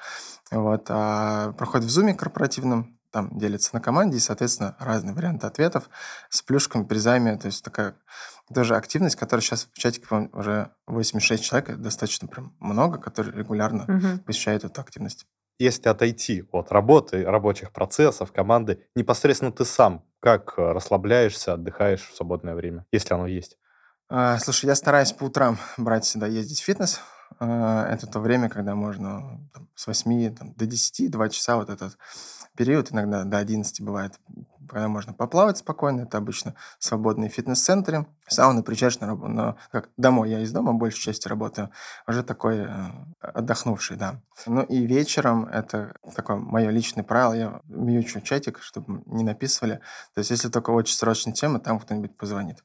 Вот, 0.51 0.85
а 0.89 1.51
проходит 1.53 1.87
в 1.87 1.89
зуме 1.89 2.13
корпоративном, 2.13 2.97
там 3.11 3.37
делится 3.37 3.71
на 3.73 3.81
команде, 3.81 4.17
и, 4.17 4.21
соответственно, 4.21 4.75
разные 4.79 5.13
варианты 5.13 5.47
ответов 5.47 5.89
с 6.29 6.41
плюшками, 6.41 6.83
призами. 6.83 7.35
То 7.35 7.47
есть 7.47 7.63
такая 7.63 7.95
тоже 8.53 8.75
активность, 8.75 9.15
которая 9.15 9.41
сейчас 9.41 9.67
в 9.73 9.77
чатике 9.77 10.07
по-моему, 10.07 10.29
уже 10.33 10.71
86 10.87 11.43
человек, 11.43 11.69
это 11.69 11.79
достаточно 11.79 12.27
прям 12.27 12.55
много, 12.59 12.97
которые 12.97 13.35
регулярно 13.35 13.85
Мгм. 13.87 14.19
посещают 14.19 14.63
эту 14.63 14.81
активность. 14.81 15.25
Если 15.57 15.87
отойти 15.87 16.43
от 16.51 16.71
работы, 16.71 17.23
рабочих 17.23 17.71
процессов, 17.71 18.31
команды, 18.33 18.85
непосредственно 18.95 19.51
ты 19.51 19.63
сам 19.65 20.03
как 20.19 20.55
э, 20.57 20.71
расслабляешься, 20.71 21.53
отдыхаешь 21.53 22.07
в 22.09 22.15
свободное 22.15 22.55
время, 22.55 22.85
если 22.91 23.13
оно 23.13 23.27
есть? 23.27 23.57
А, 24.09 24.37
Слушай, 24.39 24.65
я 24.67 24.75
стараюсь 24.75 25.11
по 25.13 25.25
утрам 25.25 25.57
брать 25.77 26.05
сюда, 26.05 26.27
ездить 26.27 26.59
в 26.59 26.63
фитнес. 26.63 26.99
А, 27.39 27.87
Это 27.87 28.05
то 28.07 28.19
время, 28.19 28.49
когда 28.49 28.75
можно 28.75 29.39
там, 29.53 29.69
с 29.75 29.87
8 29.87 30.35
там, 30.35 30.53
до 30.55 30.65
10, 30.65 31.09
2 31.09 31.29
часа 31.29 31.55
вот 31.55 31.69
этот 31.69 31.97
период, 32.55 32.91
иногда 32.91 33.23
до 33.23 33.37
11 33.37 33.81
бывает, 33.81 34.19
когда 34.67 34.87
можно 34.87 35.13
поплавать 35.13 35.57
спокойно. 35.57 36.01
Это 36.01 36.17
обычно 36.17 36.55
свободные 36.79 37.29
фитнес-центры. 37.29 38.05
Сауны 38.27 38.63
приезжаешь 38.63 38.99
на 38.99 39.15
но 39.15 39.57
как 39.71 39.89
домой, 39.97 40.29
я 40.31 40.41
из 40.41 40.51
дома 40.51 40.73
большей 40.73 41.01
части 41.01 41.27
работаю, 41.27 41.69
уже 42.07 42.23
такой 42.23 42.59
э, 42.59 42.67
отдохнувший, 43.21 43.97
да. 43.97 44.21
Ну 44.47 44.63
и 44.63 44.85
вечером, 44.85 45.45
это 45.45 45.95
такое 46.15 46.37
мое 46.37 46.69
личное 46.71 47.03
правило, 47.03 47.33
я 47.33 47.61
мьючу 47.65 48.21
чатик, 48.21 48.61
чтобы 48.61 49.03
не 49.05 49.23
написывали. 49.23 49.81
То 50.13 50.19
есть 50.19 50.31
если 50.31 50.49
только 50.49 50.71
очень 50.71 50.95
срочная 50.95 51.33
тема, 51.33 51.59
там 51.59 51.79
кто-нибудь 51.79 52.17
позвонит. 52.17 52.63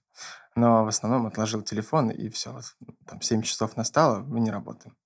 Но 0.57 0.85
в 0.85 0.89
основном 0.89 1.27
отложил 1.27 1.63
телефон, 1.63 2.11
и 2.11 2.29
все, 2.29 2.61
там 3.07 3.21
7 3.21 3.43
часов 3.43 3.77
настало, 3.77 4.21
мы 4.21 4.41
не 4.41 4.51
работаем. 4.51 4.97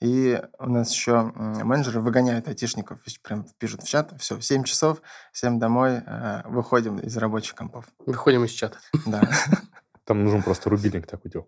И 0.00 0.40
у 0.58 0.68
нас 0.68 0.92
еще 0.92 1.32
менеджеры 1.34 2.00
выгоняют 2.00 2.48
айтишников, 2.48 2.98
прям 3.22 3.46
пишут 3.58 3.82
в 3.82 3.88
чат, 3.88 4.12
все, 4.20 4.36
в 4.36 4.42
7 4.42 4.64
часов, 4.64 5.00
всем 5.32 5.58
домой, 5.58 6.02
э, 6.06 6.42
выходим 6.44 6.98
из 6.98 7.16
рабочих 7.16 7.54
компов. 7.54 7.86
Выходим 8.04 8.44
из 8.44 8.50
чата. 8.50 8.78
Да. 9.06 9.22
Там 10.04 10.22
нужен 10.22 10.42
просто 10.42 10.68
рубильник 10.68 11.06
такой, 11.06 11.30
типа, 11.30 11.46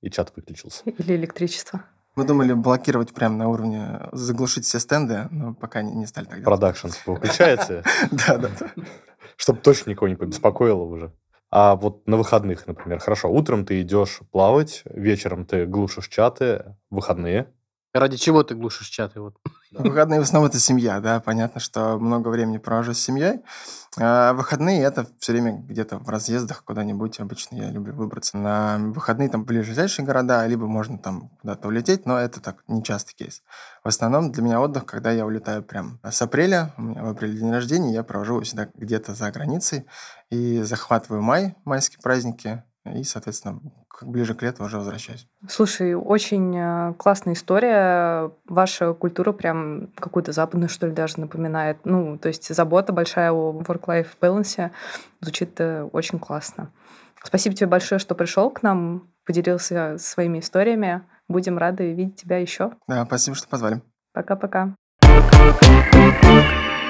и 0.00 0.10
чат 0.10 0.32
выключился. 0.34 0.82
Или 0.84 1.14
электричество. 1.16 1.84
Мы 2.16 2.24
думали 2.24 2.52
блокировать 2.52 3.12
прямо 3.12 3.36
на 3.36 3.48
уровне, 3.48 4.00
заглушить 4.12 4.64
все 4.64 4.78
стенды, 4.78 5.26
но 5.30 5.52
пока 5.52 5.82
не, 5.82 5.92
не 5.92 6.06
стали 6.06 6.24
так 6.26 6.34
делать. 6.34 6.44
Продакшн 6.44 6.88
выключается, 7.06 7.82
Да, 8.10 8.38
да, 8.38 8.50
да. 8.58 8.70
чтобы 9.36 9.60
точно 9.60 9.90
никого 9.90 10.08
не 10.08 10.14
побеспокоило 10.14 10.82
уже. 10.82 11.12
А 11.56 11.76
вот 11.76 12.08
на 12.08 12.16
выходных, 12.16 12.66
например, 12.66 12.98
хорошо, 12.98 13.30
утром 13.30 13.64
ты 13.64 13.80
идешь 13.80 14.22
плавать, 14.32 14.82
вечером 14.86 15.46
ты 15.46 15.66
глушишь 15.66 16.08
чаты, 16.08 16.74
выходные. 16.90 17.46
Ради 17.92 18.16
чего 18.16 18.42
ты 18.42 18.56
глушишь 18.56 18.88
чаты? 18.88 19.20
Вот. 19.20 19.36
Выходные 19.70 20.18
в 20.18 20.24
основном 20.24 20.50
это 20.50 20.58
семья, 20.58 20.98
да, 20.98 21.20
понятно, 21.20 21.60
что 21.60 21.96
много 22.00 22.26
времени 22.30 22.58
провожу 22.58 22.92
с 22.92 22.98
семьей. 22.98 23.42
А 23.96 24.32
выходные 24.32 24.82
это 24.82 25.06
все 25.20 25.32
время 25.32 25.52
где-то 25.52 25.98
в 25.98 26.08
разъездах 26.08 26.64
куда-нибудь. 26.64 27.20
Обычно 27.20 27.56
я 27.56 27.70
люблю 27.70 27.94
выбраться 27.94 28.36
на 28.36 28.78
выходные 28.78 29.28
там 29.28 29.44
ближайшие 29.44 30.04
города, 30.04 30.44
либо 30.46 30.66
можно 30.66 30.98
там 30.98 31.30
куда-то 31.40 31.68
улететь, 31.68 32.04
но 32.04 32.18
это 32.18 32.40
так 32.40 32.64
не 32.66 32.82
частый 32.82 33.14
кейс. 33.14 33.42
В 33.84 33.88
основном 33.88 34.32
для 34.32 34.42
меня 34.42 34.60
отдых, 34.60 34.84
когда 34.84 35.12
я 35.12 35.24
улетаю 35.24 35.62
прям 35.62 36.00
с 36.02 36.20
апреля, 36.20 36.72
у 36.76 36.82
меня 36.82 37.04
в 37.04 37.08
апреле 37.08 37.38
день 37.38 37.52
рождения, 37.52 37.92
я 37.92 38.02
провожу 38.02 38.40
всегда 38.40 38.68
где-то 38.74 39.14
за 39.14 39.30
границей 39.30 39.86
и 40.28 40.62
захватываю 40.62 41.22
май, 41.22 41.54
майские 41.64 42.00
праздники, 42.02 42.64
и, 42.84 43.02
соответственно, 43.02 43.60
ближе 44.02 44.34
к 44.34 44.42
лету 44.42 44.64
уже 44.64 44.78
возвращаюсь. 44.78 45.26
Слушай, 45.48 45.94
очень 45.94 46.54
э, 46.56 46.94
классная 46.94 47.34
история. 47.34 48.30
Ваша 48.46 48.92
культура 48.92 49.32
прям 49.32 49.88
какую-то 49.96 50.32
западную, 50.32 50.68
что 50.68 50.86
ли, 50.86 50.92
даже 50.92 51.20
напоминает. 51.20 51.78
Ну, 51.84 52.18
то 52.18 52.28
есть 52.28 52.54
забота 52.54 52.92
большая 52.92 53.32
о 53.32 53.52
work-life 53.52 54.08
balance 54.20 54.70
звучит 55.20 55.58
э, 55.60 55.84
очень 55.92 56.18
классно. 56.18 56.70
Спасибо 57.22 57.56
тебе 57.56 57.68
большое, 57.68 57.98
что 57.98 58.14
пришел 58.14 58.50
к 58.50 58.62
нам, 58.62 59.08
поделился 59.24 59.96
своими 59.98 60.40
историями. 60.40 61.02
Будем 61.26 61.56
рады 61.56 61.92
видеть 61.92 62.16
тебя 62.16 62.36
еще. 62.36 62.72
Да, 62.86 63.06
спасибо, 63.06 63.34
что 63.34 63.48
позвали. 63.48 63.80
Пока-пока. 64.12 64.74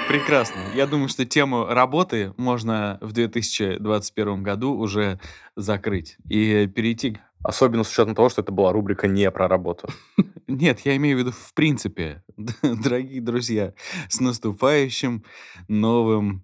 Прекрасно. 0.08 0.60
Я 0.74 0.86
думаю, 0.86 1.08
что 1.08 1.24
тему 1.24 1.66
работы 1.66 2.34
можно 2.36 2.98
в 3.00 3.12
2021 3.12 4.42
году 4.42 4.74
уже 4.74 5.18
закрыть 5.56 6.18
и 6.28 6.66
перейти... 6.66 7.18
Особенно 7.42 7.84
с 7.84 7.92
учетом 7.92 8.14
того, 8.14 8.30
что 8.30 8.40
это 8.40 8.52
была 8.52 8.72
рубрика 8.72 9.06
не 9.06 9.30
про 9.30 9.48
работу. 9.48 9.88
Нет, 10.48 10.80
я 10.80 10.96
имею 10.96 11.16
в 11.16 11.20
виду 11.20 11.32
в 11.32 11.52
принципе, 11.52 12.22
дорогие 12.62 13.20
друзья, 13.20 13.74
с 14.08 14.20
наступающим 14.20 15.24
новым 15.68 16.42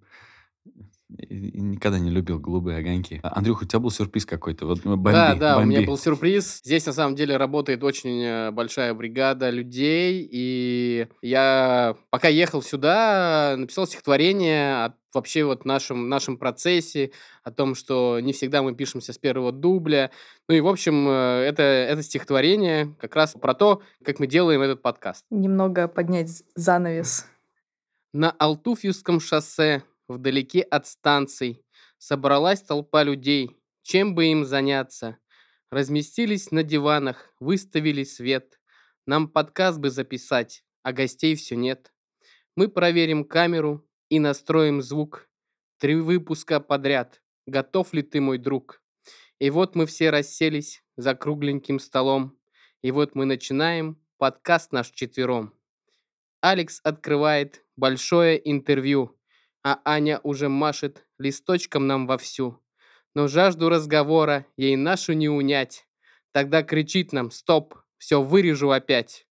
никогда 1.28 1.98
не 1.98 2.10
любил 2.10 2.38
голубые 2.38 2.78
огоньки. 2.78 3.20
А, 3.22 3.38
Андрюха, 3.38 3.64
у 3.64 3.66
тебя 3.66 3.80
был 3.80 3.90
сюрприз 3.90 4.26
какой-то. 4.26 4.66
Вот 4.66 4.84
ну, 4.84 4.96
бомби, 4.96 5.12
да, 5.12 5.34
да, 5.34 5.54
бомби. 5.56 5.66
у 5.66 5.70
меня 5.70 5.86
был 5.86 5.98
сюрприз. 5.98 6.60
Здесь 6.64 6.86
на 6.86 6.92
самом 6.92 7.14
деле 7.16 7.36
работает 7.36 7.82
очень 7.82 8.22
э, 8.22 8.50
большая 8.50 8.94
бригада 8.94 9.50
людей, 9.50 10.28
и 10.30 11.08
я 11.22 11.96
пока 12.10 12.28
ехал 12.28 12.62
сюда, 12.62 13.54
написал 13.56 13.86
стихотворение 13.86 14.84
о 14.84 14.94
вообще 15.14 15.44
вот 15.44 15.64
нашем, 15.64 16.08
нашем 16.08 16.36
процессе, 16.36 17.10
о 17.42 17.50
том, 17.50 17.74
что 17.74 18.20
не 18.20 18.32
всегда 18.32 18.62
мы 18.62 18.74
пишемся 18.74 19.12
с 19.12 19.18
первого 19.18 19.52
дубля. 19.52 20.10
Ну 20.48 20.54
и, 20.54 20.60
в 20.60 20.68
общем, 20.68 21.08
э, 21.08 21.44
это, 21.48 21.62
это 21.62 22.02
стихотворение 22.02 22.94
как 23.00 23.16
раз 23.16 23.32
про 23.32 23.54
то, 23.54 23.82
как 24.04 24.18
мы 24.18 24.26
делаем 24.26 24.62
этот 24.62 24.82
подкаст. 24.82 25.24
Немного 25.30 25.88
поднять 25.88 26.42
занавес. 26.54 27.26
На 28.12 28.30
Алтуфьевском 28.32 29.20
шоссе 29.20 29.84
Вдалеке 30.10 30.62
от 30.62 30.88
станций 30.88 31.64
собралась 31.98 32.62
толпа 32.62 33.04
людей. 33.04 33.56
Чем 33.82 34.16
бы 34.16 34.26
им 34.26 34.44
заняться? 34.44 35.18
Разместились 35.70 36.50
на 36.50 36.64
диванах, 36.64 37.32
выставили 37.38 38.02
свет. 38.02 38.60
Нам 39.06 39.28
подкаст 39.28 39.78
бы 39.78 39.88
записать, 39.88 40.64
а 40.82 40.92
гостей 40.92 41.36
все 41.36 41.54
нет. 41.54 41.92
Мы 42.56 42.66
проверим 42.66 43.24
камеру 43.24 43.88
и 44.08 44.18
настроим 44.18 44.82
звук. 44.82 45.28
Три 45.78 45.94
выпуска 45.94 46.58
подряд. 46.58 47.22
Готов 47.46 47.92
ли 47.92 48.02
ты, 48.02 48.20
мой 48.20 48.38
друг? 48.38 48.82
И 49.38 49.48
вот 49.48 49.76
мы 49.76 49.86
все 49.86 50.10
расселись 50.10 50.82
за 50.96 51.14
кругленьким 51.14 51.78
столом. 51.78 52.36
И 52.82 52.90
вот 52.90 53.14
мы 53.14 53.26
начинаем 53.26 53.96
подкаст 54.18 54.72
наш 54.72 54.90
четвером. 54.90 55.54
Алекс 56.40 56.80
открывает 56.82 57.64
большое 57.76 58.40
интервью 58.50 59.19
а 59.62 59.80
Аня 59.84 60.20
уже 60.22 60.48
машет 60.48 61.06
листочком 61.18 61.86
нам 61.86 62.06
вовсю. 62.06 62.62
Но 63.14 63.28
жажду 63.28 63.68
разговора 63.68 64.46
ей 64.56 64.76
нашу 64.76 65.12
не 65.12 65.28
унять. 65.28 65.86
Тогда 66.32 66.62
кричит 66.62 67.12
нам 67.12 67.30
«Стоп! 67.30 67.74
Все 67.98 68.22
вырежу 68.22 68.70
опять!» 68.70 69.26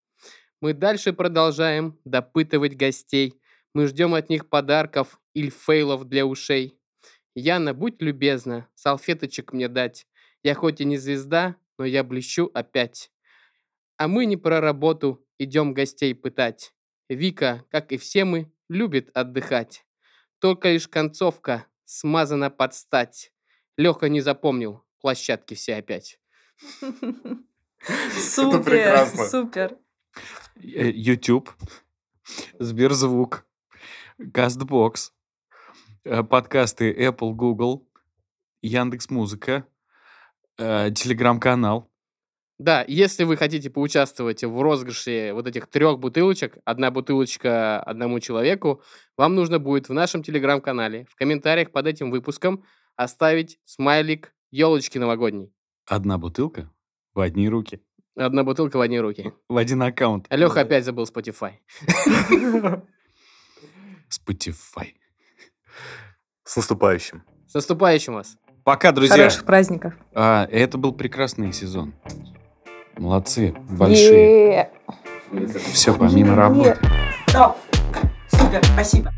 Мы 0.62 0.74
дальше 0.74 1.14
продолжаем 1.14 1.98
допытывать 2.04 2.76
гостей. 2.76 3.40
Мы 3.74 3.88
ждем 3.88 4.14
от 4.14 4.30
них 4.30 4.50
подарков 4.50 5.20
или 5.34 5.50
фейлов 5.50 6.06
для 6.10 6.26
ушей. 6.26 6.78
Яна, 7.34 7.74
будь 7.74 8.02
любезна, 8.02 8.68
салфеточек 8.76 9.54
мне 9.54 9.70
дать. 9.70 10.06
Я 10.44 10.56
хоть 10.56 10.82
и 10.82 10.86
не 10.86 10.98
звезда, 10.98 11.56
но 11.78 11.86
я 11.86 12.04
блещу 12.04 12.52
опять. 12.54 13.10
А 13.98 14.10
мы 14.10 14.26
не 14.26 14.36
про 14.36 14.60
работу, 14.60 15.26
идем 15.38 15.74
гостей 15.74 16.14
пытать. 16.14 16.74
Вика, 17.08 17.66
как 17.70 17.94
и 17.94 17.98
все 17.98 18.26
мы, 18.26 18.52
любит 18.68 19.10
отдыхать. 19.14 19.86
Только 20.40 20.70
лишь 20.70 20.88
концовка 20.88 21.66
смазана 21.86 22.50
под 22.50 22.74
стать. 22.74 23.32
Леха 23.78 24.10
не 24.10 24.22
запомнил 24.22 24.84
площадки 25.02 25.54
все 25.54 25.76
опять. 25.76 26.20
Супер, 28.12 29.08
супер. 29.30 29.78
Э, 30.58 30.90
YouTube, 30.90 31.50
Сберзвук, 32.60 33.46
Кастбокс, 34.34 35.14
э, 36.04 36.24
подкасты 36.24 36.92
Apple, 36.92 37.32
Google, 37.32 37.88
Яндекс 38.62 39.10
Музыка, 39.10 39.66
э, 40.58 40.92
Телеграм-канал. 40.92 41.90
Да, 42.60 42.84
если 42.88 43.24
вы 43.24 43.38
хотите 43.38 43.70
поучаствовать 43.70 44.44
в 44.44 44.62
розыгрыше 44.62 45.32
вот 45.34 45.48
этих 45.48 45.68
трех 45.68 45.98
бутылочек, 45.98 46.58
одна 46.66 46.92
бутылочка 46.92 47.80
одному 47.80 48.20
человеку, 48.20 48.84
вам 49.16 49.36
нужно 49.36 49.60
будет 49.60 49.88
в 49.88 49.94
нашем 49.94 50.24
телеграм-канале 50.24 51.06
в 51.10 51.16
комментариях 51.16 51.72
под 51.72 51.88
этим 51.88 52.12
выпуском 52.12 52.66
оставить 52.98 53.60
смайлик 53.64 54.34
елочки 54.52 54.98
новогодней. 54.98 55.54
Одна 55.88 56.18
бутылка 56.18 56.70
в 57.14 57.22
одни 57.22 57.48
руки, 57.48 57.82
Одна 58.18 58.44
бутылка 58.44 58.76
в 58.76 58.82
одни 58.82 59.00
руки. 59.00 59.32
в 59.48 59.56
один 59.56 59.82
аккаунт. 59.82 60.28
Леха 60.30 60.62
опять 60.62 60.84
забыл 60.84 61.06
Spotify. 61.06 61.54
Spotify. 64.10 64.88
С 66.44 66.58
наступающим. 66.58 67.24
С 67.48 67.54
наступающим 67.54 68.16
вас! 68.16 68.38
Пока, 68.66 68.92
друзья. 68.92 69.16
Хороших 69.16 69.46
праздников. 69.46 69.94
А, 70.14 70.46
это 70.52 70.78
был 70.78 70.92
прекрасный 70.94 71.54
сезон. 71.54 71.94
Молодцы, 73.00 73.54
большие. 73.70 74.70
Yeah. 75.32 75.58
Все 75.72 75.94
помимо 75.94 76.36
работы. 76.36 76.78
Yeah. 77.28 77.56
Супер, 78.30 78.62
спасибо. 78.66 79.14